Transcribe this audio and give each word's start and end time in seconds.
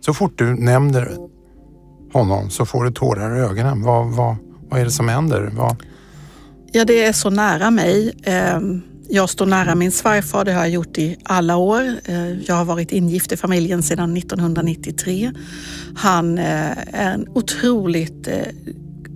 Så 0.00 0.14
fort 0.14 0.38
du 0.38 0.54
nämner 0.54 1.16
honom 2.12 2.50
så 2.50 2.66
får 2.66 2.84
du 2.84 2.90
tårar 2.90 3.36
i 3.36 3.40
ögonen. 3.40 3.82
Vad, 3.82 4.06
vad, 4.06 4.36
vad 4.68 4.80
är 4.80 4.84
det 4.84 4.90
som 4.90 5.08
händer? 5.08 5.50
Vad... 5.56 5.76
Ja, 6.72 6.84
det 6.84 7.04
är 7.04 7.12
så 7.12 7.30
nära 7.30 7.70
mig. 7.70 8.12
Ehm, 8.22 8.82
jag 9.08 9.30
står 9.30 9.46
nära 9.46 9.74
min 9.74 9.92
svärfar, 9.92 10.44
det 10.44 10.52
har 10.52 10.60
jag 10.60 10.70
gjort 10.70 10.98
i 10.98 11.16
alla 11.24 11.56
år. 11.56 11.82
Ehm, 12.04 12.40
jag 12.46 12.54
har 12.54 12.64
varit 12.64 12.92
ingift 12.92 13.32
i 13.32 13.36
familjen 13.36 13.82
sedan 13.82 14.16
1993. 14.16 15.32
Han 15.96 16.38
eh, 16.38 16.78
är 16.94 17.14
en 17.14 17.28
otroligt 17.28 18.28
eh, 18.28 18.34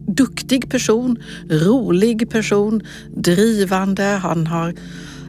duktig 0.06 0.70
person, 0.70 1.18
rolig 1.50 2.30
person, 2.30 2.82
drivande. 3.16 4.04
Han 4.04 4.46
har 4.46 4.74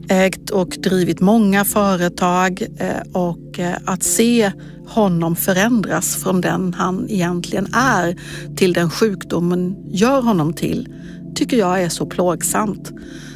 ägt 0.10 0.50
och 0.50 0.70
drivit 0.70 1.20
många 1.20 1.66
företag 1.66 2.62
eh, 2.78 2.88
och 3.14 3.60
eh, 3.60 3.76
att 3.86 4.04
se 4.04 4.52
honom 4.88 5.36
förändras 5.36 6.16
från 6.16 6.42
den 6.42 6.74
han 6.74 7.10
egentligen 7.10 7.68
är 7.74 8.16
till 8.56 8.74
den 8.74 8.90
sjukdomen 8.90 9.76
gör 9.88 10.22
honom 10.22 10.54
till 10.54 10.94
tycker 11.36 11.58
jag 11.58 11.84
är 11.84 11.90
så 11.90 12.06
plågsamt. 12.06 12.92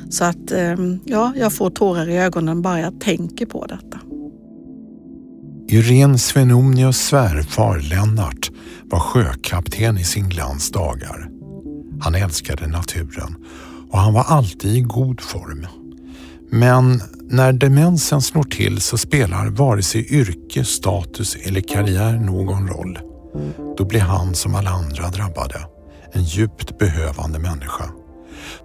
Så 0.10 0.24
att 0.24 0.52
eh, 0.52 0.76
ja, 1.06 1.34
jag 1.36 1.54
får 1.54 1.70
tårar 1.70 2.10
i 2.10 2.18
ögonen 2.18 2.62
bara 2.62 2.80
jag 2.80 3.00
tänker 3.00 3.46
på 3.46 3.66
detta. 3.66 4.00
Irene 5.70 6.18
Svenonius 6.18 6.98
svärfar 6.98 7.80
Lennart 7.80 8.52
var 8.84 9.00
sjökapten 9.00 9.98
i 9.98 10.04
sin 10.04 10.30
glans 10.30 10.72
dagar. 10.72 11.30
Han 12.02 12.16
älskade 12.16 12.68
naturen 12.68 13.36
och 13.92 14.00
han 14.00 14.14
var 14.14 14.24
alltid 14.24 14.76
i 14.76 14.82
god 14.82 15.22
form. 15.22 15.68
Men 16.50 17.02
när 17.30 17.54
demensen 17.54 18.22
slår 18.22 18.44
till 18.44 18.82
så 18.82 18.98
spelar 18.98 19.50
vare 19.50 19.84
sig 19.84 20.14
yrke, 20.14 20.64
status 20.64 21.36
eller 21.36 21.62
karriär 21.62 22.14
någon 22.14 22.68
roll. 22.68 23.00
Då 23.78 23.86
blir 23.86 24.00
han 24.00 24.36
som 24.36 24.56
alla 24.56 24.70
andra 24.70 25.10
drabbade. 25.10 25.60
En 26.12 26.24
djupt 26.24 26.80
behövande 26.80 27.40
människa 27.40 27.90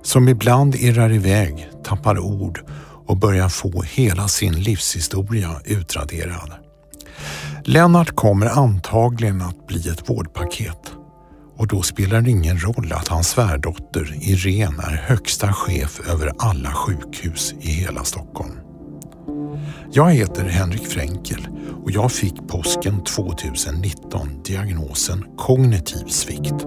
som 0.02 0.28
ibland 0.28 0.74
irrar 0.74 1.12
iväg, 1.12 1.70
tappar 1.84 2.18
ord 2.18 2.60
och 3.06 3.16
börjar 3.16 3.48
få 3.48 3.82
hela 3.82 4.28
sin 4.28 4.54
livshistoria 4.54 5.50
utraderad. 5.64 6.52
Lennart 7.64 8.16
kommer 8.16 8.46
antagligen 8.46 9.42
att 9.42 9.66
bli 9.66 9.88
ett 9.88 10.10
vårdpaket 10.10 10.91
och 11.56 11.66
då 11.66 11.82
spelar 11.82 12.20
det 12.20 12.30
ingen 12.30 12.58
roll 12.58 12.92
att 12.92 13.08
hans 13.08 13.28
svärdotter 13.28 14.14
Irene 14.20 14.82
är 14.82 14.96
högsta 14.96 15.52
chef 15.52 16.00
över 16.08 16.32
alla 16.38 16.72
sjukhus 16.72 17.54
i 17.60 17.68
hela 17.68 18.04
Stockholm. 18.04 18.58
Jag 19.92 20.10
heter 20.10 20.44
Henrik 20.44 20.86
Fränkel 20.86 21.48
och 21.84 21.90
jag 21.90 22.12
fick 22.12 22.48
påsken 22.48 23.04
2019 23.04 24.42
diagnosen 24.44 25.24
kognitiv 25.36 26.06
svikt. 26.06 26.66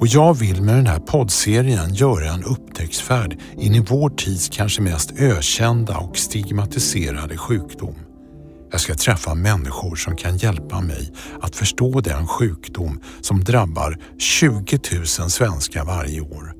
Och 0.00 0.06
jag 0.06 0.34
vill 0.34 0.62
med 0.62 0.74
den 0.74 0.86
här 0.86 0.98
poddserien 0.98 1.94
göra 1.94 2.32
en 2.32 2.44
upptäcktsfärd 2.44 3.38
in 3.56 3.74
i 3.74 3.80
vår 3.80 4.10
tids 4.10 4.48
kanske 4.48 4.82
mest 4.82 5.12
ökända 5.20 5.98
och 5.98 6.16
stigmatiserade 6.16 7.36
sjukdom. 7.36 8.07
Jag 8.70 8.80
ska 8.80 8.94
träffa 8.94 9.34
människor 9.34 9.96
som 9.96 10.16
kan 10.16 10.36
hjälpa 10.36 10.80
mig 10.80 11.12
att 11.40 11.56
förstå 11.56 12.00
den 12.00 12.26
sjukdom 12.26 13.00
som 13.20 13.44
drabbar 13.44 13.96
20 14.18 14.78
000 14.92 15.06
svenskar 15.06 15.84
varje 15.84 16.20
år. 16.20 16.52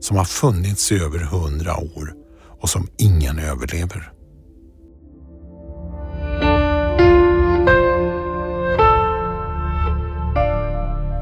Som 0.00 0.16
har 0.16 0.24
funnits 0.24 0.92
i 0.92 0.98
över 0.98 1.22
100 1.22 1.76
år 1.76 2.14
och 2.60 2.68
som 2.68 2.88
ingen 2.98 3.38
överlever. 3.38 4.12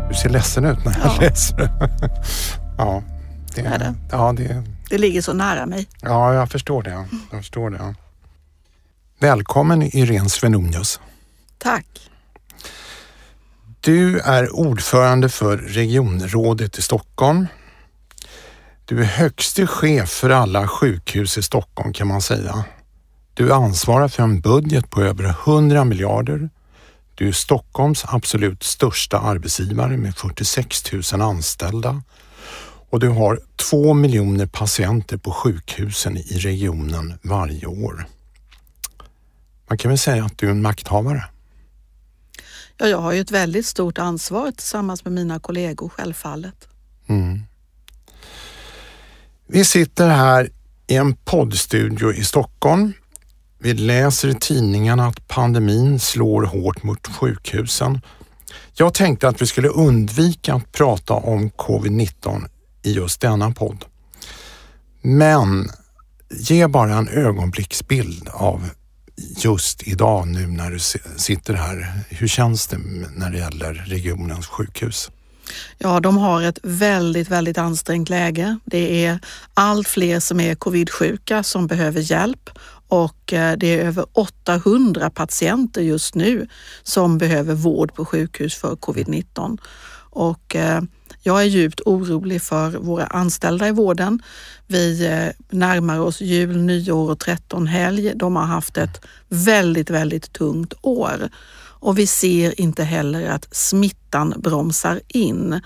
Du 0.08 0.14
ser 0.14 0.28
ledsen 0.28 0.64
ut 0.64 0.84
när 0.84 0.98
jag 0.98 1.06
ja. 1.06 1.20
läser. 1.20 1.58
ja, 2.78 3.02
det, 3.54 3.60
är 3.60 3.78
det. 3.78 3.94
Ja, 4.10 4.32
det, 4.36 4.64
det 4.90 4.98
ligger 4.98 5.22
så 5.22 5.32
nära 5.32 5.66
mig. 5.66 5.86
Ja, 6.02 6.34
jag 6.34 6.50
förstår 6.50 6.82
det. 6.82 7.06
Jag 7.30 7.40
förstår 7.40 7.70
det. 7.70 7.94
Välkommen 9.20 9.82
Irene 9.82 10.28
Svenonius. 10.28 11.00
Tack. 11.58 12.10
Du 13.80 14.18
är 14.18 14.54
ordförande 14.54 15.28
för 15.28 15.56
regionrådet 15.56 16.78
i 16.78 16.82
Stockholm. 16.82 17.46
Du 18.84 19.00
är 19.00 19.04
högste 19.04 19.66
chef 19.66 20.08
för 20.08 20.30
alla 20.30 20.68
sjukhus 20.68 21.38
i 21.38 21.42
Stockholm 21.42 21.92
kan 21.92 22.06
man 22.06 22.22
säga. 22.22 22.64
Du 23.34 23.52
ansvarar 23.52 24.08
för 24.08 24.22
en 24.22 24.40
budget 24.40 24.90
på 24.90 25.02
över 25.02 25.24
100 25.24 25.84
miljarder 25.84 26.50
du 27.14 27.28
är 27.28 27.32
Stockholms 27.32 28.04
absolut 28.08 28.62
största 28.62 29.18
arbetsgivare 29.18 29.96
med 29.96 30.16
46 30.16 30.92
000 31.12 31.22
anställda 31.22 32.02
och 32.90 33.00
du 33.00 33.08
har 33.08 33.40
två 33.56 33.94
miljoner 33.94 34.46
patienter 34.46 35.16
på 35.16 35.30
sjukhusen 35.30 36.16
i 36.16 36.38
regionen 36.38 37.14
varje 37.22 37.66
år. 37.66 38.06
Man 39.68 39.78
kan 39.78 39.88
väl 39.88 39.98
säga 39.98 40.24
att 40.24 40.38
du 40.38 40.46
är 40.46 40.50
en 40.50 40.62
makthavare? 40.62 41.24
Ja, 42.76 42.86
jag 42.86 42.98
har 42.98 43.12
ju 43.12 43.20
ett 43.20 43.30
väldigt 43.30 43.66
stort 43.66 43.98
ansvar 43.98 44.50
tillsammans 44.50 45.04
med 45.04 45.12
mina 45.12 45.38
kollegor 45.38 45.88
självfallet. 45.88 46.68
Mm. 47.06 47.42
Vi 49.46 49.64
sitter 49.64 50.08
här 50.08 50.50
i 50.86 50.96
en 50.96 51.14
poddstudio 51.14 52.12
i 52.12 52.24
Stockholm 52.24 52.92
vi 53.60 53.74
läser 53.74 54.28
i 54.28 54.34
tidningarna 54.34 55.06
att 55.06 55.28
pandemin 55.28 56.00
slår 56.00 56.42
hårt 56.42 56.82
mot 56.82 57.06
sjukhusen. 57.06 58.00
Jag 58.74 58.94
tänkte 58.94 59.28
att 59.28 59.42
vi 59.42 59.46
skulle 59.46 59.68
undvika 59.68 60.54
att 60.54 60.72
prata 60.72 61.14
om 61.14 61.50
covid-19 61.50 62.48
i 62.82 62.92
just 62.92 63.20
denna 63.20 63.50
podd. 63.50 63.84
Men 65.02 65.68
ge 66.30 66.66
bara 66.66 66.94
en 66.94 67.08
ögonblicksbild 67.08 68.28
av 68.28 68.70
just 69.36 69.82
idag 69.82 70.28
nu 70.28 70.46
när 70.46 70.70
du 70.70 70.78
sitter 71.18 71.54
här. 71.54 71.92
Hur 72.08 72.28
känns 72.28 72.66
det 72.66 72.78
när 73.16 73.30
det 73.30 73.38
gäller 73.38 73.74
regionens 73.74 74.46
sjukhus? 74.46 75.10
Ja, 75.78 76.00
de 76.00 76.16
har 76.16 76.42
ett 76.42 76.58
väldigt, 76.62 77.28
väldigt 77.28 77.58
ansträngt 77.58 78.08
läge. 78.08 78.58
Det 78.64 79.04
är 79.04 79.18
allt 79.54 79.88
fler 79.88 80.20
som 80.20 80.40
är 80.40 80.54
covid-sjuka 80.54 81.42
som 81.42 81.66
behöver 81.66 82.00
hjälp 82.00 82.50
och 82.88 83.32
eh, 83.32 83.56
det 83.56 83.66
är 83.66 83.84
över 83.84 84.06
800 84.12 85.10
patienter 85.10 85.82
just 85.82 86.14
nu 86.14 86.48
som 86.82 87.18
behöver 87.18 87.54
vård 87.54 87.94
på 87.94 88.04
sjukhus 88.04 88.54
för 88.54 88.76
covid-19. 88.76 89.58
Och 90.10 90.56
eh, 90.56 90.82
jag 91.22 91.40
är 91.40 91.46
djupt 91.46 91.80
orolig 91.80 92.42
för 92.42 92.70
våra 92.70 93.06
anställda 93.06 93.68
i 93.68 93.72
vården. 93.72 94.22
Vi 94.66 95.06
eh, 95.06 95.56
närmar 95.58 96.00
oss 96.00 96.20
jul, 96.20 96.56
nyår 96.56 97.10
och 97.10 97.18
trettonhelg. 97.18 98.12
De 98.14 98.36
har 98.36 98.44
haft 98.44 98.76
ett 98.76 99.00
väldigt, 99.28 99.90
väldigt 99.90 100.32
tungt 100.32 100.74
år 100.82 101.28
och 101.80 101.98
vi 101.98 102.06
ser 102.06 102.60
inte 102.60 102.84
heller 102.84 103.30
att 103.30 103.56
smittan 103.56 104.34
bromsar 104.36 105.00
in. 105.08 105.60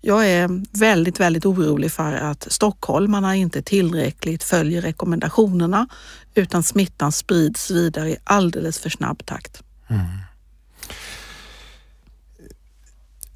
Jag 0.00 0.28
är 0.28 0.78
väldigt, 0.78 1.20
väldigt 1.20 1.46
orolig 1.46 1.92
för 1.92 2.12
att 2.12 2.46
stockholmarna 2.52 3.36
inte 3.36 3.62
tillräckligt 3.62 4.42
följer 4.42 4.82
rekommendationerna 4.82 5.88
utan 6.34 6.62
smittan 6.62 7.12
sprids 7.12 7.70
vidare 7.70 8.10
i 8.10 8.16
alldeles 8.24 8.78
för 8.78 8.90
snabb 8.90 9.26
takt. 9.26 9.62
Mm. 9.88 10.06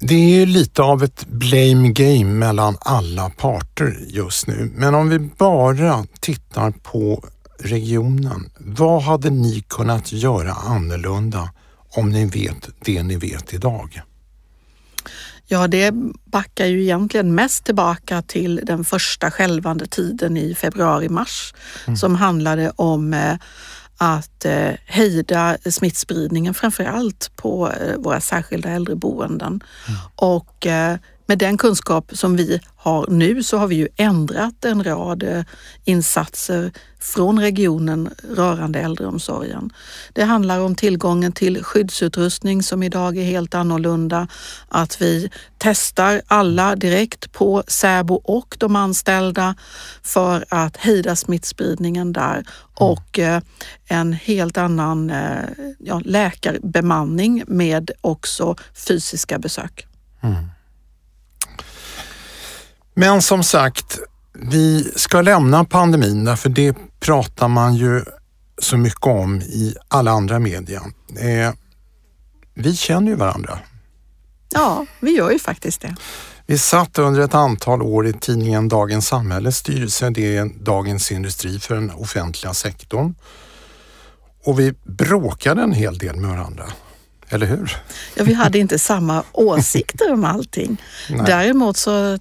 Det 0.03 0.41
är 0.41 0.45
lite 0.45 0.81
av 0.81 1.03
ett 1.03 1.25
blame 1.27 1.91
game 1.91 2.25
mellan 2.25 2.77
alla 2.79 3.29
parter 3.29 3.97
just 4.07 4.47
nu. 4.47 4.71
Men 4.75 4.95
om 4.95 5.09
vi 5.09 5.19
bara 5.19 6.05
tittar 6.19 6.71
på 6.71 7.23
regionen. 7.59 8.49
Vad 8.57 9.01
hade 9.01 9.29
ni 9.29 9.63
kunnat 9.67 10.11
göra 10.11 10.51
annorlunda 10.51 11.49
om 11.89 12.09
ni 12.09 12.25
vet 12.25 12.69
det 12.85 13.03
ni 13.03 13.15
vet 13.15 13.53
idag? 13.53 14.01
Ja, 15.47 15.67
det 15.67 15.91
backar 16.25 16.65
ju 16.65 16.81
egentligen 16.81 17.35
mest 17.35 17.63
tillbaka 17.63 18.21
till 18.21 18.61
den 18.63 18.83
första 18.83 19.31
skälvande 19.31 19.85
tiden 19.87 20.37
i 20.37 20.55
februari-mars 20.55 21.53
mm. 21.87 21.97
som 21.97 22.15
handlade 22.15 22.71
om 22.75 23.13
eh, 23.13 23.35
att 24.03 24.45
eh, 24.45 24.71
hejda 24.85 25.57
smittspridningen 25.65 26.53
framför 26.53 26.83
allt 26.83 27.31
på 27.35 27.71
eh, 27.71 27.97
våra 27.97 28.21
särskilda 28.21 28.69
äldreboenden. 28.69 29.61
Mm. 29.87 29.99
Och 30.15 30.67
med 31.25 31.37
den 31.37 31.57
kunskap 31.57 32.11
som 32.13 32.35
vi 32.35 32.59
har 32.75 33.05
nu 33.09 33.43
så 33.43 33.57
har 33.57 33.67
vi 33.67 33.75
ju 33.75 33.87
ändrat 33.95 34.65
en 34.65 34.83
rad 34.83 35.23
eh, 35.23 35.43
insatser 35.85 36.71
från 36.99 37.39
regionen 37.39 38.09
rörande 38.35 38.79
äldreomsorgen. 38.79 39.73
Det 40.13 40.23
handlar 40.23 40.59
om 40.59 40.75
tillgången 40.75 41.31
till 41.31 41.63
skyddsutrustning 41.63 42.63
som 42.63 42.83
idag 42.83 43.17
är 43.17 43.23
helt 43.23 43.55
annorlunda, 43.55 44.27
att 44.67 45.01
vi 45.01 45.29
testar 45.57 46.21
alla 46.27 46.75
direkt 46.75 47.31
på 47.31 47.63
Säbo 47.67 48.15
och 48.15 48.55
de 48.59 48.75
anställda 48.75 49.55
för 50.03 50.45
att 50.49 50.77
hejda 50.77 51.15
smittspridningen 51.15 52.13
där 52.13 52.45
och 52.75 53.19
eh, 53.19 53.41
en 53.85 54.13
helt 54.13 54.57
annan 54.57 55.09
eh, 55.09 55.49
ja, 55.79 56.01
läkarbemanning 56.05 57.43
med 57.47 57.91
också 58.01 58.55
fysiska 58.73 59.39
besök. 59.39 59.87
Mm. 60.21 60.45
Men 62.93 63.21
som 63.21 63.43
sagt, 63.43 63.99
vi 64.33 64.91
ska 64.95 65.21
lämna 65.21 65.65
pandemin 65.65 66.25
därför 66.25 66.49
det 66.49 66.77
pratar 66.99 67.47
man 67.47 67.75
ju 67.75 68.03
så 68.61 68.77
mycket 68.77 69.07
om 69.07 69.41
i 69.41 69.75
alla 69.87 70.11
andra 70.11 70.39
media. 70.39 70.81
Eh, 71.19 71.53
vi 72.53 72.75
känner 72.75 73.07
ju 73.07 73.15
varandra. 73.15 73.59
Ja, 74.53 74.85
vi 74.99 75.11
gör 75.11 75.31
ju 75.31 75.39
faktiskt 75.39 75.81
det. 75.81 75.95
Vi 76.45 76.57
satt 76.57 76.99
under 76.99 77.21
ett 77.21 77.33
antal 77.33 77.81
år 77.81 78.07
i 78.07 78.13
tidningen 78.13 78.69
Dagens 78.69 79.07
Samhälles 79.07 79.57
styrelse. 79.57 80.09
Det 80.09 80.37
är 80.37 80.45
Dagens 80.45 81.11
Industri 81.11 81.59
för 81.59 81.75
den 81.75 81.91
offentliga 81.91 82.53
sektorn. 82.53 83.15
Och 84.43 84.59
vi 84.59 84.73
bråkade 84.83 85.61
en 85.61 85.71
hel 85.71 85.97
del 85.97 86.15
med 86.15 86.29
varandra. 86.29 86.65
Eller 87.29 87.45
hur? 87.45 87.77
Ja, 88.15 88.23
vi 88.23 88.33
hade 88.33 88.59
inte 88.59 88.79
samma 88.79 89.23
åsikter 89.31 90.13
om 90.13 90.25
allting. 90.25 90.77
Nej. 91.09 91.23
Däremot 91.25 91.77
så 91.77 92.19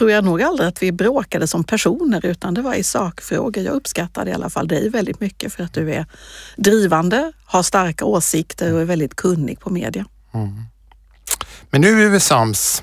tror 0.00 0.10
jag 0.10 0.24
nog 0.24 0.42
aldrig 0.42 0.68
att 0.68 0.82
vi 0.82 0.92
bråkade 0.92 1.46
som 1.46 1.64
personer 1.64 2.26
utan 2.26 2.54
det 2.54 2.62
var 2.62 2.74
i 2.74 2.82
sakfrågor. 2.82 3.64
Jag 3.64 3.74
uppskattade 3.74 4.30
i 4.30 4.34
alla 4.34 4.50
fall 4.50 4.68
dig 4.68 4.88
väldigt 4.88 5.20
mycket 5.20 5.52
för 5.52 5.64
att 5.64 5.74
du 5.74 5.92
är 5.92 6.06
drivande, 6.56 7.32
har 7.44 7.62
starka 7.62 8.04
åsikter 8.04 8.74
och 8.74 8.80
är 8.80 8.84
väldigt 8.84 9.16
kunnig 9.16 9.60
på 9.60 9.70
media. 9.70 10.04
Mm. 10.34 10.64
Men 11.70 11.80
nu 11.80 12.04
är 12.04 12.08
vi 12.08 12.20
sams, 12.20 12.82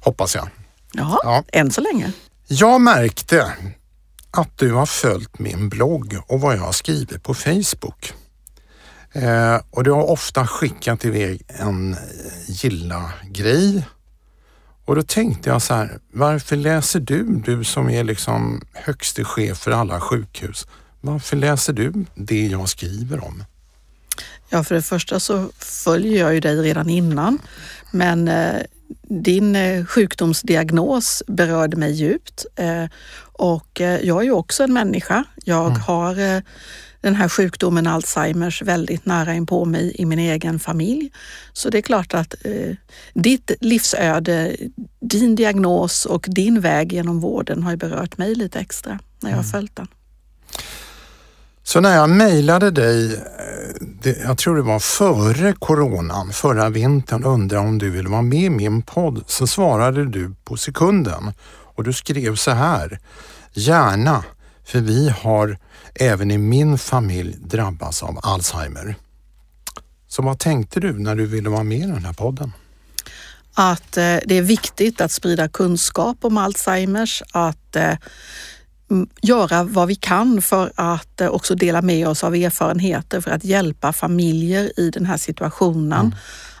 hoppas 0.00 0.34
jag. 0.34 0.48
Jaha, 0.92 1.18
ja, 1.22 1.44
än 1.52 1.70
så 1.70 1.80
länge. 1.80 2.12
Jag 2.46 2.80
märkte 2.80 3.52
att 4.30 4.58
du 4.58 4.72
har 4.72 4.86
följt 4.86 5.38
min 5.38 5.68
blogg 5.68 6.16
och 6.26 6.40
vad 6.40 6.56
jag 6.56 6.62
har 6.62 6.72
skrivit 6.72 7.22
på 7.22 7.34
Facebook. 7.34 8.12
Eh, 9.12 9.60
och 9.70 9.84
du 9.84 9.90
har 9.90 10.10
ofta 10.10 10.46
skickat 10.46 11.04
iväg 11.04 11.42
en 11.48 11.96
gilla-grej 12.46 13.84
och 14.84 14.96
då 14.96 15.02
tänkte 15.02 15.50
jag 15.50 15.62
så 15.62 15.74
här, 15.74 15.98
varför 16.12 16.56
läser 16.56 17.00
du, 17.00 17.24
du 17.24 17.64
som 17.64 17.90
är 17.90 18.04
liksom 18.04 18.62
högste 18.72 19.24
chef 19.24 19.58
för 19.58 19.70
alla 19.70 20.00
sjukhus, 20.00 20.66
varför 21.00 21.36
läser 21.36 21.72
du 21.72 21.92
det 22.14 22.46
jag 22.46 22.68
skriver 22.68 23.24
om? 23.24 23.44
Ja, 24.48 24.64
för 24.64 24.74
det 24.74 24.82
första 24.82 25.20
så 25.20 25.48
följer 25.58 26.20
jag 26.20 26.34
ju 26.34 26.40
dig 26.40 26.56
redan 26.56 26.90
innan, 26.90 27.38
men 27.90 28.28
eh, 28.28 28.60
din 29.02 29.56
eh, 29.56 29.84
sjukdomsdiagnos 29.84 31.22
berörde 31.26 31.76
mig 31.76 31.92
djupt 31.92 32.46
eh, 32.56 32.84
och 33.36 33.80
jag 33.80 34.20
är 34.20 34.22
ju 34.22 34.32
också 34.32 34.62
en 34.62 34.72
människa. 34.72 35.24
Jag 35.44 35.66
mm. 35.66 35.80
har 35.80 36.42
den 37.04 37.14
här 37.14 37.28
sjukdomen 37.28 37.86
Alzheimers 37.86 38.62
väldigt 38.62 39.06
nära 39.06 39.34
in 39.34 39.46
på 39.46 39.64
mig 39.64 39.94
i 39.98 40.04
min 40.06 40.18
egen 40.18 40.58
familj. 40.58 41.12
Så 41.52 41.70
det 41.70 41.78
är 41.78 41.82
klart 41.82 42.14
att 42.14 42.34
eh, 42.44 42.76
ditt 43.14 43.50
livsöde, 43.60 44.56
din 45.00 45.34
diagnos 45.34 46.06
och 46.06 46.26
din 46.28 46.60
väg 46.60 46.92
genom 46.92 47.20
vården 47.20 47.62
har 47.62 47.76
berört 47.76 48.18
mig 48.18 48.34
lite 48.34 48.58
extra 48.58 48.98
när 49.20 49.30
jag 49.30 49.36
har 49.36 49.42
mm. 49.42 49.52
följt 49.52 49.76
den. 49.76 49.86
Så 51.62 51.80
när 51.80 51.96
jag 51.96 52.10
mejlade 52.10 52.70
dig, 52.70 53.14
eh, 53.14 53.20
det, 54.02 54.18
jag 54.18 54.38
tror 54.38 54.56
det 54.56 54.62
var 54.62 54.78
före 54.78 55.52
coronan, 55.52 56.32
förra 56.32 56.68
vintern, 56.68 57.24
undrade 57.24 57.68
om 57.68 57.78
du 57.78 57.90
ville 57.90 58.08
vara 58.08 58.22
med 58.22 58.42
i 58.42 58.50
min 58.50 58.82
podd, 58.82 59.24
så 59.26 59.46
svarade 59.46 60.04
du 60.04 60.34
på 60.44 60.56
sekunden 60.56 61.32
och 61.76 61.84
du 61.84 61.92
skrev 61.92 62.36
så 62.36 62.50
här. 62.50 62.98
Gärna, 63.52 64.24
för 64.64 64.80
vi 64.80 65.08
har 65.08 65.58
även 65.94 66.30
i 66.30 66.38
min 66.38 66.78
familj 66.78 67.36
drabbats 67.40 68.02
av 68.02 68.20
Alzheimer. 68.22 68.96
Så 70.08 70.22
vad 70.22 70.38
tänkte 70.38 70.80
du 70.80 70.98
när 70.98 71.14
du 71.14 71.26
ville 71.26 71.48
vara 71.48 71.62
med 71.62 71.78
i 71.78 71.86
den 71.86 72.04
här 72.04 72.12
podden? 72.12 72.52
Att 73.54 73.96
eh, 73.96 74.16
det 74.26 74.38
är 74.38 74.42
viktigt 74.42 75.00
att 75.00 75.12
sprida 75.12 75.48
kunskap 75.48 76.18
om 76.20 76.38
Alzheimers, 76.38 77.22
att 77.32 77.76
eh, 77.76 77.94
göra 79.22 79.64
vad 79.64 79.88
vi 79.88 79.94
kan 79.94 80.42
för 80.42 80.72
att 80.74 81.20
eh, 81.20 81.28
också 81.28 81.54
dela 81.54 81.82
med 81.82 82.08
oss 82.08 82.24
av 82.24 82.34
erfarenheter 82.34 83.20
för 83.20 83.30
att 83.30 83.44
hjälpa 83.44 83.92
familjer 83.92 84.80
i 84.80 84.90
den 84.90 85.06
här 85.06 85.16
situationen. 85.16 86.06
Mm. 86.06 86.14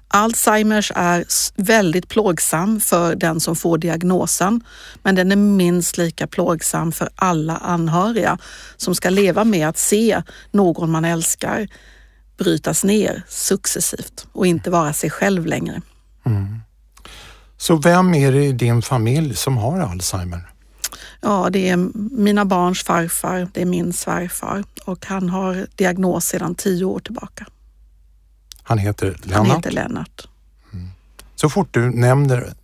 Alzheimers 0.08 0.92
är 0.94 1.24
väldigt 1.56 2.08
plågsam 2.08 2.80
för 2.80 3.14
den 3.14 3.40
som 3.40 3.56
får 3.56 3.78
diagnosen, 3.78 4.64
men 5.02 5.14
den 5.14 5.32
är 5.32 5.36
minst 5.36 5.98
lika 5.98 6.26
plågsam 6.26 6.92
för 6.92 7.08
alla 7.14 7.56
anhöriga 7.56 8.38
som 8.76 8.94
ska 8.94 9.10
leva 9.10 9.44
med 9.44 9.68
att 9.68 9.78
se 9.78 10.22
någon 10.50 10.90
man 10.90 11.04
älskar 11.04 11.68
brytas 12.36 12.84
ner 12.84 13.22
successivt 13.28 14.26
och 14.32 14.46
inte 14.46 14.70
vara 14.70 14.92
sig 14.92 15.10
själv 15.10 15.46
längre. 15.46 15.80
Mm. 16.26 16.60
Så 17.56 17.76
vem 17.76 18.14
är 18.14 18.32
det 18.32 18.44
i 18.44 18.52
din 18.52 18.82
familj 18.82 19.36
som 19.36 19.56
har 19.56 19.80
Alzheimer? 19.80 20.50
Ja, 21.20 21.48
det 21.50 21.68
är 21.68 21.76
mina 22.16 22.44
barns 22.44 22.82
farfar, 22.82 23.48
det 23.54 23.62
är 23.62 23.66
min 23.66 23.92
svärfar 23.92 24.64
och 24.84 25.06
han 25.06 25.28
har 25.28 25.66
diagnos 25.76 26.24
sedan 26.24 26.54
tio 26.54 26.84
år 26.84 27.00
tillbaka. 27.00 27.46
Han 28.64 28.78
heter 28.78 29.06
Lennart? 29.22 29.36
Han 29.36 29.56
heter 29.56 29.70
Lennart. 29.70 30.28
Mm. 30.72 30.88
Så 31.34 31.48
fort 31.48 31.68
du 31.70 31.90
nämner 31.90 32.54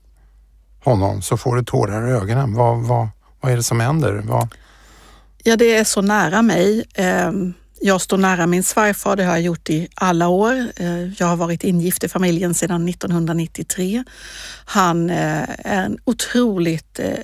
honom 0.84 1.22
så 1.22 1.36
får 1.36 1.56
du 1.56 1.64
tårar 1.64 2.08
i 2.08 2.12
ögonen. 2.12 2.54
Vad, 2.54 2.78
vad, 2.78 3.08
vad 3.40 3.52
är 3.52 3.56
det 3.56 3.62
som 3.62 3.80
händer? 3.80 4.22
Vad... 4.24 4.54
Ja, 5.42 5.56
det 5.56 5.76
är 5.76 5.84
så 5.84 6.02
nära 6.02 6.42
mig. 6.42 6.84
Ehm, 6.94 7.54
jag 7.80 8.00
står 8.00 8.18
nära 8.18 8.46
min 8.46 8.62
svärfar, 8.62 9.16
det 9.16 9.24
har 9.24 9.32
jag 9.32 9.42
gjort 9.42 9.70
i 9.70 9.88
alla 9.94 10.28
år. 10.28 10.66
Eh, 10.76 11.12
jag 11.12 11.26
har 11.26 11.36
varit 11.36 11.64
ingift 11.64 12.04
i 12.04 12.08
familjen 12.08 12.54
sedan 12.54 12.88
1993. 12.88 14.04
Han 14.64 15.10
eh, 15.10 15.42
är 15.48 15.84
en 15.84 15.98
otroligt 16.04 16.98
eh, 16.98 17.18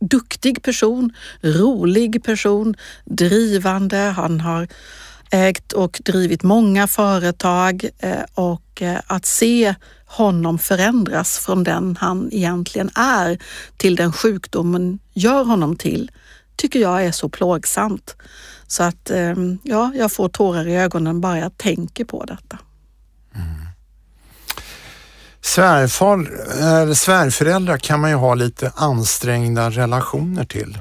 duktig 0.00 0.62
person, 0.62 1.12
rolig 1.40 2.24
person, 2.24 2.74
drivande. 3.04 3.96
Han 3.96 4.40
har 4.40 4.68
ägt 5.36 5.72
och 5.72 6.00
drivit 6.04 6.42
många 6.42 6.86
företag 6.86 7.88
eh, 7.98 8.22
och 8.34 8.82
eh, 8.82 8.98
att 9.06 9.26
se 9.26 9.74
honom 10.06 10.58
förändras 10.58 11.38
från 11.38 11.64
den 11.64 11.96
han 12.00 12.28
egentligen 12.32 12.90
är 12.94 13.38
till 13.76 13.96
den 13.96 14.12
sjukdomen 14.12 14.98
gör 15.14 15.44
honom 15.44 15.76
till 15.76 16.10
tycker 16.56 16.80
jag 16.80 17.04
är 17.04 17.12
så 17.12 17.28
plågsamt. 17.28 18.16
Så 18.66 18.82
att 18.82 19.10
ehm, 19.10 19.58
ja, 19.62 19.92
jag 19.94 20.12
får 20.12 20.28
tårar 20.28 20.68
i 20.68 20.76
ögonen 20.76 21.20
bara 21.20 21.38
jag 21.38 21.58
tänker 21.58 22.04
på 22.04 22.24
detta. 22.24 22.58
Mm. 23.34 23.66
Svärfar, 25.40 26.18
eller 26.60 26.94
svärföräldrar 26.94 27.78
kan 27.78 28.00
man 28.00 28.10
ju 28.10 28.16
ha 28.16 28.34
lite 28.34 28.72
ansträngda 28.76 29.70
relationer 29.70 30.44
till. 30.44 30.78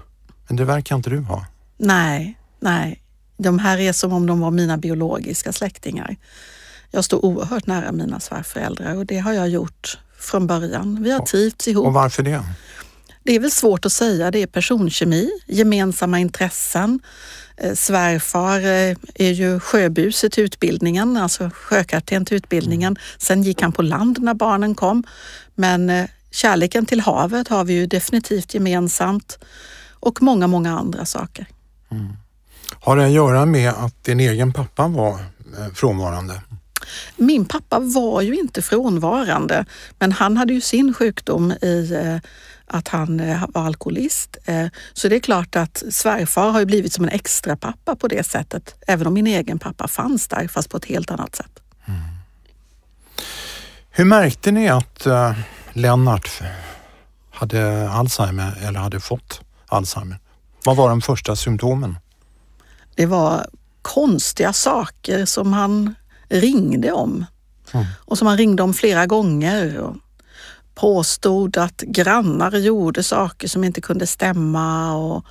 Men 0.48 0.58
det 0.58 0.66
verkar 0.66 0.96
inte 0.96 1.10
du 1.10 1.20
ha. 1.20 1.46
Nej, 1.78 2.38
nej. 2.60 3.02
De 3.38 3.60
här 3.60 3.77
är 3.77 3.94
som 3.94 4.13
om 4.13 4.25
de 4.25 4.39
var 4.39 4.51
mina 4.51 4.77
biologiska 4.77 5.54
släktingar. 5.54 6.15
Jag 6.92 7.06
står 7.06 7.25
oerhört 7.25 7.68
nära 7.68 7.92
mina 7.92 8.20
svärföräldrar 8.20 8.96
och 8.96 9.06
det 9.06 9.18
har 9.18 9.34
jag 9.34 9.50
gjort 9.50 9.98
från 10.20 10.48
början. 10.48 11.04
Vi 11.04 11.12
har 11.12 11.20
trivts 11.20 11.68
ihop. 11.68 11.86
Och 11.86 11.94
varför 11.94 12.24
det? 12.24 12.44
Det 13.24 13.36
är 13.36 13.39
väl 13.39 13.51
svårt 13.51 13.86
att 13.86 13.92
säga. 13.92 14.32
Det 14.32 14.39
är 14.39 14.48
personkemi, 14.48 15.32
gemensamma 15.48 16.20
intressen. 16.20 17.00
Eh, 17.58 17.74
svärfar 17.74 18.60
eh, 18.60 18.96
är 19.15 19.32
ju 19.32 19.60
sjöbuse 19.60 20.30
till 20.30 20.44
utbildningen, 20.44 21.18
alltså 21.18 21.50
sjökapten 21.54 22.25
till 22.25 22.38
utbildningen. 22.38 22.98
Sen 23.18 23.44
gick 23.44 23.62
han 23.62 23.72
på 23.72 23.82
land 23.82 24.22
när 24.22 24.34
barnen 24.34 24.75
kom. 24.75 25.04
Men 25.56 25.89
eh, 25.89 26.06
kärleken 26.32 26.86
till 26.86 27.00
havet 27.00 27.48
har 27.48 27.63
vi 27.63 27.74
ju 27.74 27.88
definitivt 27.88 28.54
gemensamt 28.54 29.39
och 29.92 30.22
många, 30.22 30.48
många 30.48 30.80
andra 30.80 31.06
saker. 31.06 31.46
Mm. 31.92 32.08
Har 32.86 32.98
det 32.98 33.06
att 33.06 33.12
göra 33.12 33.46
med 33.46 33.70
att 33.70 34.04
din 34.04 34.20
egen 34.20 34.54
pappa 34.54 34.88
var 34.88 35.13
eh, 35.13 35.74
frånvarande? 35.74 36.42
Min 37.15 37.46
pappa 37.46 37.80
var 37.80 38.22
ju 38.22 38.36
inte 38.36 38.62
frånvarande, 38.62 39.65
men 40.00 40.12
han 40.12 40.38
hade 40.38 40.54
ju 40.54 40.62
sin 40.62 40.94
sjukdom 40.94 41.51
i 41.51 42.00
eh, 42.04 42.32
att 42.68 42.88
han 42.88 43.20
eh, 43.20 43.44
var 43.50 43.65
alkoholist. 43.65 44.38
Så 44.94 45.08
det 45.08 45.15
är 45.15 45.20
klart 45.20 45.56
att 45.56 45.84
svärfar 45.92 46.50
har 46.50 46.60
ju 46.60 46.65
blivit 46.65 46.94
som 46.94 47.04
en 47.04 47.10
extra 47.10 47.56
pappa 47.56 47.96
på 47.96 48.08
det 48.08 48.24
sättet, 48.24 48.75
även 48.88 49.08
om 49.08 49.13
min 49.13 49.27
egen 49.27 49.60
pappa 49.60 49.88
fanns 49.88 50.27
där, 50.27 50.48
fast 50.48 50.70
på 50.70 50.77
ett 50.77 50.86
helt 50.86 51.12
annat 51.12 51.36
sätt. 51.36 51.60
Mm. 51.86 52.00
Hur 53.89 54.06
märkte 54.06 54.51
ni 54.51 54.70
att 54.70 55.08
Lennart 55.74 56.42
hade 57.32 57.89
Alzheimer 57.89 58.58
eller 58.62 58.80
hade 58.80 59.00
fått 59.00 59.42
Alzheimer. 59.68 60.20
Vad 60.65 60.75
var 60.75 60.89
de 60.89 61.01
första 61.01 61.36
symptomen? 61.36 61.96
Det 62.96 63.06
var 63.06 63.48
konstiga 63.82 64.54
saker 64.54 65.25
som 65.25 65.54
han 65.54 65.96
ringde 66.30 66.92
om 66.92 67.25
mm. 67.72 67.86
och 68.00 68.18
som 68.18 68.28
han 68.28 68.38
ringde 68.38 68.64
om 68.64 68.74
flera 68.74 69.06
gånger. 69.06 69.80
Och 69.80 69.96
påstod 70.75 71.58
att 71.58 71.78
grannar 71.78 72.52
gjorde 72.52 73.04
saker 73.04 73.48
som 73.48 73.64
inte 73.64 73.82
kunde 73.82 74.08
stämma. 74.08 74.96
Och 74.98 75.25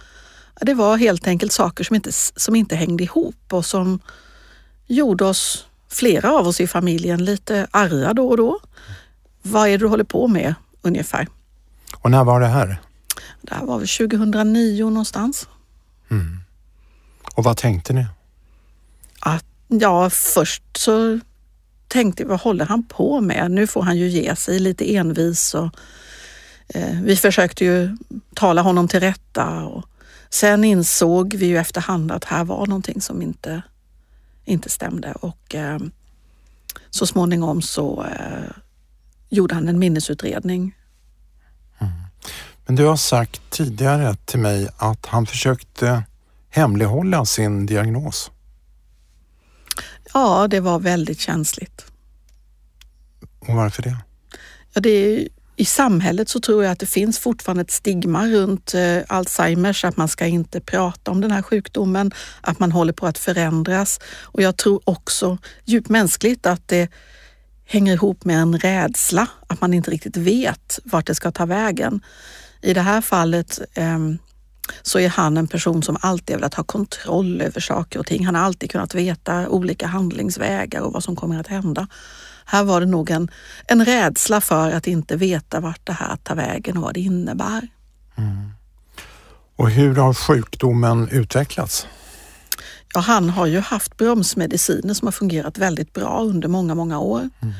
det 0.60 0.74
var 0.74 0.96
helt 0.96 1.26
enkelt 1.26 1.52
saker 1.52 1.84
som 1.84 1.96
inte, 1.96 2.12
som 2.12 2.54
inte 2.54 2.76
hängde 2.76 3.04
ihop 3.04 3.52
och 3.52 3.66
som 3.66 4.00
gjorde 4.86 5.24
oss, 5.24 5.66
flera 5.88 6.32
av 6.32 6.48
oss 6.48 6.60
i 6.60 6.66
familjen, 6.66 7.24
lite 7.24 7.66
arga 7.70 8.14
då 8.14 8.28
och 8.28 8.36
då. 8.36 8.60
Vad 9.42 9.68
är 9.68 9.70
det 9.70 9.78
du 9.78 9.86
håller 9.86 10.04
på 10.04 10.28
med 10.28 10.54
ungefär? 10.82 11.28
Och 11.96 12.10
när 12.10 12.24
var 12.24 12.40
det 12.40 12.46
här? 12.46 12.80
Det 13.42 13.54
här 13.54 13.66
var 13.66 13.78
väl 13.78 13.88
2009 13.88 14.84
någonstans. 14.84 15.48
Mm. 16.10 16.43
Och 17.34 17.44
vad 17.44 17.56
tänkte 17.56 17.92
ni? 17.92 18.06
Att, 19.20 19.44
ja, 19.68 20.10
först 20.10 20.62
så 20.76 21.20
tänkte 21.88 22.22
jag, 22.22 22.28
vad 22.28 22.40
håller 22.40 22.66
han 22.66 22.82
på 22.82 23.20
med? 23.20 23.50
Nu 23.50 23.66
får 23.66 23.82
han 23.82 23.98
ju 23.98 24.08
ge 24.08 24.36
sig 24.36 24.58
lite 24.58 24.96
envis 24.96 25.54
och 25.54 25.70
eh, 26.68 27.00
vi 27.02 27.16
försökte 27.16 27.64
ju 27.64 27.96
tala 28.34 28.62
honom 28.62 28.88
till 28.88 29.00
rätta 29.00 29.64
och 29.64 29.84
sen 30.30 30.64
insåg 30.64 31.34
vi 31.34 31.46
ju 31.46 31.58
efterhand 31.58 32.12
att 32.12 32.24
här 32.24 32.44
var 32.44 32.66
någonting 32.66 33.00
som 33.00 33.22
inte, 33.22 33.62
inte 34.44 34.70
stämde 34.70 35.12
och 35.12 35.54
eh, 35.54 35.78
så 36.90 37.06
småningom 37.06 37.62
så 37.62 38.04
eh, 38.04 38.50
gjorde 39.28 39.54
han 39.54 39.68
en 39.68 39.78
minnesutredning. 39.78 40.74
Mm. 41.78 41.92
Men 42.66 42.76
du 42.76 42.84
har 42.84 42.96
sagt 42.96 43.40
tidigare 43.50 44.14
till 44.24 44.38
mig 44.38 44.68
att 44.76 45.06
han 45.06 45.26
försökte 45.26 46.02
hemlighålla 46.54 47.24
sin 47.24 47.66
diagnos. 47.66 48.30
Ja, 50.12 50.48
det 50.48 50.60
var 50.60 50.78
väldigt 50.78 51.20
känsligt. 51.20 51.84
Och 53.40 53.54
varför 53.54 53.82
det? 53.82 53.96
Ja, 54.72 54.80
det 54.80 54.90
är, 54.90 55.28
I 55.56 55.64
samhället 55.64 56.28
så 56.28 56.40
tror 56.40 56.64
jag 56.64 56.72
att 56.72 56.78
det 56.78 56.86
finns 56.86 57.18
fortfarande 57.18 57.60
ett 57.60 57.70
stigma 57.70 58.26
runt 58.26 58.74
eh, 58.74 58.98
Alzheimers, 59.08 59.84
att 59.84 59.96
man 59.96 60.08
ska 60.08 60.26
inte 60.26 60.60
prata 60.60 61.10
om 61.10 61.20
den 61.20 61.30
här 61.30 61.42
sjukdomen, 61.42 62.12
att 62.40 62.58
man 62.58 62.72
håller 62.72 62.92
på 62.92 63.06
att 63.06 63.18
förändras. 63.18 64.00
Och 64.22 64.42
jag 64.42 64.56
tror 64.56 64.80
också 64.84 65.38
djupt 65.64 65.88
mänskligt 65.88 66.46
att 66.46 66.68
det 66.68 66.90
hänger 67.64 67.92
ihop 67.92 68.24
med 68.24 68.38
en 68.38 68.58
rädsla, 68.58 69.26
att 69.46 69.60
man 69.60 69.74
inte 69.74 69.90
riktigt 69.90 70.16
vet 70.16 70.78
vart 70.84 71.06
det 71.06 71.14
ska 71.14 71.30
ta 71.30 71.46
vägen. 71.46 72.00
I 72.62 72.74
det 72.74 72.80
här 72.80 73.00
fallet 73.00 73.60
eh, 73.74 73.98
så 74.82 74.98
är 74.98 75.08
han 75.08 75.36
en 75.36 75.46
person 75.46 75.82
som 75.82 75.96
alltid 76.00 76.36
har 76.36 76.38
velat 76.38 76.54
ha 76.54 76.64
kontroll 76.64 77.40
över 77.40 77.60
saker 77.60 77.98
och 77.98 78.06
ting. 78.06 78.26
Han 78.26 78.34
har 78.34 78.42
alltid 78.42 78.70
kunnat 78.70 78.94
veta 78.94 79.48
olika 79.48 79.86
handlingsvägar 79.86 80.80
och 80.80 80.92
vad 80.92 81.04
som 81.04 81.16
kommer 81.16 81.40
att 81.40 81.46
hända. 81.46 81.86
Här 82.44 82.64
var 82.64 82.80
det 82.80 82.86
nog 82.86 83.10
en, 83.10 83.30
en 83.66 83.84
rädsla 83.84 84.40
för 84.40 84.70
att 84.70 84.86
inte 84.86 85.16
veta 85.16 85.60
vart 85.60 85.86
det 85.86 85.92
här 85.92 86.16
tar 86.16 86.34
vägen 86.34 86.76
och 86.76 86.82
vad 86.82 86.94
det 86.94 87.00
innebär. 87.00 87.68
Mm. 88.16 88.50
Och 89.56 89.70
hur 89.70 89.94
har 89.94 90.14
sjukdomen 90.14 91.08
utvecklats? 91.08 91.86
Ja, 92.94 93.00
han 93.00 93.30
har 93.30 93.46
ju 93.46 93.60
haft 93.60 93.96
bromsmediciner 93.96 94.94
som 94.94 95.06
har 95.06 95.12
fungerat 95.12 95.58
väldigt 95.58 95.92
bra 95.92 96.22
under 96.22 96.48
många, 96.48 96.74
många 96.74 96.98
år. 96.98 97.20
Mm. 97.40 97.54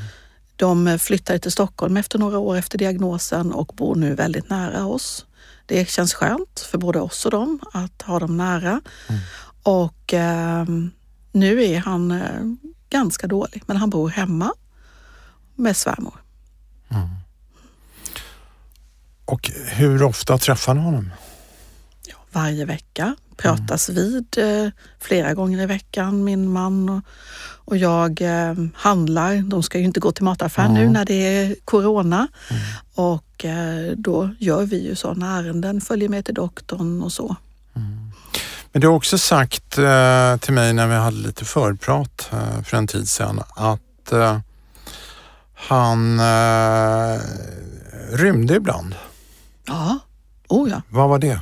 De 0.56 0.98
flyttade 0.98 1.38
till 1.38 1.52
Stockholm 1.52 1.96
efter 1.96 2.18
några 2.18 2.38
år 2.38 2.56
efter 2.56 2.78
diagnosen 2.78 3.52
och 3.52 3.72
bor 3.76 3.94
nu 3.94 4.14
väldigt 4.14 4.50
nära 4.50 4.86
oss. 4.86 5.26
Det 5.66 5.88
känns 5.90 6.14
skönt 6.14 6.60
för 6.70 6.78
både 6.78 7.00
oss 7.00 7.24
och 7.24 7.30
dem 7.30 7.60
att 7.72 8.02
ha 8.02 8.18
dem 8.18 8.36
nära. 8.36 8.80
Mm. 9.08 9.20
Och 9.62 10.14
eh, 10.14 10.64
nu 11.32 11.64
är 11.64 11.78
han 11.78 12.10
eh, 12.10 12.42
ganska 12.90 13.26
dålig, 13.26 13.62
men 13.66 13.76
han 13.76 13.90
bor 13.90 14.08
hemma 14.08 14.52
med 15.54 15.76
svärmor. 15.76 16.22
Mm. 16.88 17.08
Och 19.24 19.50
hur 19.66 20.02
ofta 20.02 20.38
träffar 20.38 20.74
ni 20.74 20.80
honom? 20.80 21.10
Varje 22.34 22.64
vecka 22.64 23.16
pratas 23.36 23.88
mm. 23.88 24.02
vid 24.02 24.38
eh, 24.38 24.70
flera 25.00 25.34
gånger 25.34 25.62
i 25.62 25.66
veckan, 25.66 26.24
min 26.24 26.52
man 26.52 26.88
och, 26.88 27.02
och 27.64 27.76
jag 27.76 28.20
eh, 28.20 28.54
handlar. 28.74 29.36
De 29.36 29.62
ska 29.62 29.78
ju 29.78 29.84
inte 29.84 30.00
gå 30.00 30.12
till 30.12 30.24
mataffären 30.24 30.70
mm. 30.70 30.82
nu 30.82 30.88
när 30.88 31.04
det 31.04 31.14
är 31.14 31.56
corona 31.64 32.28
mm. 32.50 32.62
och 32.94 33.44
eh, 33.44 33.92
då 33.96 34.30
gör 34.38 34.62
vi 34.62 34.88
ju 34.88 34.94
sådana 34.94 35.38
ärenden, 35.38 35.80
följer 35.80 36.08
med 36.08 36.24
till 36.24 36.34
doktorn 36.34 37.02
och 37.02 37.12
så. 37.12 37.36
Mm. 37.76 38.10
Men 38.72 38.80
du 38.80 38.86
har 38.86 38.94
också 38.94 39.18
sagt 39.18 39.70
till 40.40 40.54
mig 40.54 40.72
när 40.72 40.86
vi 40.86 40.94
hade 40.94 41.16
lite 41.16 41.44
förprat 41.44 42.30
för 42.64 42.76
en 42.76 42.86
tid 42.86 43.08
sedan 43.08 43.42
att 43.56 44.12
han 45.54 46.20
rymde 48.12 48.54
ibland. 48.54 48.94
Ja, 49.66 49.98
oh 50.48 50.70
ja. 50.70 50.82
Vad 50.88 51.08
var 51.08 51.18
det? 51.18 51.40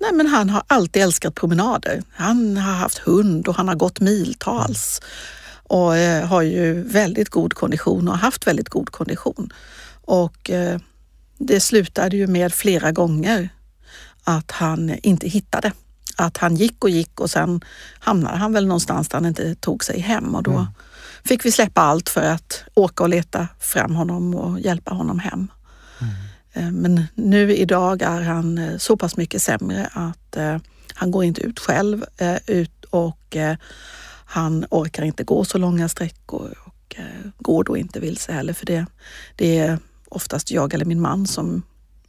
Nej, 0.00 0.12
men 0.12 0.26
han 0.26 0.50
har 0.50 0.62
alltid 0.66 1.02
älskat 1.02 1.34
promenader. 1.34 2.02
Han 2.12 2.56
har 2.56 2.72
haft 2.72 2.98
hund 2.98 3.48
och 3.48 3.54
han 3.54 3.68
har 3.68 3.74
gått 3.74 4.00
miltals 4.00 5.00
och 5.70 5.96
eh, 5.96 6.26
har 6.26 6.42
ju 6.42 6.82
väldigt 6.82 7.28
god 7.28 7.54
kondition 7.54 8.08
och 8.08 8.14
har 8.14 8.20
haft 8.20 8.46
väldigt 8.46 8.68
god 8.68 8.90
kondition. 8.90 9.52
Och 10.04 10.50
eh, 10.50 10.80
det 11.38 11.60
slutade 11.60 12.16
ju 12.16 12.26
med 12.26 12.54
flera 12.54 12.92
gånger 12.92 13.48
att 14.24 14.50
han 14.50 14.94
inte 15.02 15.28
hittade. 15.28 15.72
Att 16.16 16.36
han 16.36 16.56
gick 16.56 16.84
och 16.84 16.90
gick 16.90 17.20
och 17.20 17.30
sen 17.30 17.60
hamnade 17.98 18.36
han 18.36 18.52
väl 18.52 18.66
någonstans 18.66 19.08
där 19.08 19.18
han 19.18 19.26
inte 19.26 19.54
tog 19.54 19.84
sig 19.84 20.00
hem 20.00 20.34
och 20.34 20.42
då 20.42 20.50
mm. 20.50 20.66
fick 21.24 21.44
vi 21.44 21.52
släppa 21.52 21.80
allt 21.80 22.08
för 22.08 22.22
att 22.22 22.64
åka 22.74 23.02
och 23.02 23.08
leta 23.08 23.48
fram 23.58 23.94
honom 23.94 24.34
och 24.34 24.60
hjälpa 24.60 24.94
honom 24.94 25.18
hem. 25.18 25.48
Eh, 26.52 26.70
men 26.70 27.04
nu 27.14 27.56
idag 27.56 28.02
är 28.02 28.20
han 28.20 28.58
eh, 28.58 28.78
så 28.78 28.96
pass 28.96 29.16
mycket 29.16 29.42
sämre 29.42 29.90
att 29.92 30.36
eh, 30.36 30.56
han 30.94 31.10
går 31.10 31.24
inte 31.24 31.40
ut 31.40 31.58
själv 31.58 32.04
ut 32.46 32.84
och 32.84 33.36
han 34.24 34.66
orkar 34.70 35.02
inte 35.02 35.24
gå 35.24 35.44
så 35.44 35.58
långa 35.58 35.88
sträckor 35.88 36.54
och 36.64 36.96
går 37.38 37.64
då 37.64 37.76
inte 37.76 38.00
vilse 38.00 38.32
heller 38.32 38.52
för 38.52 38.66
det. 38.66 38.86
Det 39.36 39.58
är 39.58 39.78
oftast 40.08 40.50
jag 40.50 40.74
eller 40.74 40.84
min 40.84 41.00
man 41.00 41.26
som 41.26 41.62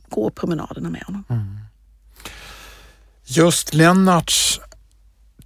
går 0.09 0.29
promenaderna 0.29 0.89
med 0.89 1.03
honom. 1.03 1.23
Mm. 1.29 1.59
Just 3.23 3.73
Lennarts 3.73 4.59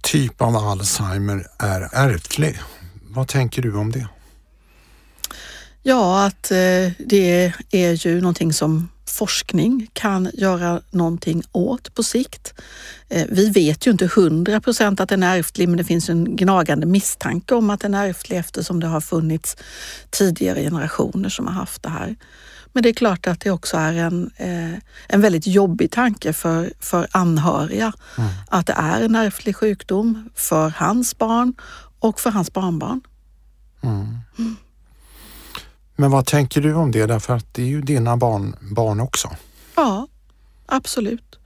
typ 0.00 0.42
av 0.42 0.56
Alzheimer 0.56 1.46
är 1.58 1.80
ärftlig. 1.92 2.60
Vad 3.02 3.28
tänker 3.28 3.62
du 3.62 3.76
om 3.76 3.92
det? 3.92 4.08
Ja, 5.88 6.26
att 6.26 6.50
eh, 6.50 6.92
det 6.98 7.52
är 7.70 8.06
ju 8.06 8.20
någonting 8.20 8.52
som 8.52 8.88
forskning 9.08 9.90
kan 9.92 10.30
göra 10.34 10.80
någonting 10.90 11.42
åt 11.52 11.94
på 11.94 12.02
sikt. 12.02 12.54
Eh, 13.08 13.26
vi 13.30 13.50
vet 13.50 13.86
ju 13.86 13.90
inte 13.90 14.06
hundra 14.06 14.60
procent 14.60 15.00
att 15.00 15.08
den 15.08 15.22
är 15.22 15.38
ärftlig, 15.38 15.68
men 15.68 15.76
det 15.76 15.84
finns 15.84 16.08
en 16.08 16.36
gnagande 16.36 16.86
misstanke 16.86 17.54
om 17.54 17.70
att 17.70 17.80
den 17.80 17.94
är 17.94 18.08
ärftlig 18.08 18.38
eftersom 18.38 18.80
det 18.80 18.86
har 18.86 19.00
funnits 19.00 19.56
tidigare 20.10 20.62
generationer 20.62 21.28
som 21.28 21.46
har 21.46 21.54
haft 21.54 21.82
det 21.82 21.88
här. 21.88 22.16
Men 22.72 22.82
det 22.82 22.88
är 22.88 22.94
klart 22.94 23.26
att 23.26 23.40
det 23.40 23.50
också 23.50 23.76
är 23.76 23.92
en, 23.92 24.30
eh, 24.36 24.78
en 25.08 25.20
väldigt 25.20 25.46
jobbig 25.46 25.90
tanke 25.90 26.32
för, 26.32 26.72
för 26.80 27.06
anhöriga 27.10 27.92
mm. 28.18 28.30
att 28.48 28.66
det 28.66 28.74
är 28.76 29.02
en 29.02 29.16
ärftlig 29.16 29.56
sjukdom 29.56 30.30
för 30.34 30.68
hans 30.68 31.18
barn 31.18 31.54
och 31.98 32.20
för 32.20 32.30
hans 32.30 32.52
barnbarn. 32.52 33.00
Mm. 33.82 34.56
Men 35.96 36.10
vad 36.10 36.26
tänker 36.26 36.60
du 36.60 36.74
om 36.74 36.90
det? 36.90 37.06
Därför 37.06 37.34
att 37.34 37.54
det 37.54 37.62
är 37.62 37.66
ju 37.66 37.80
dina 37.80 38.16
barn, 38.16 38.56
barn 38.60 39.00
också. 39.00 39.30
Ja, 39.76 40.06
absolut. 40.66 41.38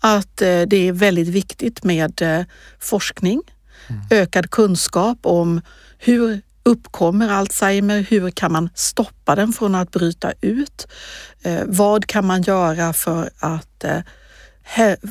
Att 0.00 0.42
eh, 0.42 0.62
det 0.62 0.88
är 0.88 0.92
väldigt 0.92 1.28
viktigt 1.28 1.84
med 1.84 2.22
eh, 2.22 2.44
forskning, 2.80 3.42
mm. 3.88 4.02
ökad 4.10 4.50
kunskap 4.50 5.18
om 5.22 5.60
hur 5.98 6.40
uppkommer 6.62 7.28
Alzheimer? 7.28 8.06
Hur 8.08 8.30
kan 8.30 8.52
man 8.52 8.70
stoppa 8.74 9.34
den 9.34 9.52
från 9.52 9.74
att 9.74 9.90
bryta 9.90 10.32
ut? 10.40 10.86
Eh, 11.42 11.62
vad 11.66 12.06
kan 12.06 12.26
man 12.26 12.42
göra 12.42 12.92
för 12.92 13.30
att 13.38 13.84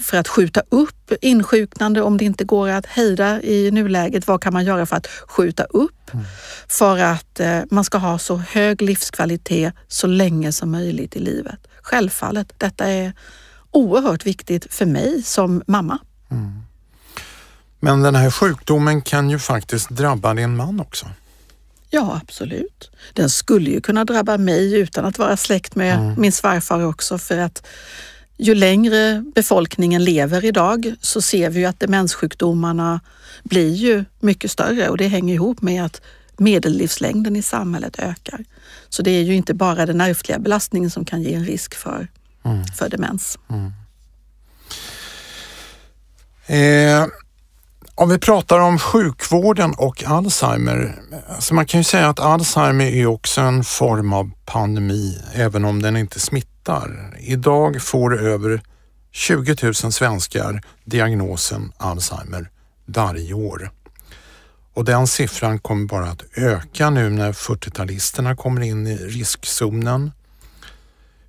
för 0.04 0.18
att 0.18 0.28
skjuta 0.28 0.62
upp 0.70 1.12
insjuknande 1.22 2.02
om 2.02 2.18
det 2.18 2.26
inte 2.26 2.44
går 2.44 2.70
att 2.70 2.86
hejda 2.86 3.42
i 3.42 3.72
nuläget. 3.72 4.28
Vad 4.28 4.42
kan 4.42 4.54
man 4.54 4.66
göra 4.66 4.86
för 4.86 4.96
att 4.96 5.08
skjuta 5.08 5.64
upp? 5.64 6.14
Mm. 6.14 6.26
För 6.68 6.98
att 6.98 7.40
eh, 7.40 7.60
man 7.72 7.84
ska 7.84 7.98
ha 7.98 8.18
så 8.20 8.38
hög 8.38 8.82
livskvalitet 8.82 9.74
så 9.88 10.08
länge 10.08 10.52
som 10.52 10.72
möjligt 10.72 11.16
i 11.16 11.20
livet. 11.20 11.60
Självfallet, 11.82 12.54
detta 12.58 12.86
är 12.86 13.14
oerhört 13.72 14.26
viktigt 14.26 14.74
för 14.74 14.86
mig 14.86 15.24
som 15.24 15.64
mamma. 15.68 16.00
Mm. 16.32 16.64
Men 17.80 18.02
den 18.02 18.16
här 18.16 18.32
sjukdomen 18.32 19.02
kan 19.02 19.30
ju 19.30 19.40
faktiskt 19.40 19.90
drabba 19.90 20.34
din 20.34 20.56
man 20.56 20.80
också. 20.80 21.06
Ja, 21.90 22.20
absolut. 22.24 22.92
Den 23.14 23.30
skulle 23.30 23.70
ju 23.70 23.82
kunna 23.82 24.06
drabba 24.06 24.38
mig 24.38 24.80
utan 24.80 25.06
att 25.06 25.20
vara 25.20 25.38
släkt 25.38 25.76
med 25.76 25.96
mm. 25.96 26.22
min 26.22 26.32
svärfar 26.32 26.86
också 26.86 27.18
för 27.18 27.38
att 27.38 27.68
ju 28.38 28.56
längre 28.56 29.24
befolkningen 29.36 30.04
lever 30.04 30.46
idag 30.46 30.94
så 31.02 31.22
ser 31.22 31.50
vi 31.50 31.60
ju 31.60 31.66
att 31.66 31.80
demenssjukdomarna 31.80 33.00
blir 33.44 33.74
ju 33.74 34.06
mycket 34.20 34.52
större 34.52 34.90
och 34.90 34.98
det 34.98 35.08
hänger 35.08 35.34
ihop 35.34 35.62
med 35.62 35.86
att 35.86 36.02
medellivslängden 36.38 37.36
i 37.36 37.42
samhället 37.42 38.00
ökar. 38.00 38.46
Så 38.90 39.02
det 39.02 39.12
är 39.12 39.22
ju 39.22 39.36
inte 39.36 39.54
bara 39.54 39.86
den 39.86 40.02
ärftliga 40.02 40.40
belastningen 40.40 40.90
som 40.90 41.06
kan 41.06 41.22
ge 41.22 41.34
en 41.34 41.46
risk 41.46 41.76
för, 41.76 42.08
mm. 42.46 42.66
för 42.66 42.90
demens. 42.90 43.40
Mm. 43.50 43.72
Eh, 46.48 47.08
om 47.96 48.10
vi 48.10 48.20
pratar 48.20 48.60
om 48.60 48.80
sjukvården 48.80 49.74
och 49.78 50.04
Alzheimer. 50.04 51.02
Alltså 51.28 51.54
man 51.54 51.66
kan 51.66 51.80
ju 51.80 51.84
säga 51.84 52.10
att 52.10 52.20
Alzheimer 52.20 52.86
är 52.86 53.06
också 53.06 53.42
en 53.42 53.64
form 53.64 54.14
av 54.14 54.32
pandemi, 54.46 55.22
även 55.34 55.66
om 55.66 55.82
den 55.82 55.98
inte 55.98 56.20
smittar. 56.20 56.55
Idag 57.20 57.82
får 57.82 58.20
över 58.20 58.62
20 59.12 59.56
000 59.64 59.74
svenskar 59.74 60.62
diagnosen 60.86 61.72
Alzheimer 61.78 62.50
varje 62.86 63.34
år. 63.34 63.72
Och 64.74 64.86
den 64.86 65.08
siffran 65.08 65.60
kommer 65.60 65.86
bara 65.86 66.10
att 66.10 66.24
öka 66.38 66.90
nu 66.90 67.10
när 67.10 67.32
40-talisterna 67.32 68.36
kommer 68.36 68.62
in 68.62 68.88
i 68.88 68.98
riskzonen. 68.98 70.12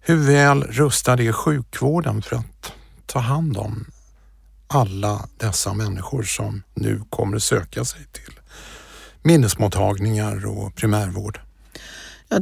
Hur 0.01 0.17
väl 0.17 0.63
rustad 0.63 1.23
är 1.23 1.33
sjukvården 1.33 2.23
för 2.23 2.37
att 2.37 2.73
ta 3.07 3.19
hand 3.19 3.57
om 3.57 3.85
alla 4.67 5.29
dessa 5.37 5.75
människor 5.75 6.23
som 6.23 6.63
nu 6.75 7.03
kommer 7.11 7.39
söka 7.39 7.85
sig 7.85 8.07
till 8.13 8.41
minnesmottagningar 9.23 10.47
och 10.47 10.75
primärvård? 10.75 11.41
Ja, 12.29 12.39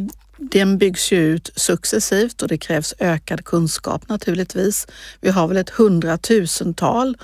den 0.50 0.78
byggs 0.78 1.12
ju 1.12 1.18
ut 1.18 1.50
successivt 1.56 2.42
och 2.42 2.48
det 2.48 2.58
krävs 2.58 2.94
ökad 2.98 3.44
kunskap 3.44 4.08
naturligtvis. 4.08 4.86
Vi 5.20 5.30
har 5.30 5.48
väl 5.48 5.56
ett 5.56 5.70
hundratusental 5.70 7.16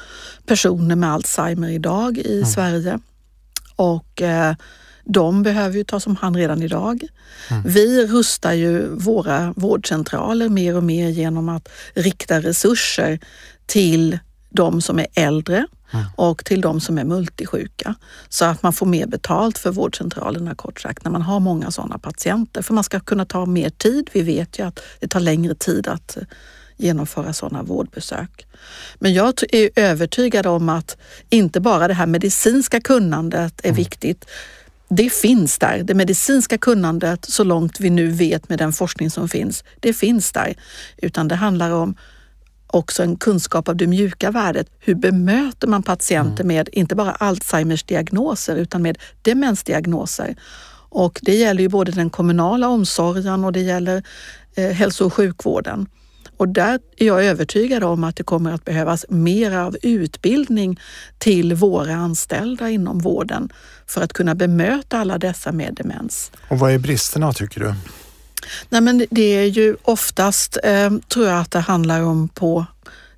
personer 0.47 0.97
med 0.97 1.13
Alzheimer 1.13 1.69
idag 1.69 2.19
i 2.19 2.37
mm. 2.37 2.47
Sverige 2.47 2.99
och 3.77 4.23
eh, 4.23 4.55
de 5.05 5.43
behöver 5.43 5.77
ju 5.77 5.85
tas 5.85 6.07
om 6.07 6.17
hand 6.17 6.37
redan 6.37 6.63
idag. 6.63 7.03
Mm. 7.51 7.63
Vi 7.67 8.07
rustar 8.07 8.53
ju 8.53 8.89
våra 8.89 9.55
vårdcentraler 9.57 10.49
mer 10.49 10.77
och 10.77 10.85
mer 10.85 11.09
genom 11.09 11.49
att 11.49 11.69
rikta 11.95 12.41
resurser 12.41 13.19
till 13.67 14.19
de 14.51 14.83
som 14.83 14.99
är 14.99 15.07
äldre 15.15 15.67
och 16.17 16.45
till 16.45 16.61
de 16.61 16.81
som 16.81 16.99
är 16.99 17.05
multisjuka. 17.05 17.95
Så 18.29 18.45
att 18.45 18.63
man 18.63 18.73
får 18.73 18.87
mer 18.87 19.07
betalt 19.07 19.59
för 19.59 19.71
vårdcentralerna 19.71 20.55
kort 20.55 20.81
sagt 20.81 21.05
när 21.05 21.11
man 21.11 21.23
har 21.23 21.41
många 21.41 21.71
sådana 21.71 21.99
patienter. 21.99 22.63
För 22.63 22.75
man 22.75 22.85
ska 22.85 23.01
kunna 23.01 23.25
ta 23.25 23.47
mer 23.47 23.71
tid. 23.71 24.11
Vi 24.13 24.23
vet 24.23 24.59
ju 24.59 24.67
att 24.67 24.81
det 25.01 25.09
tar 25.09 25.21
längre 25.21 25.55
tid 25.55 25.89
att 25.89 26.17
eh, 26.17 26.23
genomföra 26.77 27.33
sådana 27.33 27.63
vårdbesök. 27.63 28.47
Men 28.99 29.15
jag 29.15 29.35
är 29.53 29.71
övertygad 29.77 30.47
om 30.47 30.69
att 30.69 30.97
inte 31.29 31.61
bara 31.61 31.89
det 31.89 31.95
här 31.95 32.07
medicinska 32.07 32.81
kunnandet 32.81 33.61
är 33.63 33.69
mm. 33.69 33.77
viktigt. 33.77 34.25
Det 34.89 35.13
finns 35.13 35.59
där. 35.59 35.83
Det 35.83 35.95
medicinska 35.95 36.59
kunnandet, 36.59 37.25
så 37.25 37.45
långt 37.45 37.81
vi 37.81 37.91
nu 37.91 38.09
vet 38.09 38.49
med 38.49 38.59
den 38.59 38.73
forskning 38.73 39.11
som 39.11 39.29
finns, 39.29 39.65
det 39.81 39.93
finns 39.93 40.33
där. 40.33 40.55
Utan 40.97 41.29
det 41.29 41.35
handlar 41.35 41.71
om 41.71 41.97
också 42.73 43.03
en 43.03 43.17
kunskap 43.17 43.69
av 43.69 43.77
det 43.77 43.87
mjuka 43.87 44.31
värdet. 44.31 44.67
Hur 44.79 44.95
bemöter 44.95 45.69
man 45.69 45.83
patienter 45.83 46.45
mm. 46.45 46.57
med 46.57 46.69
inte 46.73 46.95
bara 46.95 47.13
Alzheimers 47.13 47.83
diagnoser 47.83 48.57
utan 48.57 48.83
med 48.83 48.99
demensdiagnoser? 49.23 50.37
Och 50.91 51.21
det 51.23 51.35
gäller 51.35 51.63
ju 51.63 51.69
både 51.69 51.93
den 51.93 52.11
kommunala 52.11 52.69
omsorgen 52.69 53.45
och 53.45 53.53
det 53.53 53.61
gäller 53.61 54.03
eh, 54.55 54.71
hälso 54.71 55.07
och 55.07 55.15
sjukvården. 55.15 55.87
Och 56.37 56.49
där 56.49 56.81
är 56.97 57.07
jag 57.07 57.25
övertygad 57.25 57.85
om 57.85 58.05
att 58.05 58.17
det 58.17 58.23
kommer 58.23 58.53
att 58.53 58.65
behövas 58.65 59.07
mer 59.09 59.57
av 59.57 59.77
utbildning 59.83 60.81
till 61.19 61.55
våra 61.55 61.95
anställda 61.95 62.71
inom 62.71 62.99
vården 62.99 63.53
för 63.87 64.03
att 64.03 64.13
kunna 64.13 64.35
bemöta 64.35 64.99
alla 64.99 65.19
dessa 65.19 65.53
med 65.53 65.75
demens. 65.75 66.33
Och 66.49 66.59
vad 66.59 66.73
är 66.73 66.79
bristerna 66.79 67.33
tycker 67.33 67.61
du? 67.61 67.75
Nej, 68.69 68.81
men 68.81 69.07
det 69.11 69.37
är 69.37 69.45
ju 69.45 69.77
oftast, 69.83 70.59
eh, 70.65 70.91
tror 71.09 71.27
jag 71.27 71.41
att 71.41 71.51
det 71.51 71.61
handlar 71.61 72.01
om 72.01 72.29
på 72.29 72.67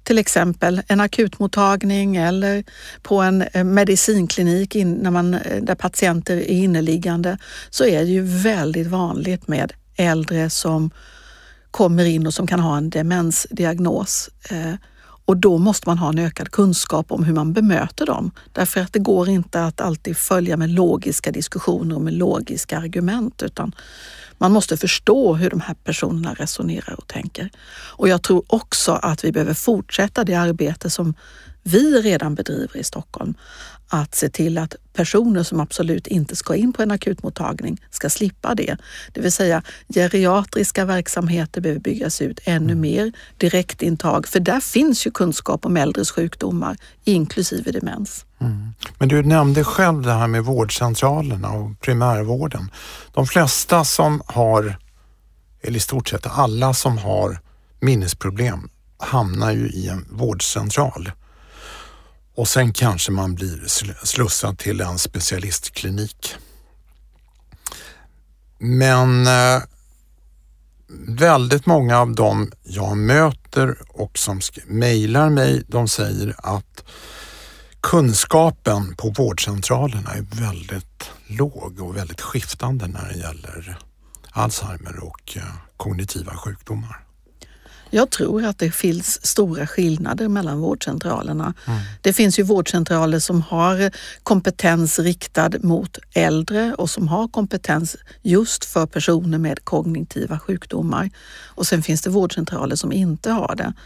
till 0.02 0.18
exempel 0.18 0.82
en 0.88 1.00
akutmottagning 1.00 2.16
eller 2.16 2.64
på 3.02 3.20
en 3.20 3.42
eh, 3.42 3.64
medicinklinik 3.64 4.76
in, 4.76 4.94
när 4.94 5.10
man, 5.10 5.34
eh, 5.34 5.62
där 5.62 5.74
patienter 5.74 6.36
är 6.36 6.50
inneliggande 6.50 7.38
så 7.70 7.84
är 7.84 7.98
det 7.98 8.10
ju 8.10 8.22
väldigt 8.22 8.86
vanligt 8.86 9.48
med 9.48 9.72
äldre 9.96 10.50
som 10.50 10.90
kommer 11.70 12.04
in 12.04 12.26
och 12.26 12.34
som 12.34 12.46
kan 12.46 12.60
ha 12.60 12.76
en 12.76 12.90
demensdiagnos. 12.90 14.30
Eh, 14.50 14.74
och 15.24 15.36
då 15.36 15.58
måste 15.58 15.88
man 15.88 15.98
ha 15.98 16.08
en 16.08 16.18
ökad 16.18 16.50
kunskap 16.50 17.12
om 17.12 17.24
hur 17.24 17.34
man 17.34 17.52
bemöter 17.52 18.06
dem. 18.06 18.30
Därför 18.52 18.80
att 18.80 18.92
det 18.92 18.98
går 18.98 19.28
inte 19.28 19.64
att 19.64 19.80
alltid 19.80 20.16
följa 20.16 20.56
med 20.56 20.70
logiska 20.70 21.30
diskussioner 21.30 21.94
och 21.94 22.02
med 22.02 22.14
logiska 22.14 22.78
argument 22.78 23.42
utan 23.42 23.72
man 24.38 24.52
måste 24.52 24.76
förstå 24.76 25.34
hur 25.34 25.50
de 25.50 25.60
här 25.60 25.74
personerna 25.74 26.34
resonerar 26.34 26.94
och 26.98 27.06
tänker. 27.06 27.50
Och 27.96 28.08
jag 28.08 28.22
tror 28.22 28.42
också 28.46 28.92
att 28.92 29.24
vi 29.24 29.32
behöver 29.32 29.54
fortsätta 29.54 30.24
det 30.24 30.34
arbete 30.34 30.90
som 30.90 31.14
vi 31.62 32.02
redan 32.02 32.34
bedriver 32.34 32.76
i 32.76 32.84
Stockholm 32.84 33.34
att 33.88 34.14
se 34.14 34.28
till 34.28 34.58
att 34.58 34.76
personer 34.92 35.42
som 35.42 35.60
absolut 35.60 36.06
inte 36.06 36.36
ska 36.36 36.54
in 36.54 36.72
på 36.72 36.82
en 36.82 36.90
akutmottagning 36.90 37.80
ska 37.90 38.10
slippa 38.10 38.54
det. 38.54 38.76
Det 39.12 39.20
vill 39.20 39.32
säga 39.32 39.62
geriatriska 39.88 40.84
verksamheter 40.84 41.60
behöver 41.60 41.80
byggas 41.80 42.22
ut 42.22 42.40
ännu 42.44 42.72
mm. 42.72 42.80
mer, 42.80 43.12
direktintag, 43.36 44.28
för 44.28 44.40
där 44.40 44.60
finns 44.60 45.06
ju 45.06 45.10
kunskap 45.10 45.66
om 45.66 45.76
äldres 45.76 46.10
sjukdomar 46.10 46.76
inklusive 47.04 47.70
demens. 47.70 48.24
Mm. 48.40 48.74
Men 48.98 49.08
du 49.08 49.22
nämnde 49.22 49.64
själv 49.64 50.02
det 50.02 50.12
här 50.12 50.26
med 50.26 50.44
vårdcentralerna 50.44 51.50
och 51.50 51.80
primärvården. 51.80 52.70
De 53.12 53.26
flesta 53.26 53.84
som 53.84 54.22
har, 54.26 54.78
eller 55.62 55.76
i 55.76 55.80
stort 55.80 56.08
sett 56.08 56.26
alla 56.26 56.74
som 56.74 56.98
har 56.98 57.40
minnesproblem 57.80 58.68
hamnar 58.98 59.52
ju 59.52 59.68
i 59.68 59.88
en 59.88 60.06
vårdcentral 60.10 61.10
och 62.34 62.48
sen 62.48 62.72
kanske 62.72 63.12
man 63.12 63.34
blir 63.34 63.66
slussad 64.06 64.58
till 64.58 64.80
en 64.80 64.98
specialistklinik. 64.98 66.34
Men 68.58 69.26
eh, 69.26 69.62
väldigt 71.08 71.66
många 71.66 71.98
av 71.98 72.14
dem 72.14 72.52
jag 72.62 72.96
möter 72.96 73.76
och 73.88 74.18
som 74.18 74.40
mejlar 74.66 75.30
mig, 75.30 75.62
de 75.68 75.88
säger 75.88 76.34
att 76.38 76.84
kunskapen 77.80 78.94
på 78.96 79.10
vårdcentralerna 79.10 80.14
är 80.14 80.22
väldigt 80.22 81.10
låg 81.26 81.80
och 81.80 81.96
väldigt 81.96 82.20
skiftande 82.20 82.86
när 82.86 83.08
det 83.08 83.18
gäller 83.18 83.78
Alzheimer 84.30 85.04
och 85.04 85.36
eh, 85.36 85.42
kognitiva 85.76 86.36
sjukdomar. 86.36 87.01
Jag 87.94 88.10
tror 88.10 88.44
att 88.44 88.58
det 88.58 88.70
finns 88.70 89.26
stora 89.26 89.66
skillnader 89.66 90.28
mellan 90.28 90.60
vårdcentralerna. 90.60 91.54
Mm. 91.66 91.80
Det 92.00 92.12
finns 92.12 92.38
ju 92.38 92.42
vårdcentraler 92.42 93.18
som 93.18 93.42
har 93.42 93.90
kompetens 94.22 94.98
riktad 94.98 95.50
mot 95.62 95.98
äldre 96.14 96.74
och 96.74 96.90
som 96.90 97.08
har 97.08 97.28
kompetens 97.28 97.96
just 98.22 98.64
för 98.64 98.86
personer 98.86 99.38
med 99.38 99.64
kognitiva 99.64 100.38
sjukdomar. 100.38 101.10
Och 101.44 101.66
sen 101.66 101.82
finns 101.82 102.02
det 102.02 102.10
vårdcentraler 102.10 102.76
som 102.76 102.92
inte 102.92 103.30
har 103.30 103.54
det. 103.56 103.62
Mm. 103.62 103.76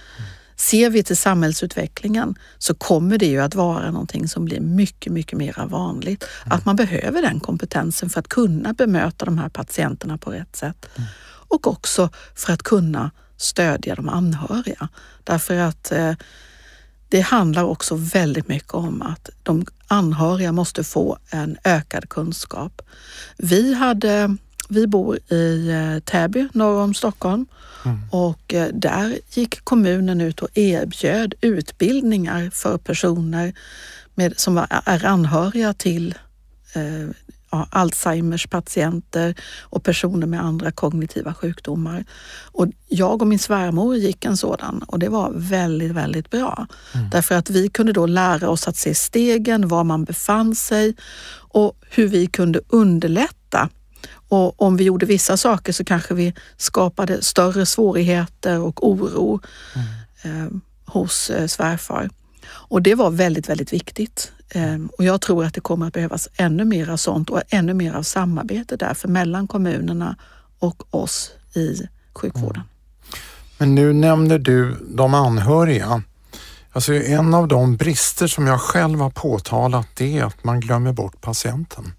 Ser 0.57 0.91
vi 0.91 1.03
till 1.03 1.17
samhällsutvecklingen 1.17 2.35
så 2.59 2.75
kommer 2.75 3.19
det 3.19 3.27
ju 3.27 3.41
att 3.41 3.55
vara 3.55 3.91
någonting 3.91 4.29
som 4.29 4.45
blir 4.45 4.61
mycket, 4.61 5.13
mycket 5.13 5.39
mer 5.39 5.67
vanligt. 5.67 6.25
Mm. 6.45 6.59
Att 6.59 6.65
man 6.65 6.77
behöver 6.77 7.23
den 7.23 7.41
kompetensen 7.41 8.11
för 8.11 8.21
att 8.21 8.29
kunna 8.29 8.73
bemöta 8.73 9.25
de 9.25 9.39
här 9.39 9.49
patienterna 9.49 10.19
på 10.19 10.31
rätt 10.31 10.57
sätt. 10.57 10.87
Mm. 10.97 11.09
Och 11.49 11.67
också 11.67 12.11
för 12.35 12.53
att 12.53 12.63
kunna 12.63 13.11
stödja 13.37 13.95
de 13.95 14.09
anhöriga. 14.09 14.89
Därför 15.25 15.57
att 15.57 15.93
eh, 15.93 16.15
det 17.09 17.21
handlar 17.21 17.65
också 17.65 17.95
väldigt 17.95 18.49
mycket 18.49 18.75
om 18.75 19.03
att 19.03 19.31
de 19.43 19.67
anhöriga 19.89 20.53
måste 20.53 20.85
få 20.85 21.19
en 21.31 21.57
ökad 21.65 22.09
kunskap. 22.09 22.83
Vi, 23.37 23.75
hade, 23.75 24.37
vi 24.69 24.87
bor 24.87 25.19
i 25.33 25.69
eh, 25.69 25.99
Täby 25.99 26.49
norr 26.53 26.83
om 26.83 26.95
Stockholm 26.95 27.47
mm. 27.85 28.01
och 28.11 28.55
eh, 28.55 28.69
där 28.73 29.19
gick 29.31 29.65
kommunen 29.65 30.21
ut 30.21 30.43
och 30.43 30.49
erbjöd 30.55 31.35
utbildningar 31.41 32.51
för 32.51 32.79
personer 32.79 33.55
med, 34.15 34.39
som 34.39 34.55
var, 34.55 34.67
är 34.71 35.05
anhöriga 35.05 35.73
till 35.75 36.15
Alzheimers 37.71 38.47
patienter 38.47 39.35
och 39.63 39.85
personer 39.85 40.27
med 40.27 40.45
andra 40.45 40.71
kognitiva 40.71 41.35
sjukdomar. 41.35 42.05
Och 42.53 42.67
jag 42.89 43.23
och 43.23 43.29
min 43.29 43.39
svärmor 43.39 43.97
gick 43.97 44.25
en 44.25 44.37
sådan 44.37 44.83
och 44.83 44.99
det 44.99 45.09
var 45.09 45.33
väldigt, 45.35 45.93
väldigt 45.93 46.31
bra. 46.31 46.67
Mm. 46.95 47.11
Därför 47.11 47.35
att 47.35 47.51
vi 47.51 47.69
kunde 47.69 47.93
då 47.93 48.07
lära 48.07 48.49
oss 48.49 48.69
att 48.69 48.77
se 48.77 48.95
stegen, 48.95 49.69
var 49.69 49.85
man 49.85 50.05
befann 50.05 50.55
sig 50.55 50.95
och 51.53 51.79
hur 51.91 52.09
vi 52.09 52.27
kunde 52.27 52.61
underlätta 52.69 53.69
Och 54.29 54.63
om 54.63 54.77
vi 54.77 54.85
gjorde 54.85 55.07
vissa 55.07 55.37
saker 55.37 55.73
så 55.73 55.85
kanske 55.85 56.15
vi 56.15 56.35
skapade 56.57 57.23
större 57.23 57.67
svårigheter 57.67 58.61
och 58.61 58.89
oro 58.89 59.41
mm. 59.75 59.87
eh, 60.45 60.53
hos 60.85 61.31
eh, 61.31 61.47
svärfar. 61.47 62.11
Och 62.49 62.83
det 62.83 62.95
var 62.95 63.11
väldigt, 63.11 63.49
väldigt 63.49 63.73
viktigt. 63.73 64.33
Ehm, 64.51 64.89
och 64.99 65.05
jag 65.05 65.21
tror 65.21 65.45
att 65.45 65.55
det 65.55 65.61
kommer 65.61 65.87
att 65.87 65.93
behövas 65.93 66.29
ännu 66.37 66.65
mer 66.65 66.91
av 66.91 66.97
sånt 66.97 67.31
och 67.31 67.43
ännu 67.49 67.75
mer 67.75 67.95
av 67.95 68.03
samarbete 68.03 68.77
därför 68.77 69.09
mellan 69.09 69.49
kommunerna 69.49 70.17
och 70.59 70.95
oss 70.95 71.31
i 71.55 71.89
sjukvården. 72.15 72.63
Mm. 72.63 72.67
Men 73.59 73.75
nu 73.75 73.93
nämner 73.93 74.39
du 74.39 74.77
de 74.89 75.15
anhöriga. 75.15 76.03
Alltså 76.73 76.95
en 76.95 77.35
av 77.35 77.49
de 77.49 77.77
brister 77.77 78.27
som 78.27 78.47
jag 78.47 78.61
själv 78.61 79.01
har 79.01 79.11
påtalat 79.11 79.89
det 79.95 80.19
är 80.19 80.25
att 80.25 80.45
man 80.45 80.61
glömmer 80.61 80.93
bort 80.93 81.21
patienten. 81.21 81.93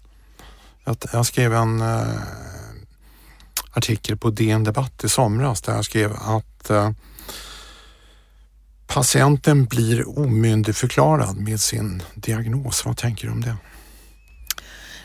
Jag 1.12 1.26
skrev 1.26 1.54
en 1.54 1.80
eh, 1.80 2.06
artikel 3.72 4.16
på 4.16 4.30
DN 4.30 4.64
Debatt 4.64 5.04
i 5.04 5.08
somras 5.08 5.62
där 5.62 5.74
jag 5.74 5.84
skrev 5.84 6.12
att 6.12 6.70
eh, 6.70 6.90
patienten 8.88 9.64
blir 9.64 10.18
omyndigförklarad 10.18 11.36
med 11.36 11.60
sin 11.60 12.02
diagnos. 12.14 12.84
Vad 12.84 12.96
tänker 12.96 13.26
du 13.26 13.32
om 13.32 13.40
det? 13.40 13.56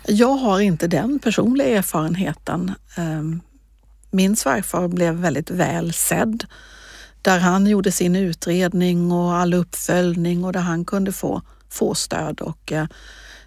Jag 0.07 0.37
har 0.37 0.59
inte 0.59 0.87
den 0.87 1.19
personliga 1.19 1.77
erfarenheten. 1.77 2.71
Ehm, 2.95 3.41
min 4.11 4.35
svärfar 4.35 4.87
blev 4.87 5.13
väldigt 5.13 5.49
väl 5.49 5.93
sedd 5.93 6.45
där 7.21 7.39
han 7.39 7.67
gjorde 7.67 7.91
sin 7.91 8.15
utredning 8.15 9.11
och 9.11 9.35
all 9.35 9.53
uppföljning 9.53 10.43
och 10.43 10.53
där 10.53 10.59
han 10.59 10.85
kunde 10.85 11.11
få, 11.11 11.41
få 11.69 11.95
stöd. 11.95 12.41
Och 12.41 12.71
eh, 12.71 12.87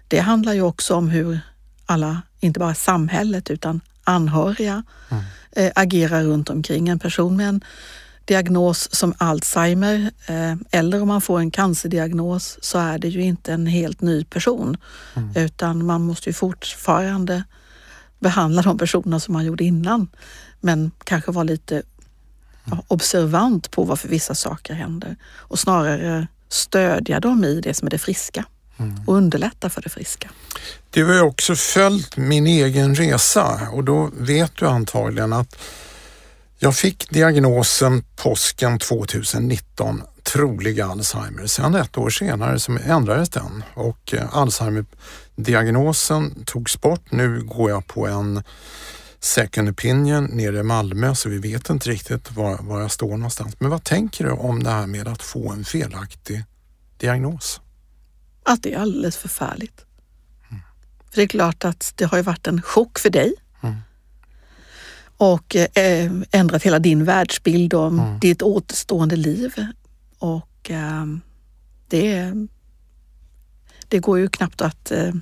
det 0.07 0.19
handlar 0.19 0.53
ju 0.53 0.61
också 0.61 0.95
om 0.95 1.09
hur 1.09 1.39
alla, 1.85 2.21
inte 2.39 2.59
bara 2.59 2.75
samhället 2.75 3.49
utan 3.49 3.81
anhöriga 4.03 4.83
mm. 5.09 5.23
eh, 5.51 5.71
agerar 5.75 6.23
runt 6.23 6.49
omkring 6.49 6.89
en 6.89 6.99
person 6.99 7.37
med 7.37 7.49
en 7.49 7.61
diagnos 8.27 8.95
som 8.95 9.13
Alzheimer 9.17 10.11
eh, 10.27 10.55
eller 10.71 11.01
om 11.01 11.07
man 11.07 11.21
får 11.21 11.39
en 11.39 11.51
cancerdiagnos 11.51 12.57
så 12.61 12.79
är 12.79 12.97
det 12.97 13.07
ju 13.07 13.21
inte 13.21 13.53
en 13.53 13.67
helt 13.67 14.01
ny 14.01 14.23
person 14.23 14.77
mm. 15.15 15.31
utan 15.35 15.85
man 15.85 16.01
måste 16.01 16.29
ju 16.29 16.33
fortfarande 16.33 17.43
behandla 18.19 18.61
de 18.61 18.77
personer 18.77 19.19
som 19.19 19.33
man 19.33 19.45
gjorde 19.45 19.63
innan 19.63 20.07
men 20.59 20.91
kanske 21.03 21.31
vara 21.31 21.43
lite 21.43 21.83
observant 22.87 23.71
på 23.71 23.83
varför 23.83 24.07
vissa 24.07 24.35
saker 24.35 24.73
händer 24.73 25.15
och 25.37 25.59
snarare 25.59 26.27
stödja 26.49 27.19
dem 27.19 27.43
i 27.43 27.61
det 27.61 27.73
som 27.73 27.85
är 27.85 27.91
det 27.91 27.97
friska 27.97 28.45
mm. 28.77 28.95
och 29.07 29.15
underlätta 29.15 29.69
för 29.69 29.81
det 29.81 29.89
friska. 29.89 30.29
Du 30.89 31.05
har 31.05 31.13
ju 31.13 31.21
också 31.21 31.55
följt 31.55 32.17
min 32.17 32.47
egen 32.47 32.95
resa 32.95 33.69
och 33.73 33.83
då 33.83 34.11
vet 34.13 34.55
du 34.55 34.67
antagligen 34.67 35.33
att 35.33 35.55
jag 36.59 36.75
fick 36.75 37.09
diagnosen 37.09 38.03
påsken 38.15 38.79
2019, 38.79 40.03
trolig 40.23 40.81
Alzheimer. 40.81 41.47
Sen 41.47 41.75
ett 41.75 41.97
år 41.97 42.09
senare 42.09 42.59
så 42.59 42.77
ändrades 42.85 43.29
den 43.29 43.63
och 43.73 44.13
eh, 44.13 44.37
Alzheimer-diagnosen 44.37 46.43
togs 46.45 46.81
bort. 46.81 47.11
Nu 47.11 47.43
går 47.43 47.69
jag 47.69 47.87
på 47.87 48.07
en 48.07 48.43
second 49.19 49.69
opinion 49.69 50.25
nere 50.25 50.59
i 50.59 50.63
Malmö 50.63 51.15
så 51.15 51.29
vi 51.29 51.37
vet 51.37 51.69
inte 51.69 51.89
riktigt 51.89 52.31
var, 52.31 52.57
var 52.57 52.81
jag 52.81 52.91
står 52.91 53.17
någonstans. 53.17 53.55
Men 53.59 53.69
vad 53.69 53.83
tänker 53.83 54.23
du 54.23 54.31
om 54.31 54.63
det 54.63 54.69
här 54.69 54.87
med 54.87 55.07
att 55.07 55.21
få 55.21 55.51
en 55.51 55.65
felaktig 55.65 56.43
diagnos? 56.97 57.61
Att 58.43 58.63
det 58.63 58.73
är 58.73 58.79
alldeles 58.79 59.17
förfärligt. 59.17 59.85
Mm. 60.49 60.61
För 61.09 61.15
det 61.15 61.21
är 61.21 61.27
klart 61.27 61.65
att 61.65 61.93
det 61.95 62.05
har 62.05 62.17
ju 62.17 62.23
varit 62.23 62.47
en 62.47 62.61
chock 62.61 62.99
för 62.99 63.09
dig 63.09 63.33
och 65.17 65.55
eh, 65.55 66.11
ändrat 66.31 66.63
hela 66.63 66.79
din 66.79 67.05
världsbild 67.05 67.73
om 67.73 67.99
mm. 67.99 68.19
ditt 68.19 68.41
återstående 68.41 69.15
liv. 69.15 69.53
Och 70.19 70.71
eh, 70.71 71.05
det, 71.87 72.33
det 73.87 73.99
går 73.99 74.19
ju 74.19 74.27
knappt 74.27 74.61
att 74.61 74.91
eh, 74.91 75.13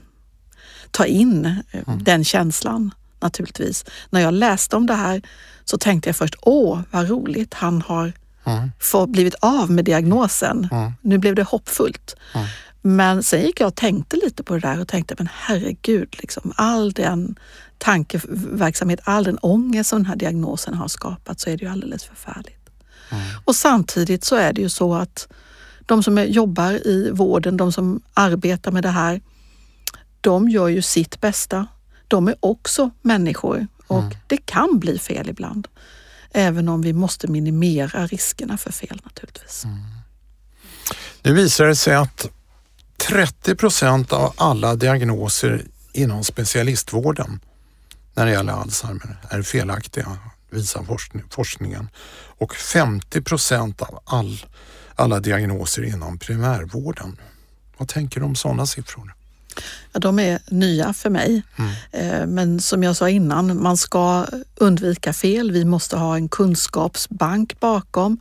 ta 0.91 1.05
in 1.05 1.45
eh, 1.45 1.81
mm. 1.87 2.03
den 2.03 2.23
känslan 2.23 2.93
naturligtvis. 3.19 3.85
När 4.09 4.21
jag 4.21 4.33
läste 4.33 4.75
om 4.75 4.85
det 4.85 4.93
här 4.93 5.21
så 5.65 5.77
tänkte 5.77 6.09
jag 6.09 6.15
först, 6.15 6.35
åh 6.41 6.81
vad 6.91 7.09
roligt, 7.09 7.53
han 7.53 7.81
har 7.81 8.13
mm. 8.45 8.71
få, 8.79 9.07
blivit 9.07 9.35
av 9.35 9.71
med 9.71 9.85
diagnosen. 9.85 10.67
Mm. 10.71 10.91
Nu 11.01 11.17
blev 11.17 11.35
det 11.35 11.43
hoppfullt. 11.43 12.15
Mm. 12.33 12.47
Men 12.81 13.23
sen 13.23 13.41
gick 13.41 13.59
jag 13.59 13.67
och 13.67 13.75
tänkte 13.75 14.15
lite 14.15 14.43
på 14.43 14.53
det 14.53 14.59
där 14.59 14.79
och 14.79 14.87
tänkte, 14.87 15.15
men 15.17 15.29
herregud, 15.33 16.15
liksom, 16.19 16.53
all 16.55 16.91
den 16.91 17.35
tankeverksamhet, 17.77 18.99
all 19.03 19.23
den 19.23 19.37
ångest 19.37 19.89
som 19.89 19.99
den 19.99 20.05
här 20.05 20.15
diagnosen 20.15 20.73
har 20.73 20.87
skapat 20.87 21.39
så 21.39 21.49
är 21.49 21.57
det 21.57 21.65
ju 21.65 21.71
alldeles 21.71 22.03
förfärligt. 22.03 22.69
Mm. 23.09 23.23
Och 23.45 23.55
samtidigt 23.55 24.23
så 24.23 24.35
är 24.35 24.53
det 24.53 24.61
ju 24.61 24.69
så 24.69 24.93
att 24.93 25.27
de 25.85 26.03
som 26.03 26.25
jobbar 26.27 26.87
i 26.87 27.09
vården, 27.13 27.57
de 27.57 27.71
som 27.71 28.01
arbetar 28.13 28.71
med 28.71 28.83
det 28.83 28.89
här, 28.89 29.21
de 30.21 30.49
gör 30.49 30.67
ju 30.67 30.81
sitt 30.81 31.21
bästa 31.21 31.67
de 32.07 32.27
är 32.27 32.35
också 32.39 32.89
människor 33.01 33.67
och 33.87 33.99
mm. 33.99 34.17
det 34.27 34.37
kan 34.37 34.79
bli 34.79 34.99
fel 34.99 35.29
ibland. 35.29 35.67
Även 36.31 36.69
om 36.69 36.81
vi 36.81 36.93
måste 36.93 37.27
minimera 37.27 38.07
riskerna 38.07 38.57
för 38.57 38.71
fel 38.71 39.01
naturligtvis. 39.03 39.63
Mm. 39.63 39.77
Nu 41.21 41.33
visar 41.33 41.65
det 41.65 41.75
sig 41.75 41.95
att 41.95 42.29
30 42.97 43.55
procent 43.55 44.13
av 44.13 44.33
alla 44.37 44.75
diagnoser 44.75 45.65
inom 45.93 46.23
specialistvården 46.23 47.39
när 48.15 48.25
det 48.25 48.31
gäller 48.31 48.53
Alzheimer 48.53 49.17
är 49.29 49.41
felaktiga, 49.41 50.17
visar 50.49 50.85
forskningen. 51.29 51.89
Och 52.37 52.55
50 52.55 53.21
procent 53.21 53.81
av 53.81 53.99
all, 54.05 54.45
alla 54.95 55.19
diagnoser 55.19 55.83
inom 55.83 56.17
primärvården. 56.17 57.17
Vad 57.77 57.87
tänker 57.87 58.19
du 58.19 58.25
om 58.25 58.35
sådana 58.35 58.65
siffror? 58.65 59.15
Ja, 59.91 59.99
de 59.99 60.19
är 60.19 60.39
nya 60.47 60.93
för 60.93 61.09
mig. 61.09 61.43
Mm. 61.55 61.71
Eh, 61.91 62.27
men 62.27 62.59
som 62.59 62.83
jag 62.83 62.95
sa 62.95 63.09
innan, 63.09 63.63
man 63.63 63.77
ska 63.77 64.25
undvika 64.55 65.13
fel. 65.13 65.51
Vi 65.51 65.65
måste 65.65 65.97
ha 65.97 66.15
en 66.15 66.29
kunskapsbank 66.29 67.59
bakom 67.59 68.17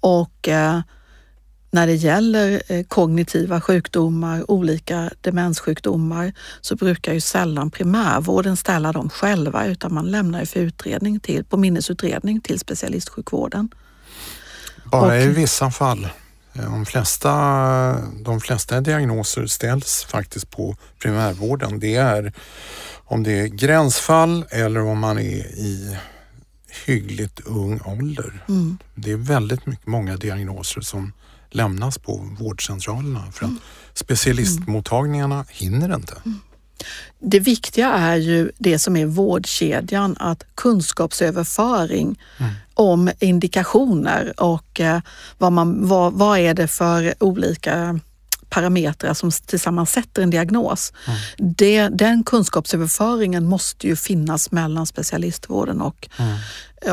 och 0.00 0.48
eh, 0.48 0.80
när 1.74 1.86
det 1.86 1.94
gäller 1.94 2.62
eh, 2.68 2.84
kognitiva 2.84 3.60
sjukdomar, 3.60 4.50
olika 4.50 5.10
demenssjukdomar, 5.20 6.32
så 6.60 6.76
brukar 6.76 7.12
ju 7.12 7.20
sällan 7.20 7.70
primärvården 7.70 8.56
ställa 8.56 8.92
dem 8.92 9.10
själva 9.10 9.66
utan 9.66 9.94
man 9.94 10.06
lämnar 10.06 10.40
ju 10.40 10.46
för 10.46 10.60
utredning 10.60 11.20
till, 11.20 11.44
på 11.44 11.56
minnesutredning 11.56 12.40
till 12.40 12.58
specialistsjukvården. 12.58 13.68
Bara 14.84 15.16
och, 15.16 15.22
i 15.22 15.26
vissa 15.26 15.70
fall? 15.70 16.08
De 16.52 16.86
flesta, 16.86 17.32
de 18.24 18.40
flesta 18.40 18.80
diagnoser 18.80 19.46
ställs 19.46 20.04
faktiskt 20.08 20.50
på 20.50 20.76
primärvården. 20.98 21.80
Det 21.80 21.96
är 21.96 22.32
om 23.04 23.22
det 23.22 23.40
är 23.40 23.46
gränsfall 23.46 24.44
eller 24.50 24.80
om 24.80 24.98
man 24.98 25.18
är 25.18 25.46
i 25.46 25.96
hyggligt 26.86 27.40
ung 27.44 27.80
ålder. 27.84 28.44
Mm. 28.48 28.78
Det 28.94 29.12
är 29.12 29.16
väldigt 29.16 29.66
mycket, 29.66 29.86
många 29.86 30.16
diagnoser 30.16 30.80
som 30.80 31.12
lämnas 31.54 31.98
på 31.98 32.28
vårdcentralerna 32.38 33.32
för 33.32 33.44
att 33.44 33.50
mm. 33.50 33.60
specialistmottagningarna 33.94 35.44
hinner 35.48 35.94
inte. 35.94 36.14
Mm. 36.24 36.40
Det 37.18 37.40
viktiga 37.40 37.92
är 37.92 38.16
ju 38.16 38.50
det 38.58 38.78
som 38.78 38.96
är 38.96 39.06
vårdkedjan, 39.06 40.16
att 40.20 40.42
kunskapsöverföring 40.54 42.20
mm. 42.38 42.52
om 42.74 43.10
indikationer 43.20 44.40
och 44.40 44.80
eh, 44.80 45.00
vad, 45.38 45.52
man, 45.52 45.88
vad, 45.88 46.12
vad 46.12 46.38
är 46.38 46.54
det 46.54 46.68
för 46.68 47.14
olika 47.20 48.00
parametrar 48.54 49.14
som 49.14 49.30
tillsammans 49.30 49.90
sätter 49.90 50.22
en 50.22 50.30
diagnos. 50.30 50.92
Mm. 51.06 51.54
Det, 51.56 51.88
den 51.88 52.24
kunskapsöverföringen 52.24 53.44
måste 53.44 53.86
ju 53.86 53.96
finnas 53.96 54.50
mellan 54.50 54.86
specialistvården 54.86 55.80
och, 55.80 56.08
mm. 56.18 56.38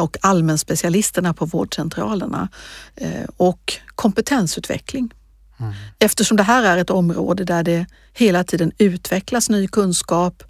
och 0.03 0.17
allmänspecialisterna 0.21 1.33
på 1.33 1.45
vårdcentralerna. 1.45 2.49
Eh, 2.95 3.25
och 3.37 3.73
kompetensutveckling. 4.01 5.13
Mm. 5.59 5.73
Eftersom 5.99 6.37
det 6.37 6.43
här 6.43 6.63
är 6.63 6.77
ett 6.77 6.89
område 6.89 7.43
där 7.43 7.63
det 7.63 7.85
hela 8.13 8.43
tiden 8.43 8.71
utvecklas 8.77 9.49
ny 9.49 9.67
kunskap 9.67 10.43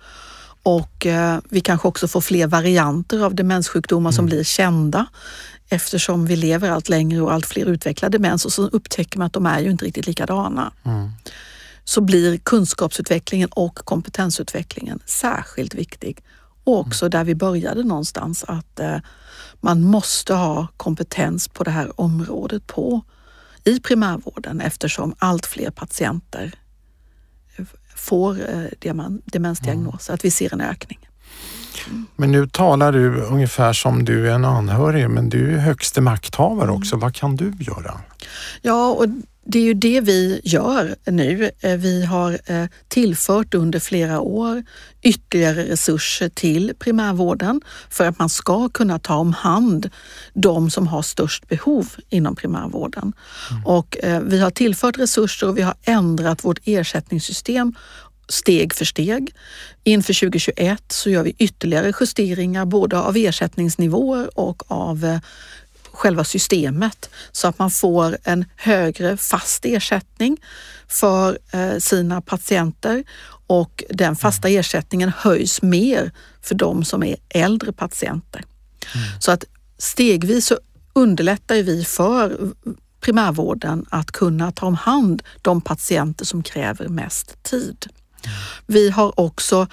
och 0.64 1.06
eh, 1.06 1.40
vi 1.50 1.62
kanske 1.62 1.88
också 1.88 2.08
får 2.08 2.22
fler 2.22 2.48
varianter 2.48 3.26
av 3.26 3.36
demenssjukdomar 3.36 4.10
mm. 4.10 4.16
som 4.16 4.26
blir 4.26 4.44
kända 4.44 5.06
eftersom 5.70 6.26
vi 6.26 6.36
lever 6.36 6.70
allt 6.70 6.90
längre 6.90 7.22
och 7.22 7.34
allt 7.34 7.46
fler 7.46 7.66
utvecklar 7.66 8.10
demens 8.10 8.46
och 8.46 8.54
så 8.54 8.68
upptäcker 8.68 9.18
man 9.18 9.28
att 9.28 9.34
de 9.34 9.46
är 9.46 9.60
ju 9.60 9.72
inte 9.72 9.86
riktigt 9.86 10.08
likadana. 10.08 10.74
Mm. 10.84 11.10
Så 11.84 12.02
blir 12.02 12.38
kunskapsutvecklingen 12.38 13.50
och 13.52 13.76
kompetensutvecklingen 13.76 15.00
särskilt 15.06 15.74
viktig. 15.74 16.24
Och 16.64 16.80
också 16.80 17.10
där 17.10 17.24
vi 17.24 17.36
började 17.36 17.84
någonstans 17.84 18.44
att 18.48 18.80
eh, 18.80 18.98
man 19.60 19.82
måste 19.82 20.34
ha 20.34 20.68
kompetens 20.78 21.48
på 21.48 21.64
det 21.64 21.72
här 21.72 22.02
området 22.02 22.68
på 22.68 23.02
i 23.64 23.80
primärvården 23.80 24.62
eftersom 24.62 25.16
allt 25.20 25.46
fler 25.46 25.72
patienter 25.72 26.54
får 27.96 28.32
eh, 28.50 28.64
demensdiagnoser, 29.26 30.12
mm. 30.12 30.16
att 30.16 30.26
vi 30.26 30.32
ser 30.32 30.54
en 30.54 30.62
ökning. 30.62 31.00
Men 32.16 32.32
nu 32.32 32.48
talar 32.48 32.92
du 32.92 33.22
ungefär 33.22 33.74
som 33.74 34.06
du 34.06 34.30
är 34.30 34.36
en 34.36 34.46
anhörig, 34.46 35.10
men 35.10 35.30
du 35.30 35.54
är 35.54 35.58
högste 35.58 36.02
makthavare 36.02 36.64
Mm. 36.64 36.76
också. 36.76 36.98
Vad 36.98 37.16
kan 37.16 37.36
du 37.36 37.54
göra? 37.60 38.00
Ja, 38.62 38.90
och 38.90 39.06
det 39.46 39.60
är 39.60 39.64
ju 39.64 39.74
det 39.74 40.02
vi 40.02 40.42
gör 40.44 40.96
nu. 41.06 41.52
Eh, 41.60 41.78
Vi 41.78 42.06
har 42.06 42.40
eh, 42.46 42.66
tillfört 42.88 43.54
under 43.54 43.80
flera 43.80 44.20
år 44.20 44.64
ytterligare 45.02 45.64
resurser 45.64 46.30
till 46.30 46.74
primärvården 46.80 47.62
för 47.90 48.06
att 48.06 48.20
man 48.20 48.30
ska 48.30 48.70
kunna 48.70 49.00
ta 49.00 49.16
om 49.16 49.34
hand 49.34 49.90
de 50.34 50.70
som 50.70 50.88
har 50.88 51.02
störst 51.02 51.48
behov 51.48 51.88
inom 52.10 52.36
primärvården. 52.36 53.14
Och 53.66 53.98
eh, 54.04 54.22
vi 54.22 54.40
har 54.40 54.52
tillfört 54.52 55.00
resurser 55.00 55.48
och 55.48 55.58
vi 55.58 55.62
har 55.62 55.76
ändrat 55.84 56.46
vårt 56.46 56.60
ersättningssystem 56.66 57.74
steg 58.32 58.74
för 58.74 58.86
steg. 58.86 59.36
Inför 59.84 60.14
2021 60.14 60.84
så 60.88 61.10
gör 61.10 61.24
vi 61.24 61.36
ytterligare 61.38 61.94
justeringar 62.00 62.66
både 62.66 63.00
av 63.00 63.18
ersättningsnivåer 63.18 64.40
och 64.40 64.72
av 64.72 65.20
själva 66.02 66.24
systemet 66.24 67.10
så 67.32 67.48
att 67.48 67.60
man 67.60 67.72
får 67.72 68.18
en 68.24 68.46
högre 68.56 69.18
fast 69.18 69.66
ersättning 69.66 70.38
för 70.88 71.40
eh, 71.52 71.78
sina 71.78 72.22
patienter 72.22 73.04
och 73.48 73.84
den 73.90 74.16
fasta 74.16 74.50
ersättningen 74.50 75.12
höjs 75.18 75.62
mer 75.62 76.12
för 76.42 76.56
de 76.56 76.86
som 76.86 77.04
är 77.04 77.16
äldre 77.30 77.74
patienter. 77.74 78.44
Så 79.20 79.32
att 79.32 79.44
stegvis 79.78 80.46
så 80.46 80.58
underlättar 80.94 81.56
vi 81.56 81.86
för 81.86 82.52
primärvården 83.02 83.86
att 83.90 84.12
kunna 84.12 84.52
ta 84.52 84.66
om 84.66 84.76
hand 84.76 85.24
de 85.42 85.62
patienter 85.62 86.26
som 86.26 86.44
kräver 86.44 86.88
mest 86.88 87.44
tid. 87.44 87.86
Vi 88.66 88.90
har 88.90 89.20
också 89.20 89.68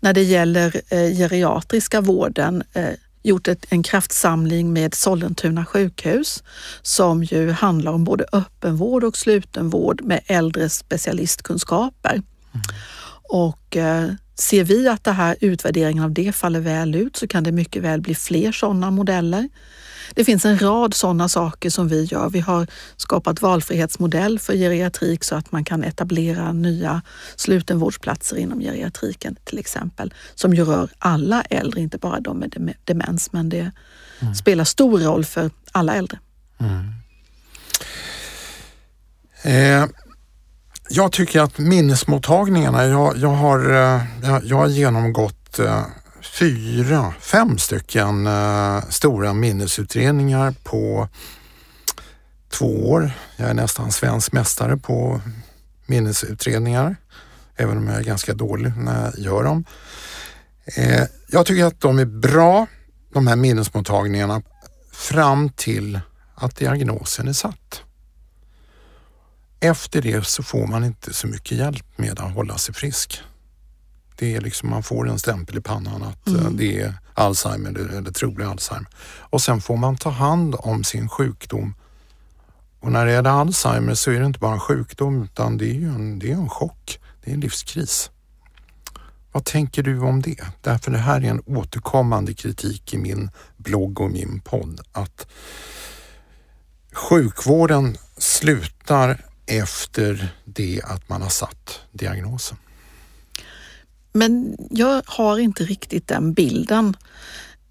när 0.00 0.12
det 0.12 0.22
gäller 0.22 0.80
eh, 0.88 1.16
geriatriska 1.16 2.00
vården 2.00 2.62
eh, 2.72 2.94
gjort 3.22 3.48
ett, 3.48 3.66
en 3.68 3.82
kraftsamling 3.82 4.72
med 4.72 4.94
Sollentuna 4.94 5.64
sjukhus 5.64 6.42
som 6.82 7.24
ju 7.24 7.50
handlar 7.50 7.92
om 7.92 8.04
både 8.04 8.24
öppenvård 8.32 9.04
och 9.04 9.16
slutenvård 9.16 10.02
med 10.02 10.20
äldre 10.26 10.68
specialistkunskaper. 10.68 12.22
Och 13.32 13.76
eh, 13.76 14.10
ser 14.40 14.64
vi 14.64 14.88
att 14.88 15.04
det 15.04 15.12
här 15.12 15.36
utvärderingen 15.40 16.04
av 16.04 16.12
det 16.12 16.32
faller 16.32 16.60
väl 16.60 16.94
ut 16.94 17.16
så 17.16 17.26
kan 17.28 17.44
det 17.44 17.52
mycket 17.52 17.82
väl 17.82 18.00
bli 18.00 18.14
fler 18.14 18.52
sådana 18.52 18.90
modeller. 18.90 19.48
Det 20.14 20.24
finns 20.24 20.44
en 20.44 20.58
rad 20.58 20.94
sådana 20.94 21.28
saker 21.28 21.70
som 21.70 21.88
vi 21.88 22.04
gör. 22.04 22.30
Vi 22.30 22.40
har 22.40 22.66
skapat 22.96 23.42
valfrihetsmodell 23.42 24.38
för 24.38 24.54
geriatrik 24.54 25.24
så 25.24 25.34
att 25.34 25.52
man 25.52 25.64
kan 25.64 25.84
etablera 25.84 26.52
nya 26.52 27.02
slutenvårdsplatser 27.36 28.36
inom 28.36 28.60
geriatriken 28.60 29.36
till 29.44 29.58
exempel, 29.58 30.14
som 30.34 30.54
ju 30.54 30.64
rör 30.64 30.90
alla 30.98 31.42
äldre, 31.42 31.80
inte 31.80 31.98
bara 31.98 32.20
de 32.20 32.38
med 32.38 32.50
dem- 32.50 32.70
demens, 32.84 33.32
men 33.32 33.48
det 33.48 33.70
spelar 34.36 34.64
stor 34.64 34.98
roll 35.00 35.24
för 35.24 35.50
alla 35.72 35.94
äldre. 35.94 36.18
Eh, 39.42 39.86
jag 40.92 41.12
tycker 41.12 41.40
att 41.40 41.58
minnesmottagningarna, 41.58 42.86
jag, 42.86 43.16
jag, 43.16 43.28
har, 43.28 43.70
eh, 43.70 44.02
jag, 44.22 44.44
jag 44.44 44.56
har 44.56 44.66
genomgått 44.66 45.58
eh, 45.58 45.84
fyra, 46.38 47.14
fem 47.20 47.58
stycken 47.58 48.26
eh, 48.26 48.82
stora 48.88 49.32
minnesutredningar 49.32 50.54
på 50.64 51.08
två 52.48 52.90
år. 52.90 53.12
Jag 53.36 53.50
är 53.50 53.54
nästan 53.54 53.92
svensk 53.92 54.32
mästare 54.32 54.76
på 54.76 55.20
minnesutredningar, 55.86 56.96
även 57.56 57.78
om 57.78 57.88
jag 57.88 57.98
är 57.98 58.04
ganska 58.04 58.34
dålig 58.34 58.72
när 58.76 59.04
jag 59.04 59.18
gör 59.18 59.44
dem. 59.44 59.64
Jag 61.30 61.46
tycker 61.46 61.64
att 61.64 61.80
de 61.80 61.98
är 61.98 62.04
bra, 62.04 62.66
de 63.12 63.26
här 63.26 63.36
minnesmottagningarna, 63.36 64.42
fram 64.92 65.48
till 65.48 66.00
att 66.34 66.56
diagnosen 66.56 67.28
är 67.28 67.32
satt. 67.32 67.82
Efter 69.60 70.02
det 70.02 70.26
så 70.26 70.42
får 70.42 70.66
man 70.66 70.84
inte 70.84 71.12
så 71.14 71.26
mycket 71.26 71.58
hjälp 71.58 71.86
med 71.98 72.20
att 72.20 72.34
hålla 72.34 72.58
sig 72.58 72.74
frisk. 72.74 73.20
Det 74.16 74.36
är 74.36 74.40
liksom, 74.40 74.70
man 74.70 74.82
får 74.82 75.08
en 75.08 75.18
stämpel 75.18 75.58
i 75.58 75.60
pannan 75.60 76.02
att 76.02 76.28
eh, 76.28 76.50
det 76.50 76.80
är 76.80 76.94
Alzheimer 77.14 77.70
eller, 77.70 77.88
eller 77.88 78.10
trolig 78.10 78.44
Alzheimer. 78.44 78.88
Och 79.20 79.42
sen 79.42 79.60
får 79.60 79.76
man 79.76 79.96
ta 79.96 80.10
hand 80.10 80.56
om 80.58 80.84
sin 80.84 81.08
sjukdom. 81.08 81.74
Och 82.80 82.92
när 82.92 83.06
det 83.06 83.12
är 83.12 83.26
Alzheimer 83.26 83.94
så 83.94 84.10
är 84.10 84.20
det 84.20 84.26
inte 84.26 84.38
bara 84.38 84.52
en 84.52 84.60
sjukdom 84.60 85.22
utan 85.22 85.58
det 85.58 85.70
är 85.70 85.74
ju 85.74 85.88
en, 85.88 86.18
det 86.18 86.30
är 86.30 86.34
en 86.34 86.48
chock. 86.48 87.00
Det 87.24 87.30
är 87.30 87.34
en 87.34 87.40
livskris. 87.40 88.10
Vad 89.32 89.44
tänker 89.44 89.82
du 89.82 90.00
om 90.00 90.22
det? 90.22 90.40
Därför 90.60 90.90
det 90.90 90.98
här 90.98 91.20
är 91.20 91.30
en 91.30 91.42
återkommande 91.46 92.34
kritik 92.34 92.94
i 92.94 92.98
min 92.98 93.30
blogg 93.56 94.00
och 94.00 94.10
min 94.10 94.40
podd. 94.40 94.80
Att 94.92 95.26
sjukvården 96.92 97.96
slutar 98.18 99.29
efter 99.50 100.28
det 100.44 100.80
att 100.84 101.08
man 101.08 101.22
har 101.22 101.28
satt 101.28 101.80
diagnosen. 101.92 102.56
Men 104.12 104.56
jag 104.70 105.02
har 105.06 105.38
inte 105.38 105.64
riktigt 105.64 106.08
den 106.08 106.32
bilden, 106.32 106.96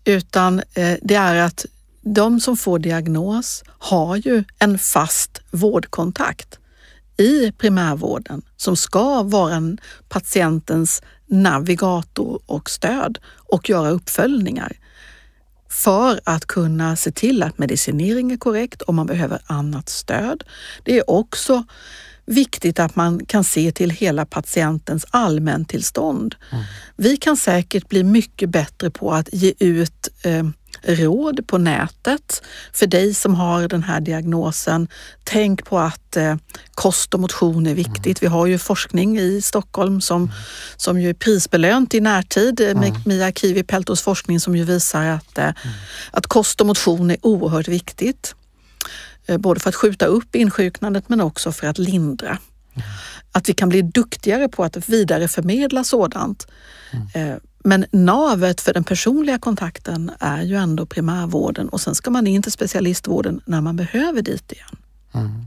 utan 0.04 0.60
eh, 0.74 0.98
det 1.02 1.16
är 1.16 1.36
att 1.36 1.66
de 2.02 2.40
som 2.40 2.58
får 2.58 2.80
diagnos 2.80 3.64
har 3.68 4.16
ju 4.16 4.44
en 4.60 4.80
fast 4.80 5.42
vårdkontakt 5.52 6.60
i 7.18 7.52
primärvården 7.52 8.42
som 8.58 8.76
ska 8.76 9.24
vara 9.24 9.56
en 9.56 9.78
patientens 10.10 11.02
navigator 11.26 12.40
och 12.46 12.70
stöd 12.70 13.20
och 13.36 13.70
göra 13.70 13.90
uppföljningar 13.90 14.78
för 15.70 16.20
att 16.24 16.46
kunna 16.46 16.96
se 16.96 17.12
till 17.12 17.44
att 17.44 17.58
medicinering 17.58 18.32
är 18.32 18.38
korrekt 18.38 18.82
om 18.82 18.96
man 18.96 19.08
behöver 19.08 19.42
annat 19.46 19.90
stöd. 19.90 20.44
Det 20.84 20.98
är 20.98 21.10
också 21.10 21.64
viktigt 22.26 22.80
att 22.80 22.96
man 22.96 23.26
kan 23.26 23.44
se 23.44 23.72
till 23.72 23.90
hela 23.90 24.26
patientens 24.26 25.06
allmäntillstånd. 25.10 26.36
Vi 26.96 27.18
kan 27.18 27.38
säkert 27.38 27.90
bli 27.90 28.04
mycket 28.04 28.50
bättre 28.50 28.90
på 28.90 29.12
att 29.12 29.30
ge 29.32 29.54
ut 29.60 30.08
eh, 30.24 30.44
råd 30.82 31.48
på 31.48 31.58
nätet 31.58 32.44
för 32.74 32.88
dig 32.88 33.14
som 33.14 33.36
har 33.36 33.68
den 33.68 33.84
här 33.84 34.00
diagnosen. 34.02 34.88
Tänk 35.24 35.66
på 35.66 35.80
att 35.80 36.18
eh, 36.18 36.36
kost 36.72 37.14
och 37.14 37.20
motion 37.20 37.68
är 37.68 37.74
viktigt. 37.74 38.24
Vi 38.24 38.28
har 38.28 38.46
ju 38.48 38.58
forskning 38.58 39.20
i 39.20 39.42
Stockholm 39.42 40.02
som, 40.02 40.32
som 40.78 41.02
ju 41.02 41.10
är 41.10 41.14
prisbelönt 41.14 41.94
i 41.94 42.00
närtid 42.00 42.60
med 42.76 42.94
Mia 43.06 43.32
Kivi-Peltos 43.32 44.02
forskning 44.02 44.40
som 44.40 44.56
ju 44.56 44.64
visar 44.64 45.06
att, 45.06 45.38
eh, 45.38 45.52
att 46.12 46.28
kost 46.28 46.62
och 46.62 46.68
motion 46.68 47.12
är 47.12 47.18
oerhört 47.22 47.68
viktigt. 47.68 48.36
Eh, 49.26 49.38
Både 49.38 49.60
för 49.60 49.70
att 49.70 49.76
skjuta 49.76 50.06
upp 50.06 50.36
insjuknandet 50.36 51.10
men 51.10 51.22
också 51.22 51.52
för 51.52 51.68
att 51.68 51.78
lindra. 51.78 52.38
Att 53.32 53.50
vi 53.50 53.54
kan 53.54 53.70
bli 53.70 53.82
duktigare 53.82 54.48
på 54.50 54.64
att 54.64 54.90
vidareförmedla 54.90 55.84
sådant. 55.84 56.48
Eh, 57.14 57.36
men 57.70 57.86
navet 57.92 58.62
för 58.62 58.74
den 58.74 58.84
personliga 58.84 59.40
kontakten 59.40 60.12
är 60.20 60.42
ju 60.42 60.56
ändå 60.56 60.86
primärvården 60.86 61.70
och 61.70 61.82
sen 61.82 61.96
ska 61.96 62.10
man 62.10 62.28
in 62.28 62.42
till 62.42 62.52
specialistvården 62.52 63.42
när 63.46 63.62
man 63.62 63.76
behöver 63.76 64.22
dit 64.22 64.52
igen. 64.52 64.76
Mm. 65.14 65.46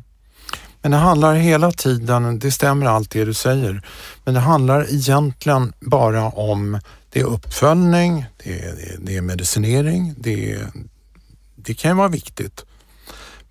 Men 0.82 0.90
det 0.90 0.96
handlar 0.96 1.34
hela 1.34 1.72
tiden, 1.72 2.38
det 2.38 2.50
stämmer 2.50 2.86
allt 2.86 3.10
det 3.10 3.24
du 3.24 3.34
säger, 3.34 3.82
men 4.24 4.34
det 4.34 4.40
handlar 4.40 4.94
egentligen 4.94 5.72
bara 5.80 6.28
om 6.28 6.80
det 7.10 7.20
är 7.20 7.24
uppföljning, 7.24 8.26
det 8.44 8.64
är, 8.64 8.98
det 8.98 9.16
är, 9.16 9.22
medicinering, 9.22 10.14
det, 10.18 10.52
är, 10.52 10.66
det 11.56 11.74
kan 11.74 11.90
ju 11.90 11.96
vara 11.96 12.08
viktigt. 12.08 12.64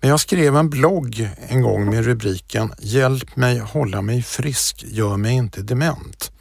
Men 0.00 0.10
jag 0.10 0.20
skrev 0.20 0.56
en 0.56 0.70
blogg 0.70 1.30
en 1.48 1.62
gång 1.62 1.90
med 1.90 2.04
rubriken 2.04 2.72
Hjälp 2.78 3.36
mig 3.36 3.58
hålla 3.58 4.02
mig 4.02 4.22
frisk, 4.22 4.84
gör 4.88 5.16
mig 5.16 5.32
inte 5.32 5.62
dement. 5.62 6.32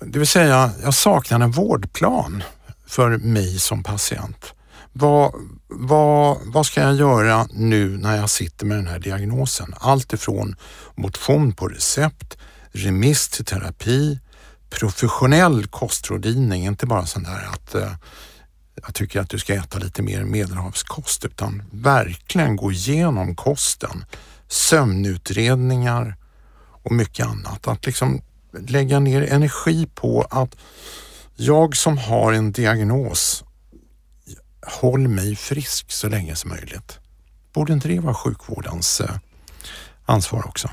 Det 0.00 0.18
vill 0.18 0.28
säga, 0.28 0.70
jag 0.82 0.94
saknar 0.94 1.40
en 1.40 1.50
vårdplan 1.50 2.42
för 2.86 3.18
mig 3.18 3.58
som 3.58 3.82
patient. 3.82 4.54
Vad, 4.92 5.32
vad, 5.68 6.38
vad 6.44 6.66
ska 6.66 6.80
jag 6.80 6.94
göra 6.94 7.48
nu 7.52 7.98
när 7.98 8.16
jag 8.16 8.30
sitter 8.30 8.66
med 8.66 8.76
den 8.78 8.86
här 8.86 8.98
diagnosen? 8.98 9.74
Allt 9.80 10.12
ifrån 10.12 10.56
motion 10.94 11.52
på 11.52 11.68
recept, 11.68 12.38
remiss 12.72 13.28
till 13.28 13.44
terapi, 13.44 14.18
professionell 14.70 15.66
kostrådgivning, 15.66 16.66
inte 16.66 16.86
bara 16.86 17.06
sån 17.06 17.22
där 17.22 17.48
att 17.52 17.74
eh, 17.74 17.92
jag 18.82 18.94
tycker 18.94 19.20
att 19.20 19.30
du 19.30 19.38
ska 19.38 19.54
äta 19.54 19.78
lite 19.78 20.02
mer 20.02 20.24
medelhavskost 20.24 21.24
utan 21.24 21.62
verkligen 21.70 22.56
gå 22.56 22.72
igenom 22.72 23.34
kosten, 23.36 24.04
sömnutredningar 24.48 26.16
och 26.82 26.92
mycket 26.92 27.26
annat. 27.26 27.68
Att 27.68 27.86
liksom 27.86 28.22
lägga 28.68 29.00
ner 29.00 29.22
energi 29.22 29.86
på 29.94 30.26
att 30.30 30.56
jag 31.36 31.76
som 31.76 31.98
har 31.98 32.32
en 32.32 32.52
diagnos 32.52 33.44
håll 34.66 35.08
mig 35.08 35.36
frisk 35.36 35.92
så 35.92 36.08
länge 36.08 36.36
som 36.36 36.50
möjligt. 36.50 36.98
Borde 37.52 37.72
inte 37.72 37.88
det 37.88 38.00
vara 38.00 38.14
sjukvårdens 38.14 39.00
eh, 39.00 39.16
ansvar 40.06 40.46
också? 40.46 40.70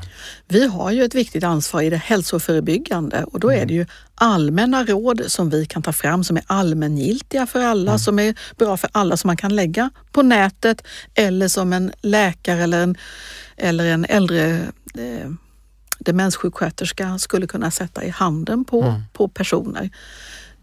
Vi 0.47 0.67
har 0.67 0.91
ju 0.91 1.03
ett 1.03 1.15
viktigt 1.15 1.43
ansvar 1.43 1.81
i 1.81 1.89
det 1.89 1.97
hälsoförebyggande 1.97 3.23
och 3.23 3.39
då 3.39 3.51
är 3.51 3.65
det 3.65 3.73
ju 3.73 3.85
allmänna 4.15 4.83
råd 4.83 5.21
som 5.27 5.49
vi 5.49 5.65
kan 5.65 5.81
ta 5.81 5.93
fram 5.93 6.23
som 6.23 6.37
är 6.37 6.43
allmängiltiga 6.47 7.47
för 7.47 7.59
alla, 7.59 7.91
mm. 7.91 7.99
som 7.99 8.19
är 8.19 8.35
bra 8.57 8.77
för 8.77 8.89
alla 8.93 9.17
som 9.17 9.27
man 9.27 9.37
kan 9.37 9.55
lägga 9.55 9.89
på 10.11 10.21
nätet 10.21 10.83
eller 11.13 11.47
som 11.47 11.73
en 11.73 11.91
läkare 12.01 12.63
eller 12.63 12.83
en, 12.83 12.97
eller 13.57 13.85
en 13.85 14.05
äldre 14.05 14.67
eh, 14.97 15.29
demenssjuksköterska 16.05 17.19
skulle 17.19 17.47
kunna 17.47 17.71
sätta 17.71 18.03
i 18.03 18.09
handen 18.09 18.65
på, 18.65 18.81
mm. 18.81 19.01
på 19.13 19.27
personer. 19.27 19.89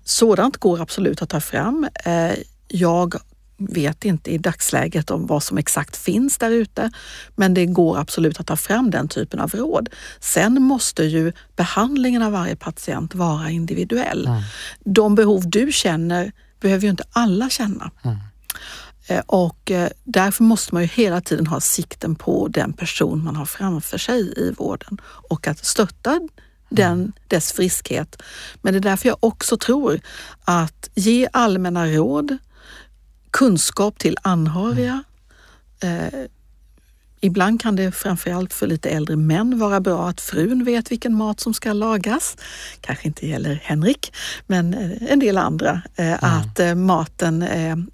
Sådant 0.04 0.56
går 0.56 0.80
absolut 0.80 1.22
att 1.22 1.28
ta 1.28 1.40
fram. 1.40 1.88
Eh, 2.04 2.32
jag 2.68 3.14
vet 3.58 4.04
inte 4.04 4.30
i 4.30 4.38
dagsläget 4.38 5.10
om 5.10 5.26
vad 5.26 5.42
som 5.42 5.58
exakt 5.58 5.96
finns 5.96 6.38
där 6.38 6.50
ute, 6.50 6.90
men 7.36 7.54
det 7.54 7.66
går 7.66 7.98
absolut 7.98 8.40
att 8.40 8.46
ta 8.46 8.56
fram 8.56 8.90
den 8.90 9.08
typen 9.08 9.40
av 9.40 9.50
råd. 9.50 9.88
Sen 10.20 10.62
måste 10.62 11.04
ju 11.04 11.32
behandlingen 11.56 12.22
av 12.22 12.32
varje 12.32 12.56
patient 12.56 13.14
vara 13.14 13.50
individuell. 13.50 14.26
Mm. 14.26 14.42
De 14.84 15.14
behov 15.14 15.42
du 15.50 15.72
känner 15.72 16.32
behöver 16.60 16.82
ju 16.82 16.90
inte 16.90 17.04
alla 17.12 17.50
känna. 17.50 17.90
Mm. 18.02 18.16
Eh, 19.10 19.22
och 19.26 19.70
eh, 19.70 19.90
därför 20.04 20.44
måste 20.44 20.74
man 20.74 20.82
ju 20.82 20.88
hela 20.88 21.20
tiden 21.20 21.46
ha 21.46 21.60
sikten 21.60 22.14
på 22.14 22.48
den 22.48 22.72
person 22.72 23.24
man 23.24 23.36
har 23.36 23.44
framför 23.44 23.98
sig 23.98 24.32
i 24.36 24.52
vården 24.58 25.00
och 25.04 25.46
att 25.46 25.64
stötta 25.64 26.20
den, 26.68 26.98
mm. 26.98 27.12
dess 27.28 27.52
friskhet. 27.52 28.22
Men 28.62 28.72
det 28.72 28.78
är 28.78 28.80
därför 28.80 29.08
jag 29.08 29.16
också 29.20 29.56
tror 29.56 30.00
att 30.44 30.90
ge 30.94 31.28
allmänna 31.32 31.86
råd, 31.86 32.38
kunskap 33.30 33.98
till 33.98 34.16
anhöriga. 34.22 35.04
Eh, 35.82 36.20
ibland 37.20 37.60
kan 37.60 37.76
det 37.76 37.92
framförallt 37.92 38.52
för 38.52 38.66
lite 38.66 38.90
äldre 38.90 39.16
män 39.16 39.58
vara 39.58 39.80
bra 39.80 40.08
att 40.08 40.20
frun 40.20 40.64
vet 40.64 40.90
vilken 40.90 41.14
mat 41.14 41.40
som 41.40 41.54
ska 41.54 41.72
lagas. 41.72 42.36
Kanske 42.80 43.06
inte 43.06 43.26
gäller 43.26 43.60
Henrik, 43.64 44.12
men 44.46 44.74
eh, 44.74 45.12
en 45.12 45.18
del 45.18 45.38
andra. 45.38 45.82
Mm. 45.96 46.18
Att 46.22 46.60
eh, 46.60 46.74
maten 46.74 47.42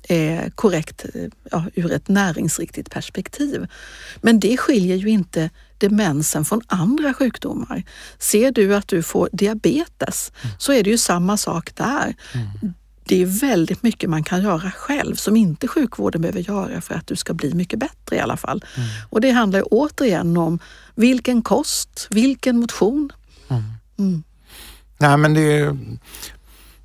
är 0.08 0.50
korrekt 0.50 1.06
ja, 1.50 1.64
ur 1.74 1.92
ett 1.92 2.08
näringsriktigt 2.08 2.90
perspektiv. 2.90 3.66
Men 4.20 4.40
det 4.40 4.56
skiljer 4.56 4.96
ju 4.96 5.08
inte 5.08 5.50
demensen 5.78 6.44
från 6.44 6.60
andra 6.66 7.14
sjukdomar. 7.14 7.82
Ser 8.18 8.50
du 8.50 8.76
att 8.76 8.88
du 8.88 9.02
får 9.02 9.28
diabetes 9.32 10.32
mm. 10.42 10.56
så 10.58 10.72
är 10.72 10.82
det 10.82 10.90
ju 10.90 10.98
samma 10.98 11.36
sak 11.36 11.74
där. 11.74 12.14
Mm 12.34 12.74
det 13.08 13.22
är 13.22 13.26
väldigt 13.26 13.82
mycket 13.82 14.10
man 14.10 14.24
kan 14.24 14.42
göra 14.42 14.70
själv 14.70 15.14
som 15.14 15.36
inte 15.36 15.68
sjukvården 15.68 16.20
behöver 16.20 16.40
göra 16.40 16.80
för 16.80 16.94
att 16.94 17.06
du 17.06 17.16
ska 17.16 17.34
bli 17.34 17.54
mycket 17.54 17.78
bättre 17.78 18.16
i 18.16 18.20
alla 18.20 18.36
fall. 18.36 18.64
Mm. 18.76 18.88
Och 19.10 19.20
det 19.20 19.30
handlar 19.30 19.62
återigen 19.70 20.36
om 20.36 20.58
vilken 20.94 21.42
kost, 21.42 22.06
vilken 22.10 22.58
motion. 22.58 23.12
Mm. 23.48 23.62
Mm. 23.98 24.22
Nej, 24.98 25.16
men 25.16 25.34
det, 25.34 25.76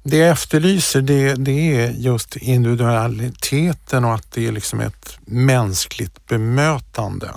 det 0.04 0.18
jag 0.18 0.30
efterlyser 0.30 1.02
det, 1.02 1.36
det 1.36 1.76
är 1.76 1.92
just 1.92 2.36
individualiteten 2.36 4.06
och 4.06 4.14
att 4.14 4.32
det 4.32 4.48
är 4.48 4.52
liksom 4.52 4.80
ett 4.80 5.18
mänskligt 5.26 6.28
bemötande. 6.28 7.32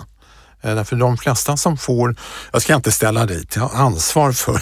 Eh, 0.62 0.74
därför 0.74 0.96
de 0.96 1.16
flesta 1.18 1.56
som 1.56 1.76
får, 1.76 2.16
jag 2.52 2.62
ska 2.62 2.74
inte 2.74 2.92
ställa 2.92 3.26
dig 3.26 3.46
till 3.46 3.62
ansvar 3.62 4.32
för, 4.32 4.58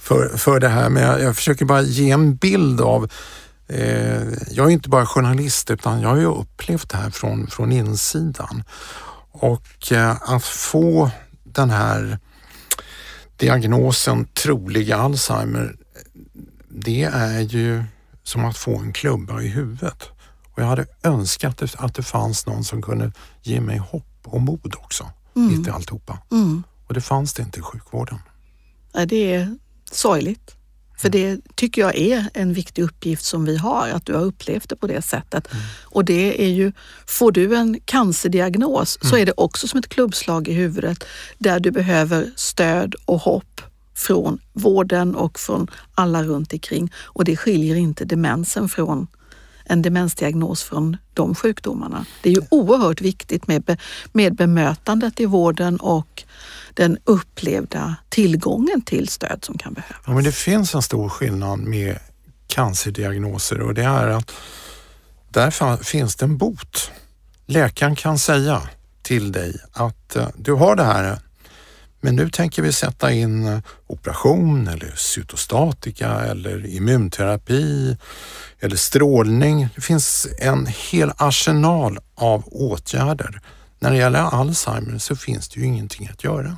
för, 0.00 0.36
för 0.36 0.60
det 0.60 0.68
här, 0.68 0.88
men 0.88 1.02
jag, 1.02 1.22
jag 1.22 1.36
försöker 1.36 1.64
bara 1.64 1.82
ge 1.82 2.10
en 2.10 2.36
bild 2.36 2.80
av 2.80 3.10
jag 4.50 4.66
är 4.66 4.70
inte 4.70 4.88
bara 4.88 5.06
journalist 5.06 5.70
utan 5.70 6.00
jag 6.00 6.08
har 6.08 6.16
ju 6.16 6.24
upplevt 6.24 6.88
det 6.88 6.96
här 6.96 7.10
från, 7.10 7.46
från 7.46 7.72
insidan. 7.72 8.64
Och 9.30 9.92
eh, 9.92 10.32
att 10.32 10.44
få 10.44 11.10
den 11.44 11.70
här 11.70 12.18
diagnosen 13.36 14.24
trolig 14.24 14.92
Alzheimer, 14.92 15.76
det 16.68 17.02
är 17.02 17.40
ju 17.40 17.84
som 18.22 18.44
att 18.44 18.56
få 18.56 18.78
en 18.78 18.92
klubba 18.92 19.42
i 19.42 19.48
huvudet. 19.48 20.08
Och 20.54 20.62
jag 20.62 20.66
hade 20.66 20.86
önskat 21.02 21.62
att 21.76 21.94
det 21.94 22.02
fanns 22.02 22.46
någon 22.46 22.64
som 22.64 22.82
kunde 22.82 23.12
ge 23.42 23.60
mig 23.60 23.78
hopp 23.78 24.04
och 24.24 24.40
mod 24.40 24.74
också, 24.78 25.10
mm. 25.36 25.58
mitt 25.58 25.66
i 25.66 25.70
alltihopa. 25.70 26.18
Mm. 26.30 26.62
Och 26.86 26.94
det 26.94 27.00
fanns 27.00 27.34
det 27.34 27.42
inte 27.42 27.58
i 27.58 27.62
sjukvården. 27.62 28.18
Det 29.06 29.34
är 29.34 29.58
sorgligt. 29.92 30.57
För 30.98 31.08
det 31.08 31.40
tycker 31.54 31.82
jag 31.82 31.96
är 31.96 32.30
en 32.34 32.52
viktig 32.52 32.82
uppgift 32.82 33.24
som 33.24 33.44
vi 33.44 33.56
har, 33.56 33.88
att 33.88 34.06
du 34.06 34.14
har 34.14 34.22
upplevt 34.22 34.68
det 34.68 34.76
på 34.76 34.86
det 34.86 35.02
sättet. 35.02 35.52
Mm. 35.52 35.64
Och 35.84 36.04
det 36.04 36.44
är 36.44 36.48
ju, 36.48 36.72
får 37.06 37.32
du 37.32 37.56
en 37.56 37.80
cancerdiagnos 37.84 38.98
mm. 39.00 39.10
så 39.10 39.16
är 39.16 39.26
det 39.26 39.32
också 39.36 39.68
som 39.68 39.78
ett 39.78 39.88
klubbslag 39.88 40.48
i 40.48 40.52
huvudet 40.52 41.04
där 41.38 41.60
du 41.60 41.70
behöver 41.70 42.30
stöd 42.36 42.94
och 43.04 43.20
hopp 43.20 43.60
från 43.94 44.38
vården 44.52 45.14
och 45.14 45.38
från 45.38 45.70
alla 45.94 46.22
runt 46.22 46.52
omkring. 46.52 46.92
Och 47.04 47.24
det 47.24 47.36
skiljer 47.36 47.76
inte 47.76 48.04
demensen 48.04 48.68
från 48.68 49.06
en 49.68 49.82
demensdiagnos 49.82 50.62
från 50.62 50.96
de 51.14 51.34
sjukdomarna. 51.34 52.06
Det 52.22 52.30
är 52.30 52.34
ju 52.34 52.42
oerhört 52.50 53.00
viktigt 53.00 53.46
med, 53.46 53.62
be, 53.62 53.76
med 54.12 54.34
bemötandet 54.34 55.20
i 55.20 55.26
vården 55.26 55.76
och 55.76 56.24
den 56.74 56.98
upplevda 57.04 57.96
tillgången 58.08 58.82
till 58.82 59.08
stöd 59.08 59.44
som 59.44 59.58
kan 59.58 59.72
behövas. 59.72 60.02
Ja, 60.06 60.12
men 60.12 60.24
det 60.24 60.32
finns 60.32 60.74
en 60.74 60.82
stor 60.82 61.08
skillnad 61.08 61.58
med 61.58 61.98
cancerdiagnoser 62.46 63.60
och 63.60 63.74
det 63.74 63.84
är 63.84 64.08
att 64.08 64.32
där 65.28 65.84
finns 65.84 66.16
det 66.16 66.24
en 66.24 66.38
bot. 66.38 66.90
Läkaren 67.46 67.96
kan 67.96 68.18
säga 68.18 68.62
till 69.02 69.32
dig 69.32 69.60
att 69.72 70.16
eh, 70.16 70.28
du 70.36 70.52
har 70.52 70.76
det 70.76 70.84
här 70.84 71.18
men 72.00 72.16
nu 72.16 72.30
tänker 72.30 72.62
vi 72.62 72.72
sätta 72.72 73.12
in 73.12 73.46
eh, 73.46 73.58
operation 73.86 74.68
eller 74.68 74.92
cytostatika 74.96 76.08
eller 76.10 76.66
immunterapi 76.66 77.96
eller 78.60 78.76
strålning. 78.76 79.68
Det 79.74 79.80
finns 79.80 80.26
en 80.38 80.66
hel 80.66 81.12
arsenal 81.16 81.98
av 82.14 82.44
åtgärder. 82.46 83.40
När 83.78 83.90
det 83.90 83.96
gäller 83.96 84.20
Alzheimer 84.20 84.98
så 84.98 85.16
finns 85.16 85.48
det 85.48 85.60
ju 85.60 85.66
ingenting 85.66 86.08
att 86.12 86.24
göra. 86.24 86.56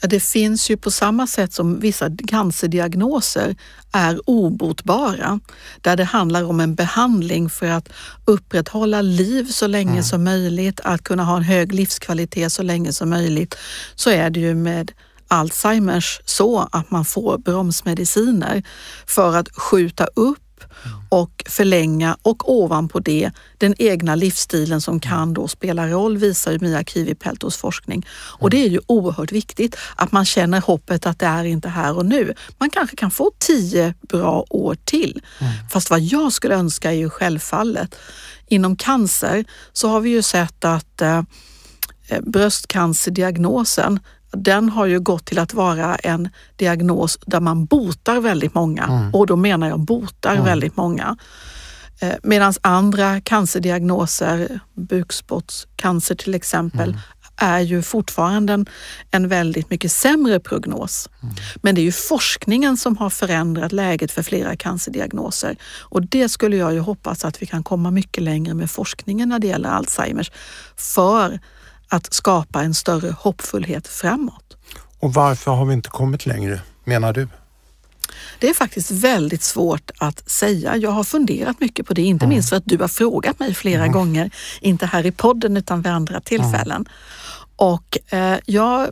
Ja, 0.00 0.08
det 0.08 0.20
finns 0.20 0.70
ju 0.70 0.76
på 0.76 0.90
samma 0.90 1.26
sätt 1.26 1.52
som 1.52 1.80
vissa 1.80 2.10
cancerdiagnoser 2.28 3.56
är 3.92 4.20
obotbara, 4.30 5.40
där 5.80 5.96
det 5.96 6.04
handlar 6.04 6.44
om 6.44 6.60
en 6.60 6.74
behandling 6.74 7.50
för 7.50 7.66
att 7.66 7.88
upprätthålla 8.24 9.02
liv 9.02 9.44
så 9.44 9.66
länge 9.66 9.90
mm. 9.90 10.02
som 10.02 10.24
möjligt, 10.24 10.80
att 10.84 11.04
kunna 11.04 11.24
ha 11.24 11.36
en 11.36 11.42
hög 11.42 11.72
livskvalitet 11.72 12.52
så 12.52 12.62
länge 12.62 12.92
som 12.92 13.10
möjligt, 13.10 13.54
så 13.94 14.10
är 14.10 14.30
det 14.30 14.40
ju 14.40 14.54
med 14.54 14.92
Alzheimers 15.28 16.20
så 16.24 16.68
att 16.72 16.90
man 16.90 17.04
får 17.04 17.38
bromsmediciner 17.38 18.62
för 19.06 19.36
att 19.36 19.48
skjuta 19.56 20.06
upp 20.06 20.38
och 21.14 21.44
förlänga 21.46 22.16
och 22.22 22.52
ovanpå 22.52 23.00
det 23.00 23.30
den 23.58 23.74
egna 23.78 24.14
livsstilen 24.14 24.80
som 24.80 25.00
kan 25.00 25.34
då 25.34 25.48
spela 25.48 25.88
roll 25.88 26.18
visar 26.18 26.52
ju 26.52 26.58
Mia 26.58 26.84
Kivipeltos 26.84 27.56
forskning. 27.56 28.06
Och 28.12 28.50
det 28.50 28.64
är 28.64 28.68
ju 28.68 28.80
oerhört 28.86 29.32
viktigt 29.32 29.76
att 29.96 30.12
man 30.12 30.24
känner 30.24 30.60
hoppet 30.60 31.06
att 31.06 31.18
det 31.18 31.26
är 31.26 31.44
inte 31.44 31.68
här 31.68 31.96
och 31.96 32.06
nu. 32.06 32.34
Man 32.58 32.70
kanske 32.70 32.96
kan 32.96 33.10
få 33.10 33.30
tio 33.38 33.94
bra 34.08 34.44
år 34.50 34.76
till. 34.84 35.22
Mm. 35.38 35.52
Fast 35.70 35.90
vad 35.90 36.00
jag 36.00 36.32
skulle 36.32 36.54
önska 36.54 36.92
är 36.92 36.96
ju 36.96 37.10
självfallet 37.10 37.94
inom 38.46 38.76
cancer 38.76 39.44
så 39.72 39.88
har 39.88 40.00
vi 40.00 40.10
ju 40.10 40.22
sett 40.22 40.64
att 40.64 41.02
eh, 41.02 41.22
bröstcancerdiagnosen 42.22 44.00
den 44.36 44.68
har 44.68 44.86
ju 44.86 45.00
gått 45.00 45.24
till 45.24 45.38
att 45.38 45.54
vara 45.54 45.96
en 45.96 46.28
diagnos 46.56 47.18
där 47.26 47.40
man 47.40 47.64
botar 47.66 48.20
väldigt 48.20 48.54
många 48.54 48.84
mm. 48.84 49.14
och 49.14 49.26
då 49.26 49.36
menar 49.36 49.68
jag 49.68 49.80
botar 49.80 50.32
mm. 50.32 50.44
väldigt 50.44 50.76
många. 50.76 51.16
Eh, 52.00 52.14
Medan 52.22 52.54
andra 52.60 53.20
cancerdiagnoser, 53.20 54.60
bukspottscancer 54.74 56.14
till 56.14 56.34
exempel, 56.34 56.88
mm. 56.88 57.00
är 57.36 57.60
ju 57.60 57.82
fortfarande 57.82 58.52
en, 58.52 58.66
en, 59.10 59.28
väldigt 59.28 59.70
mycket 59.70 59.92
sämre 59.92 60.40
prognos. 60.40 61.08
Mm. 61.22 61.34
Men 61.62 61.74
det 61.74 61.80
är 61.80 61.84
ju 61.84 61.92
forskningen 61.92 62.76
som 62.76 62.96
har 62.96 63.10
förändrat 63.10 63.72
läget 63.72 64.12
för 64.12 64.22
flera 64.22 64.56
cancerdiagnoser 64.56 65.56
och 65.80 66.02
det 66.06 66.28
skulle 66.28 66.56
jag 66.56 66.72
ju 66.72 66.80
hoppas 66.80 67.24
att 67.24 67.42
vi 67.42 67.46
kan 67.46 67.62
komma 67.62 67.90
mycket 67.90 68.22
längre 68.22 68.54
med 68.54 68.70
forskningen 68.70 69.28
när 69.28 69.38
det 69.38 69.46
gäller 69.46 69.68
Alzheimers 69.68 70.30
för 70.76 71.38
att 71.88 72.14
skapa 72.14 72.62
en 72.62 72.74
större 72.74 73.10
hoppfullhet 73.10 73.88
framåt. 73.88 74.56
Och 75.00 75.14
varför 75.14 75.50
har 75.50 75.64
vi 75.64 75.74
inte 75.74 75.88
kommit 75.88 76.26
längre, 76.26 76.60
menar 76.84 77.12
du? 77.12 77.28
Det 78.38 78.48
är 78.48 78.54
faktiskt 78.54 78.90
väldigt 78.90 79.42
svårt 79.42 79.90
att 79.98 80.30
säga. 80.30 80.76
Jag 80.76 80.90
har 80.90 81.04
funderat 81.04 81.60
mycket 81.60 81.86
på 81.86 81.94
det, 81.94 82.02
inte 82.02 82.24
mm. 82.24 82.34
minst 82.34 82.48
för 82.48 82.56
att 82.56 82.66
du 82.66 82.78
har 82.78 82.88
frågat 82.88 83.38
mig 83.38 83.54
flera 83.54 83.82
mm. 83.82 83.92
gånger, 83.92 84.30
inte 84.60 84.86
här 84.86 85.06
i 85.06 85.12
podden 85.12 85.56
utan 85.56 85.82
vid 85.82 85.92
andra 85.92 86.20
tillfällen. 86.20 86.76
Mm. 86.76 86.86
Och 87.56 87.98
eh, 88.12 88.38
jag 88.46 88.90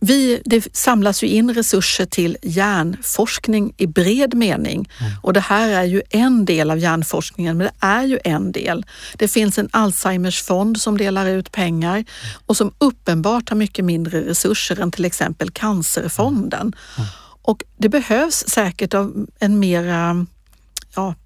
vi, 0.00 0.42
det 0.44 0.76
samlas 0.76 1.22
ju 1.22 1.26
in 1.26 1.54
resurser 1.54 2.06
till 2.06 2.36
hjärnforskning 2.42 3.74
i 3.76 3.86
bred 3.86 4.34
mening 4.34 4.90
mm. 5.00 5.12
och 5.22 5.32
det 5.32 5.40
här 5.40 5.68
är 5.68 5.84
ju 5.84 6.02
en 6.10 6.44
del 6.44 6.70
av 6.70 6.78
hjärnforskningen, 6.78 7.56
men 7.56 7.66
det 7.66 7.86
är 7.86 8.02
ju 8.02 8.18
en 8.24 8.52
del. 8.52 8.86
Det 9.16 9.28
finns 9.28 9.58
en 9.58 9.68
Alzheimers 9.72 10.42
fond 10.42 10.80
som 10.80 10.98
delar 10.98 11.26
ut 11.26 11.52
pengar 11.52 12.04
och 12.46 12.56
som 12.56 12.72
uppenbart 12.78 13.48
har 13.48 13.56
mycket 13.56 13.84
mindre 13.84 14.20
resurser 14.20 14.80
än 14.80 14.90
till 14.90 15.04
exempel 15.04 15.50
Cancerfonden. 15.50 16.72
Mm. 16.96 17.08
Och 17.42 17.62
det 17.76 17.88
behövs 17.88 18.44
säkert 18.48 18.94
av 18.94 19.26
en 19.38 19.58
mera 19.58 20.26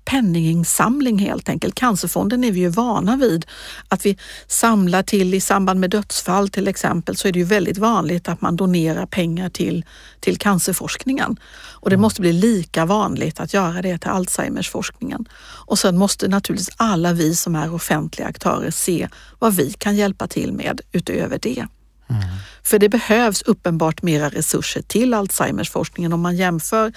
penninginsamling 0.05 1.19
helt 1.19 1.49
enkelt. 1.49 1.75
Cancerfonden 1.75 2.45
är 2.45 2.53
vi 2.53 2.61
ju 2.61 2.69
vana 2.69 3.17
vid 3.17 3.47
att 3.89 4.07
vi 4.07 4.19
samlar 4.47 5.03
till 5.03 5.35
i 5.35 5.41
samband 5.41 5.81
med 5.81 5.91
dödsfall 5.91 6.49
till 6.49 6.69
exempel 6.69 7.17
så 7.17 7.29
är 7.29 7.33
det 7.33 7.39
ju 7.39 7.45
väldigt 7.45 7.79
vanligt 7.79 8.29
att 8.29 8.41
man 8.41 8.57
donerar 8.57 9.07
pengar 9.07 9.49
till, 9.49 9.85
till 10.21 10.39
cancerforskningen. 10.39 11.37
Och 11.73 11.91
det 11.91 11.95
mm. 11.95 12.03
måste 12.03 12.21
bli 12.21 12.33
lika 12.33 12.85
vanligt 12.85 13.41
att 13.41 13.55
göra 13.55 13.83
det 13.83 13.99
till 13.99 14.11
Alzheimersforskningen. 14.11 15.29
Och 15.67 15.79
sen 15.79 15.99
måste 15.99 16.29
naturligtvis 16.29 16.75
alla 16.77 17.13
vi 17.13 17.35
som 17.35 17.57
är 17.57 17.75
offentliga 17.75 18.29
aktörer 18.29 18.71
se 18.71 19.09
vad 19.39 19.55
vi 19.55 19.73
kan 19.73 19.97
hjälpa 19.97 20.27
till 20.27 20.53
med 20.53 20.81
utöver 20.93 21.39
det. 21.43 21.67
Mm. 22.11 22.23
För 22.63 22.79
det 22.79 22.89
behövs 22.89 23.43
uppenbart 23.43 24.03
mera 24.03 24.29
resurser 24.29 24.83
till 24.83 25.15
Alzheimersforskningen 25.15 26.13
om 26.13 26.21
man 26.21 26.37
jämför 26.37 26.93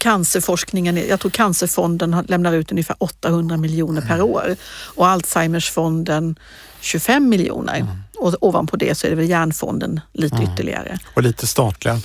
cancerforskningen, 0.00 1.08
jag 1.08 1.20
tror 1.20 1.30
Cancerfonden 1.30 2.24
lämnar 2.28 2.52
ut 2.52 2.70
ungefär 2.70 2.96
800 2.98 3.56
miljoner 3.56 4.00
per 4.00 4.22
år 4.22 4.56
och 4.94 5.08
Alzheimersfonden 5.08 6.38
25 6.80 7.28
miljoner. 7.28 7.76
Mm. 7.76 7.96
Och 8.16 8.34
ovanpå 8.40 8.76
det 8.76 8.94
så 8.94 9.06
är 9.06 9.10
det 9.10 9.16
väl 9.16 9.28
Hjärnfonden 9.28 10.00
lite 10.12 10.36
mm. 10.36 10.52
ytterligare. 10.52 10.98
Och 11.14 11.22
lite 11.22 11.46
statliga. 11.46 12.00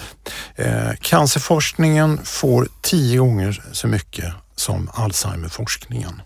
Eh, 0.56 0.92
cancerforskningen 1.02 2.20
får 2.24 2.68
tio 2.82 3.20
gånger 3.20 3.64
så 3.72 3.88
mycket 3.88 4.34
som 4.56 4.90
Alzheimerforskningen. 4.94 6.22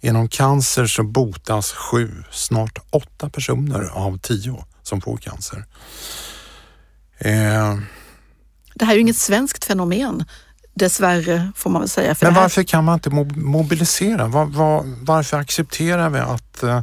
Genom 0.00 0.28
cancer 0.28 0.86
så 0.86 1.02
botas 1.02 1.72
sju, 1.72 2.24
snart 2.30 2.78
åtta 2.90 3.30
personer 3.30 3.90
av 3.92 4.18
tio 4.18 4.64
som 4.82 5.00
får 5.00 5.16
cancer. 5.16 5.64
Eh, 7.18 7.78
det 8.74 8.84
här 8.84 8.92
är 8.92 8.96
ju 8.96 9.00
inget 9.00 9.16
svenskt 9.16 9.64
fenomen. 9.64 10.24
Dessvärre 10.78 11.52
får 11.56 11.70
man 11.70 11.82
väl 11.82 11.88
säga. 11.88 12.16
Men 12.22 12.34
varför 12.34 12.62
kan 12.62 12.84
man 12.84 12.94
inte 12.94 13.10
mobilisera? 13.40 14.26
Var, 14.26 14.44
var, 14.44 14.84
varför 15.04 15.36
accepterar 15.36 16.10
vi 16.10 16.18
att 16.18 16.62
eh, 16.62 16.82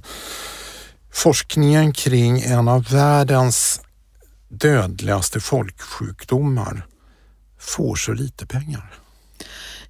forskningen 1.13 1.93
kring 1.93 2.41
en 2.41 2.67
av 2.67 2.83
världens 2.83 3.81
dödligaste 4.49 5.39
folksjukdomar 5.39 6.85
får 7.59 7.95
så 7.95 8.13
lite 8.13 8.45
pengar? 8.45 8.93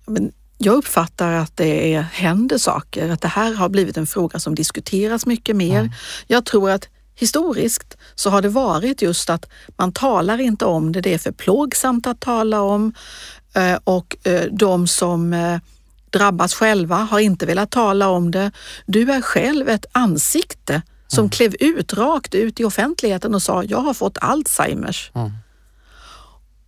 Men 0.06 0.32
jag 0.58 0.76
uppfattar 0.76 1.32
att 1.32 1.58
det 1.58 1.94
är, 1.94 2.02
händer 2.02 2.58
saker, 2.58 3.10
att 3.10 3.22
det 3.22 3.28
här 3.28 3.54
har 3.54 3.70
blivit 3.70 3.98
en 3.98 4.08
fråga 4.08 4.40
som 4.40 4.56
diskuteras 4.56 5.26
mycket 5.26 5.56
mer. 5.56 5.80
Mm. 5.80 5.92
Jag 6.28 6.46
tror 6.46 6.70
att 6.70 6.90
historiskt 7.16 7.98
så 8.16 8.30
har 8.30 8.42
det 8.42 8.50
varit 8.50 9.02
just 9.02 9.30
att 9.30 9.50
man 9.78 9.92
talar 9.92 10.42
inte 10.42 10.66
om 10.66 10.92
det, 10.92 11.02
det 11.02 11.14
är 11.14 11.18
för 11.18 11.32
plågsamt 11.32 12.08
att 12.08 12.20
tala 12.20 12.62
om. 12.62 12.94
Eh, 13.54 13.80
och 13.84 14.18
eh, 14.24 14.46
de 14.52 14.88
som 14.88 15.34
eh, 15.34 15.60
drabbas 16.10 16.54
själva 16.54 16.96
har 16.96 17.20
inte 17.20 17.46
velat 17.46 17.72
tala 17.72 18.10
om 18.10 18.32
det. 18.32 18.52
Du 18.86 19.12
är 19.12 19.22
själv 19.22 19.70
ett 19.70 19.86
ansikte 19.92 20.82
som 21.08 21.20
mm. 21.20 21.30
klev 21.30 21.56
ut 21.60 21.94
rakt 21.94 22.36
ut 22.36 22.60
i 22.60 22.64
offentligheten 22.64 23.36
och 23.36 23.42
sa 23.42 23.64
jag 23.64 23.78
har 23.78 23.94
fått 23.94 24.18
Alzheimers. 24.22 25.12
Mm. 25.16 25.32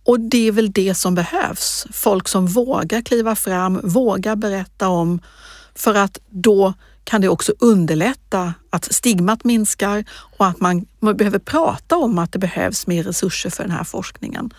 Och 0.04 0.20
det 0.20 0.48
är 0.48 0.52
väl 0.52 0.72
det 0.72 0.94
som 0.94 1.14
behövs. 1.14 1.86
Folk 1.92 2.28
som 2.28 2.46
vågar 2.46 3.02
kliva 3.02 3.36
fram, 3.36 3.80
vågar 3.84 4.36
berätta 4.36 4.88
om 4.88 5.20
för 5.74 5.94
att 5.94 6.18
då 6.30 6.74
kan 7.04 7.20
det 7.20 7.28
också 7.28 7.52
underlätta 7.58 8.54
att 8.70 8.94
stigmat 8.94 9.44
minskar 9.44 10.04
och 10.10 10.46
att 10.46 10.60
man, 10.60 10.86
man 11.00 11.16
behöver 11.16 11.38
prata 11.38 11.96
om 11.96 12.18
att 12.18 12.32
det 12.32 12.38
behövs 12.38 12.86
mer 12.86 13.02
resurser 13.02 13.50
för 13.50 13.62
den 13.62 13.72
här 13.72 13.84
forskningen. 13.84 14.50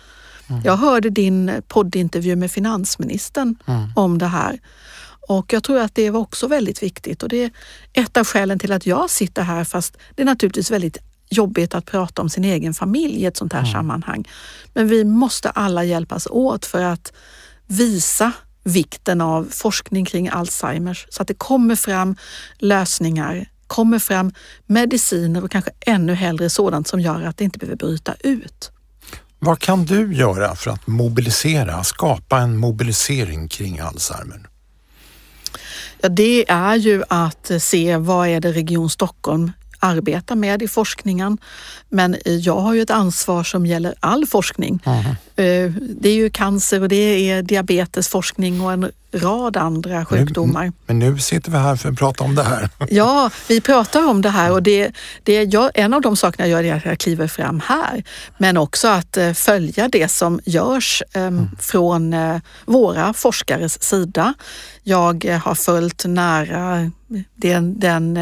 Mm. 0.48 0.62
Jag 0.64 0.76
hörde 0.76 1.10
din 1.10 1.62
poddintervju 1.68 2.36
med 2.36 2.50
finansministern 2.50 3.56
mm. 3.66 3.92
om 3.96 4.18
det 4.18 4.26
här 4.26 4.60
och 5.28 5.52
jag 5.52 5.62
tror 5.62 5.78
att 5.78 5.94
det 5.94 6.10
var 6.10 6.20
också 6.20 6.46
väldigt 6.46 6.82
viktigt 6.82 7.22
och 7.22 7.28
det 7.28 7.44
är 7.44 7.50
ett 7.92 8.16
av 8.16 8.24
skälen 8.24 8.58
till 8.58 8.72
att 8.72 8.86
jag 8.86 9.10
sitter 9.10 9.42
här 9.42 9.64
fast 9.64 9.96
det 10.14 10.22
är 10.22 10.26
naturligtvis 10.26 10.70
väldigt 10.70 10.98
jobbigt 11.30 11.74
att 11.74 11.86
prata 11.86 12.22
om 12.22 12.28
sin 12.28 12.44
egen 12.44 12.74
familj 12.74 13.14
i 13.14 13.26
ett 13.26 13.36
sånt 13.36 13.52
här 13.52 13.60
mm. 13.60 13.72
sammanhang. 13.72 14.28
Men 14.74 14.88
vi 14.88 15.04
måste 15.04 15.50
alla 15.50 15.84
hjälpas 15.84 16.26
åt 16.30 16.66
för 16.66 16.84
att 16.84 17.12
visa 17.66 18.32
vikten 18.64 19.20
av 19.20 19.48
forskning 19.50 20.04
kring 20.04 20.28
Alzheimers 20.28 21.06
så 21.10 21.22
att 21.22 21.28
det 21.28 21.34
kommer 21.34 21.76
fram 21.76 22.16
lösningar, 22.58 23.50
kommer 23.66 23.98
fram 23.98 24.32
mediciner 24.66 25.44
och 25.44 25.50
kanske 25.50 25.70
ännu 25.80 26.14
hellre 26.14 26.50
sådant 26.50 26.88
som 26.88 27.00
gör 27.00 27.22
att 27.22 27.36
det 27.36 27.44
inte 27.44 27.58
behöver 27.58 27.76
bryta 27.76 28.14
ut. 28.20 28.72
Vad 29.38 29.58
kan 29.58 29.84
du 29.84 30.14
göra 30.14 30.54
för 30.54 30.70
att 30.70 30.86
mobilisera, 30.86 31.84
skapa 31.84 32.38
en 32.38 32.56
mobilisering 32.56 33.48
kring 33.48 33.78
Alzheimer? 33.78 34.48
Ja, 36.00 36.08
det 36.08 36.50
är 36.50 36.76
ju 36.76 37.02
att 37.08 37.50
se 37.60 37.96
vad 37.96 38.28
är 38.28 38.40
det 38.40 38.52
Region 38.52 38.90
Stockholm 38.90 39.52
arbetar 39.78 40.36
med 40.36 40.62
i 40.62 40.68
forskningen. 40.68 41.38
Men 41.88 42.16
jag 42.24 42.60
har 42.60 42.74
ju 42.74 42.82
ett 42.82 42.90
ansvar 42.90 43.44
som 43.44 43.66
gäller 43.66 43.94
all 44.00 44.26
forskning. 44.26 44.82
Mm. 44.84 45.14
Det 46.00 46.08
är 46.08 46.14
ju 46.14 46.30
cancer 46.30 46.82
och 46.82 46.88
det 46.88 47.30
är 47.30 47.42
diabetesforskning 47.42 48.60
och 48.60 48.72
en 48.72 48.90
rad 49.12 49.56
andra 49.56 50.04
sjukdomar. 50.04 50.72
Men 50.86 50.98
nu 50.98 51.18
sitter 51.18 51.50
vi 51.50 51.56
här 51.56 51.76
för 51.76 51.88
att 51.88 51.98
prata 51.98 52.24
om 52.24 52.34
det 52.34 52.42
här. 52.42 52.68
Ja, 52.90 53.30
vi 53.48 53.60
pratar 53.60 54.08
om 54.08 54.22
det 54.22 54.30
här 54.30 54.52
och 54.52 54.62
det, 54.62 54.92
det 55.22 55.44
jag, 55.44 55.70
en 55.74 55.94
av 55.94 56.00
de 56.00 56.16
sakerna 56.16 56.48
jag 56.48 56.64
gör 56.64 56.74
är 56.74 56.76
att 56.76 56.84
jag 56.84 56.98
kliver 56.98 57.28
fram 57.28 57.60
här. 57.64 58.04
Men 58.38 58.56
också 58.56 58.88
att 58.88 59.16
eh, 59.16 59.32
följa 59.32 59.88
det 59.88 60.08
som 60.08 60.40
görs 60.44 61.02
um, 61.14 61.22
mm. 61.22 61.48
från 61.58 62.12
uh, 62.12 62.40
våra 62.64 63.12
forskares 63.12 63.82
sida. 63.82 64.34
Jag 64.82 65.24
har 65.42 65.54
följt 65.54 66.04
nära 66.04 66.90
den, 67.34 67.78
den 67.78 68.16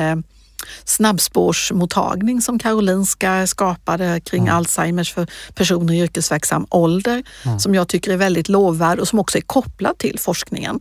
snabbspårsmottagning 0.84 2.42
som 2.42 2.58
Karolinska 2.58 3.46
skapade 3.46 4.20
kring 4.20 4.42
mm. 4.42 4.56
Alzheimers 4.56 5.12
för 5.12 5.26
personer 5.54 5.94
i 5.94 6.00
yrkesverksam 6.00 6.66
ålder 6.70 7.22
mm. 7.44 7.58
som 7.58 7.74
jag 7.74 7.88
tycker 7.88 8.12
är 8.12 8.16
väldigt 8.16 8.48
lovvärd 8.48 8.98
och 8.98 9.08
som 9.08 9.18
också 9.18 9.38
är 9.38 9.42
kopplad 9.42 9.98
till 9.98 10.18
forskningen 10.18 10.80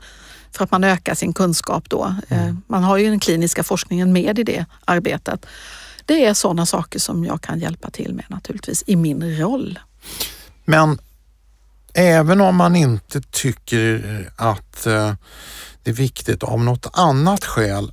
för 0.52 0.64
att 0.64 0.72
man 0.72 0.84
ökar 0.84 1.16
sin 1.16 1.34
kunskap 1.34 1.90
då. 1.90 2.16
Mm. 2.30 2.48
Eh, 2.48 2.56
man 2.68 2.84
har 2.84 2.98
ju 2.98 3.10
den 3.10 3.20
kliniska 3.20 3.64
forskningen 3.64 4.14
med 4.14 4.40
i 4.40 4.44
det 4.44 4.66
arbetet. 4.86 5.46
Det 6.06 6.26
är 6.26 6.34
sådana 6.34 6.66
saker 6.66 7.00
som 7.00 7.26
jag 7.26 7.42
kan 7.42 7.60
hjälpa 7.60 7.90
till 7.90 8.14
med 8.14 8.26
naturligtvis 8.28 8.84
i 8.88 8.96
min 8.96 9.38
roll. 9.40 9.80
Men 10.66 11.00
även 11.94 12.42
om 12.42 12.56
man 12.56 12.76
inte 12.76 13.22
tycker 13.22 14.32
att 14.36 14.86
eh, 14.86 15.14
det 15.84 15.90
är 15.90 15.94
viktigt 15.94 16.44
av 16.44 16.64
något 16.64 16.88
annat 16.94 17.46
skäl 17.46 17.92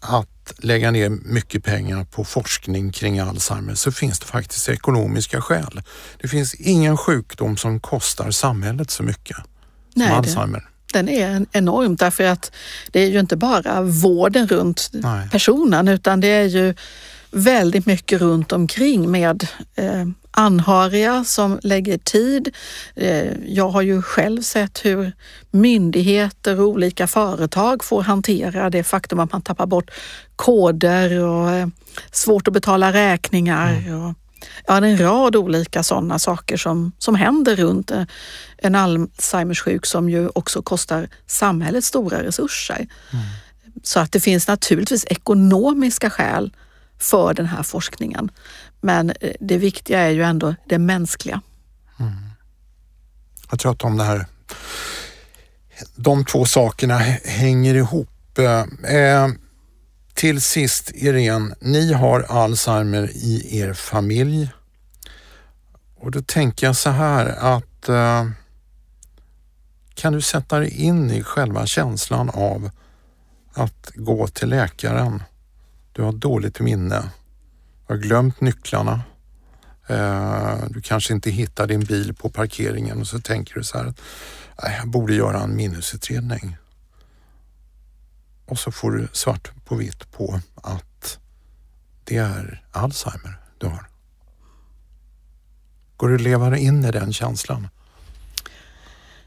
att 0.00 0.39
lägga 0.58 0.90
ner 0.90 1.08
mycket 1.08 1.64
pengar 1.64 2.04
på 2.04 2.24
forskning 2.24 2.92
kring 2.92 3.20
Alzheimer 3.20 3.74
så 3.74 3.92
finns 3.92 4.18
det 4.18 4.26
faktiskt 4.26 4.68
ekonomiska 4.68 5.40
skäl. 5.40 5.82
Det 6.20 6.28
finns 6.28 6.54
ingen 6.54 6.96
sjukdom 6.96 7.56
som 7.56 7.80
kostar 7.80 8.30
samhället 8.30 8.90
så 8.90 9.02
mycket 9.02 9.36
Nej, 9.94 10.08
som 10.08 10.16
Alzheimer. 10.16 10.68
Den 10.92 11.08
är 11.08 11.46
enorm 11.52 11.96
därför 11.96 12.24
att 12.24 12.52
det 12.90 13.00
är 13.00 13.06
ju 13.06 13.20
inte 13.20 13.36
bara 13.36 13.82
vården 13.82 14.48
runt 14.48 14.90
Nej. 14.92 15.28
personen 15.30 15.88
utan 15.88 16.20
det 16.20 16.28
är 16.28 16.44
ju 16.44 16.74
väldigt 17.30 17.86
mycket 17.86 18.20
runt 18.20 18.52
omkring 18.52 19.10
med 19.10 19.46
eh, 19.74 20.06
anhöriga 20.30 21.24
som 21.24 21.60
lägger 21.62 21.98
tid. 21.98 22.54
Eh, 22.96 23.32
jag 23.46 23.68
har 23.68 23.82
ju 23.82 24.02
själv 24.02 24.42
sett 24.42 24.84
hur 24.84 25.12
myndigheter 25.50 26.60
och 26.60 26.68
olika 26.68 27.06
företag 27.06 27.84
får 27.84 28.02
hantera 28.02 28.70
det 28.70 28.82
faktum 28.82 29.18
att 29.18 29.32
man 29.32 29.42
tappar 29.42 29.66
bort 29.66 29.90
koder 30.36 31.20
och 31.24 31.50
eh, 31.50 31.68
svårt 32.12 32.48
att 32.48 32.54
betala 32.54 32.92
räkningar. 32.92 33.72
Mm. 33.72 34.02
Och, 34.02 34.14
ja, 34.66 34.76
en 34.76 34.98
rad 34.98 35.36
olika 35.36 35.82
sådana 35.82 36.18
saker 36.18 36.56
som, 36.56 36.92
som 36.98 37.14
händer 37.14 37.56
runt 37.56 37.90
eh, 37.90 38.04
en 38.58 38.74
Alzheimers 38.74 39.60
sjuk 39.60 39.86
som 39.86 40.10
ju 40.10 40.28
också 40.34 40.62
kostar 40.62 41.08
samhället 41.26 41.84
stora 41.84 42.22
resurser. 42.22 42.76
Mm. 42.76 43.24
Så 43.82 44.00
att 44.00 44.12
det 44.12 44.20
finns 44.20 44.48
naturligtvis 44.48 45.04
ekonomiska 45.04 46.10
skäl 46.10 46.52
för 47.00 47.34
den 47.34 47.46
här 47.46 47.62
forskningen. 47.62 48.30
Men 48.80 49.10
eh, 49.10 49.32
det 49.40 49.58
viktiga 49.58 50.00
är 50.00 50.10
ju 50.10 50.22
ändå 50.22 50.54
det 50.66 50.78
mänskliga. 50.78 51.40
Mm. 52.00 52.12
Jag 53.50 53.58
tror 53.58 53.72
att 53.72 53.78
de, 53.78 53.96
där, 53.96 54.26
de 55.96 56.24
två 56.24 56.44
sakerna 56.44 56.98
hänger 57.24 57.74
ihop. 57.74 58.38
Eh, 58.38 58.94
eh, 58.96 59.28
till 60.14 60.40
sist 60.40 60.90
Irene, 60.94 61.54
ni 61.60 61.92
har 61.92 62.20
Alzheimer 62.20 63.10
i 63.14 63.58
er 63.58 63.72
familj 63.72 64.50
Och 66.00 66.10
då 66.10 66.22
tänker 66.22 66.66
jag 66.66 66.76
så 66.76 66.90
här 66.90 67.26
att 67.26 67.88
eh, 67.88 68.30
kan 69.94 70.12
du 70.12 70.20
sätta 70.20 70.58
dig 70.58 70.70
in 70.70 71.10
i 71.10 71.22
själva 71.22 71.66
känslan 71.66 72.30
av 72.30 72.70
att 73.52 73.90
gå 73.94 74.26
till 74.26 74.48
läkaren. 74.48 75.22
Du 75.92 76.02
har 76.02 76.12
dåligt 76.12 76.60
minne. 76.60 77.10
Du 77.86 77.94
har 77.94 77.96
glömt 77.96 78.40
nycklarna. 78.40 79.02
Eh, 79.86 80.64
du 80.70 80.80
kanske 80.80 81.12
inte 81.12 81.30
hittar 81.30 81.66
din 81.66 81.80
bil 81.80 82.14
på 82.14 82.28
parkeringen 82.28 83.00
och 83.00 83.06
så 83.06 83.20
tänker 83.20 83.54
du 83.54 83.64
så 83.64 83.78
här 83.78 83.86
att 83.86 84.00
jag 84.78 84.88
borde 84.88 85.14
göra 85.14 85.40
en 85.40 85.56
minnesutredning. 85.56 86.56
Och 88.46 88.58
så 88.58 88.72
får 88.72 88.90
du 88.90 89.08
svart 89.12 89.50
på 89.64 89.74
vitt 89.74 90.12
på 90.12 90.40
att 90.54 91.18
det 92.04 92.16
är 92.16 92.64
Alzheimer 92.70 93.40
du 93.58 93.66
har. 93.66 93.86
Går 95.96 96.08
du 96.08 96.14
att 96.14 96.20
leva 96.20 96.58
in 96.58 96.84
i 96.84 96.90
den 96.90 97.12
känslan? 97.12 97.68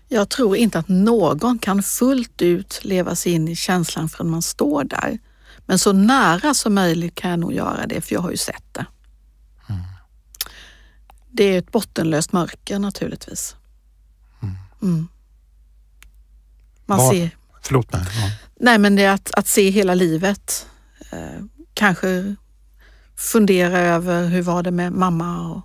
Jag 0.07 0.29
tror 0.29 0.57
inte 0.57 0.79
att 0.79 0.87
någon 0.87 1.59
kan 1.59 1.83
fullt 1.83 2.41
ut 2.41 2.79
leva 2.83 3.15
sig 3.15 3.31
in 3.31 3.47
i 3.47 3.55
känslan 3.55 4.09
förrän 4.09 4.29
man 4.29 4.41
står 4.41 4.83
där. 4.83 5.19
Men 5.65 5.79
så 5.79 5.93
nära 5.93 6.53
som 6.53 6.73
möjligt 6.73 7.15
kan 7.15 7.29
jag 7.29 7.39
nog 7.39 7.53
göra 7.53 7.87
det, 7.87 8.01
för 8.01 8.15
jag 8.15 8.21
har 8.21 8.31
ju 8.31 8.37
sett 8.37 8.63
det. 8.71 8.85
Mm. 9.69 9.81
Det 11.31 11.43
är 11.43 11.59
ett 11.59 11.71
bottenlöst 11.71 12.31
mörker 12.31 12.79
naturligtvis. 12.79 13.55
Mm. 14.41 14.55
Mm. 14.81 15.07
Man 16.85 16.97
Var, 16.97 17.13
ser... 17.13 17.29
Förlåt 17.61 17.91
mig. 17.91 18.01
Ja. 18.01 18.31
Nej, 18.59 18.77
men 18.77 18.95
det 18.95 19.03
är 19.03 19.13
att, 19.13 19.31
att 19.33 19.47
se 19.47 19.69
hela 19.69 19.93
livet. 19.93 20.67
Eh, 21.11 21.43
kanske 21.73 22.35
fundera 23.15 23.79
över 23.79 24.27
hur 24.27 24.41
var 24.41 24.63
det 24.63 24.71
med 24.71 24.91
mamma 24.91 25.49
och 25.49 25.61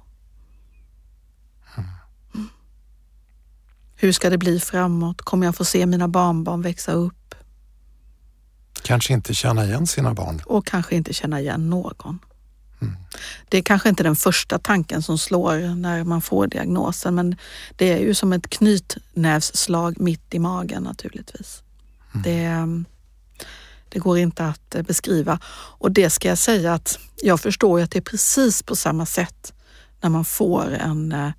Hur 4.00 4.12
ska 4.12 4.30
det 4.30 4.38
bli 4.38 4.60
framåt? 4.60 5.22
Kommer 5.22 5.46
jag 5.46 5.56
få 5.56 5.64
se 5.64 5.86
mina 5.86 6.08
barnbarn 6.08 6.62
växa 6.62 6.92
upp? 6.92 7.17
Kanske 8.82 9.12
inte 9.12 9.34
känna 9.34 9.64
igen 9.64 9.86
sina 9.86 10.14
barn. 10.14 10.42
Och 10.46 10.66
kanske 10.66 10.96
inte 10.96 11.12
känna 11.12 11.40
igen 11.40 11.70
någon. 11.70 12.18
Mm. 12.80 12.96
Det 13.48 13.58
är 13.58 13.62
kanske 13.62 13.88
inte 13.88 14.02
den 14.02 14.16
första 14.16 14.58
tanken 14.58 15.02
som 15.02 15.18
slår 15.18 15.74
när 15.74 16.04
man 16.04 16.22
får 16.22 16.46
diagnosen 16.46 17.14
men 17.14 17.36
det 17.76 17.92
är 17.92 17.98
ju 17.98 18.14
som 18.14 18.32
ett 18.32 18.50
knytnävsslag 18.50 20.00
mitt 20.00 20.34
i 20.34 20.38
magen 20.38 20.82
naturligtvis. 20.82 21.62
Mm. 22.14 22.22
Det, 22.22 22.84
det 23.88 23.98
går 23.98 24.18
inte 24.18 24.44
att 24.44 24.86
beskriva 24.86 25.40
och 25.52 25.92
det 25.92 26.10
ska 26.10 26.28
jag 26.28 26.38
säga 26.38 26.74
att 26.74 26.98
jag 27.22 27.40
förstår 27.40 27.80
att 27.80 27.90
det 27.90 27.98
är 27.98 28.02
precis 28.02 28.62
på 28.62 28.76
samma 28.76 29.06
sätt 29.06 29.52
när 30.00 30.10
man 30.10 30.24
får 30.24 30.72
en 30.72 31.12
eh, 31.12 31.30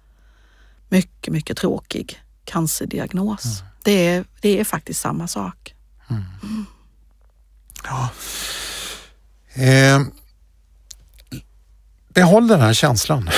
mycket, 0.90 1.34
mycket 1.34 1.58
tråkig 1.58 2.22
cancerdiagnos. 2.44 3.46
Mm. 3.46 3.72
Det, 3.84 4.08
är, 4.08 4.26
det 4.42 4.60
är 4.60 4.64
faktiskt 4.64 5.02
samma 5.02 5.28
sak. 5.28 5.76
Mm. 6.10 6.24
Ja. 7.84 8.10
Eh, 9.54 10.00
behåll 12.14 12.48
den 12.48 12.62
här 12.62 12.74
känslan. 12.74 13.30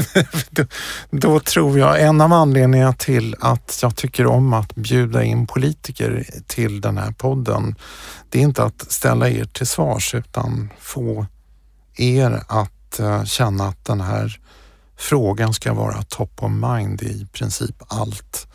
då, 0.50 0.64
då, 1.10 1.40
tror 1.40 1.78
jag 1.78 2.02
en 2.02 2.20
av 2.20 2.32
anledningarna 2.32 2.92
till 2.92 3.36
att 3.40 3.78
jag 3.82 3.96
tycker 3.96 4.26
om 4.26 4.52
att 4.52 4.74
bjuda 4.74 5.24
in 5.24 5.46
politiker 5.46 6.26
till 6.46 6.80
den 6.80 6.98
här 6.98 7.12
podden, 7.12 7.74
det 8.28 8.38
är 8.38 8.42
inte 8.42 8.64
att 8.64 8.92
ställa 8.92 9.28
er 9.28 9.44
till 9.44 9.66
svars 9.66 10.14
utan 10.14 10.72
få 10.80 11.26
er 11.96 12.42
att 12.48 13.00
eh, 13.00 13.24
känna 13.24 13.68
att 13.68 13.84
den 13.84 14.00
här 14.00 14.40
frågan 14.96 15.54
ska 15.54 15.72
vara 15.72 16.02
top 16.02 16.42
of 16.42 16.52
mind 16.52 17.02
i 17.02 17.26
princip 17.32 17.82
allt 17.88 18.46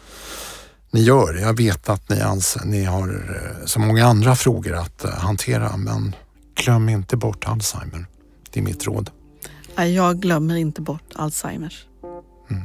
ni 0.94 1.02
gör. 1.02 1.34
Jag 1.42 1.58
vet 1.58 1.90
att 1.90 2.10
ni, 2.10 2.22
anser, 2.22 2.62
ni 2.66 2.84
har 2.84 3.10
eh, 3.10 3.66
så 3.66 3.80
många 3.80 4.06
andra 4.06 4.36
frågor 4.36 4.74
att 4.76 5.06
eh, 5.06 5.12
hantera 5.12 5.78
men 5.78 6.16
glöm 6.56 6.90
inte 6.90 7.18
bort 7.18 7.46
Alzheimer. 7.48 8.06
Det 8.52 8.60
är 8.60 8.64
mitt 8.64 8.86
råd. 8.86 9.10
Jag 9.76 10.20
glömmer 10.20 10.56
inte 10.56 10.82
bort 10.82 11.12
Alzheimers. 11.16 11.86
Mm. 12.50 12.64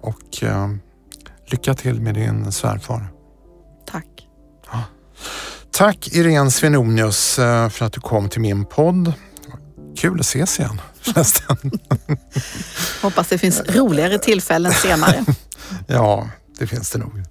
Och 0.00 0.42
eh, 0.42 0.68
lycka 1.46 1.74
till 1.74 2.00
med 2.00 2.14
din 2.14 2.52
svärfar. 2.52 3.08
Tack. 3.86 4.28
Ja. 4.72 4.82
Tack 5.70 6.08
Irene 6.08 6.50
Svenonius 6.50 7.38
eh, 7.38 7.68
för 7.68 7.86
att 7.86 7.92
du 7.92 8.00
kom 8.00 8.28
till 8.28 8.40
min 8.40 8.64
podd. 8.64 9.12
Kul 9.96 10.20
att 10.20 10.26
ses 10.26 10.58
igen 10.58 10.80
förresten. 11.00 11.56
Hoppas 13.02 13.28
det 13.28 13.38
finns 13.38 13.62
roligare 13.68 14.18
tillfällen 14.18 14.72
senare. 14.72 15.24
ja, 15.86 16.28
det 16.58 16.66
finns 16.66 16.90
det 16.90 16.98
nog. 16.98 17.22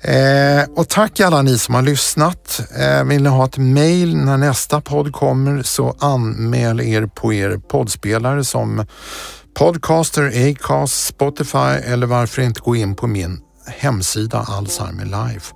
Eh, 0.00 0.64
och 0.76 0.88
tack 0.88 1.20
alla 1.20 1.42
ni 1.42 1.58
som 1.58 1.74
har 1.74 1.82
lyssnat. 1.82 2.60
Eh, 2.78 3.04
vill 3.04 3.22
ni 3.22 3.28
ha 3.28 3.44
ett 3.44 3.58
mail 3.58 4.16
när 4.16 4.36
nästa 4.36 4.80
podd 4.80 5.12
kommer 5.12 5.62
så 5.62 5.96
anmäl 5.98 6.80
er 6.80 7.06
på 7.06 7.32
er 7.32 7.60
poddspelare 7.68 8.44
som 8.44 8.86
Podcaster, 9.54 10.50
Acast, 10.50 11.06
Spotify 11.06 11.80
eller 11.84 12.06
varför 12.06 12.42
inte 12.42 12.60
gå 12.60 12.76
in 12.76 12.94
på 12.94 13.06
min 13.06 13.40
hemsida 13.66 14.38
Alzheimer 14.48 15.04
Life 15.04 15.54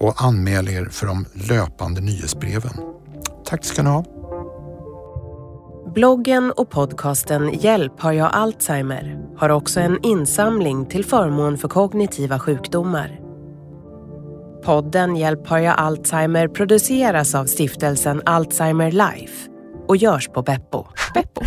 och 0.00 0.22
anmäl 0.22 0.68
er 0.68 0.88
för 0.90 1.06
de 1.06 1.26
löpande 1.34 2.00
nyhetsbreven. 2.00 2.72
Tack 3.44 3.64
ska 3.64 3.82
ni 3.82 3.88
ha. 3.90 4.13
Bloggen 5.94 6.50
och 6.50 6.70
podcasten 6.70 7.52
Hjälp 7.52 8.00
har 8.00 8.12
jag 8.12 8.30
Alzheimer 8.32 9.18
har 9.36 9.48
också 9.48 9.80
en 9.80 9.98
insamling 10.02 10.86
till 10.86 11.04
förmån 11.04 11.58
för 11.58 11.68
kognitiva 11.68 12.38
sjukdomar. 12.38 13.20
Podden 14.64 15.16
Hjälp 15.16 15.46
har 15.48 15.58
jag 15.58 15.74
Alzheimer 15.78 16.48
produceras 16.48 17.34
av 17.34 17.44
stiftelsen 17.44 18.22
Alzheimer 18.26 18.90
Life 18.90 19.50
och 19.88 19.96
görs 19.96 20.28
på 20.28 20.42
Beppo. 20.42 20.86
Beppo. 21.14 21.40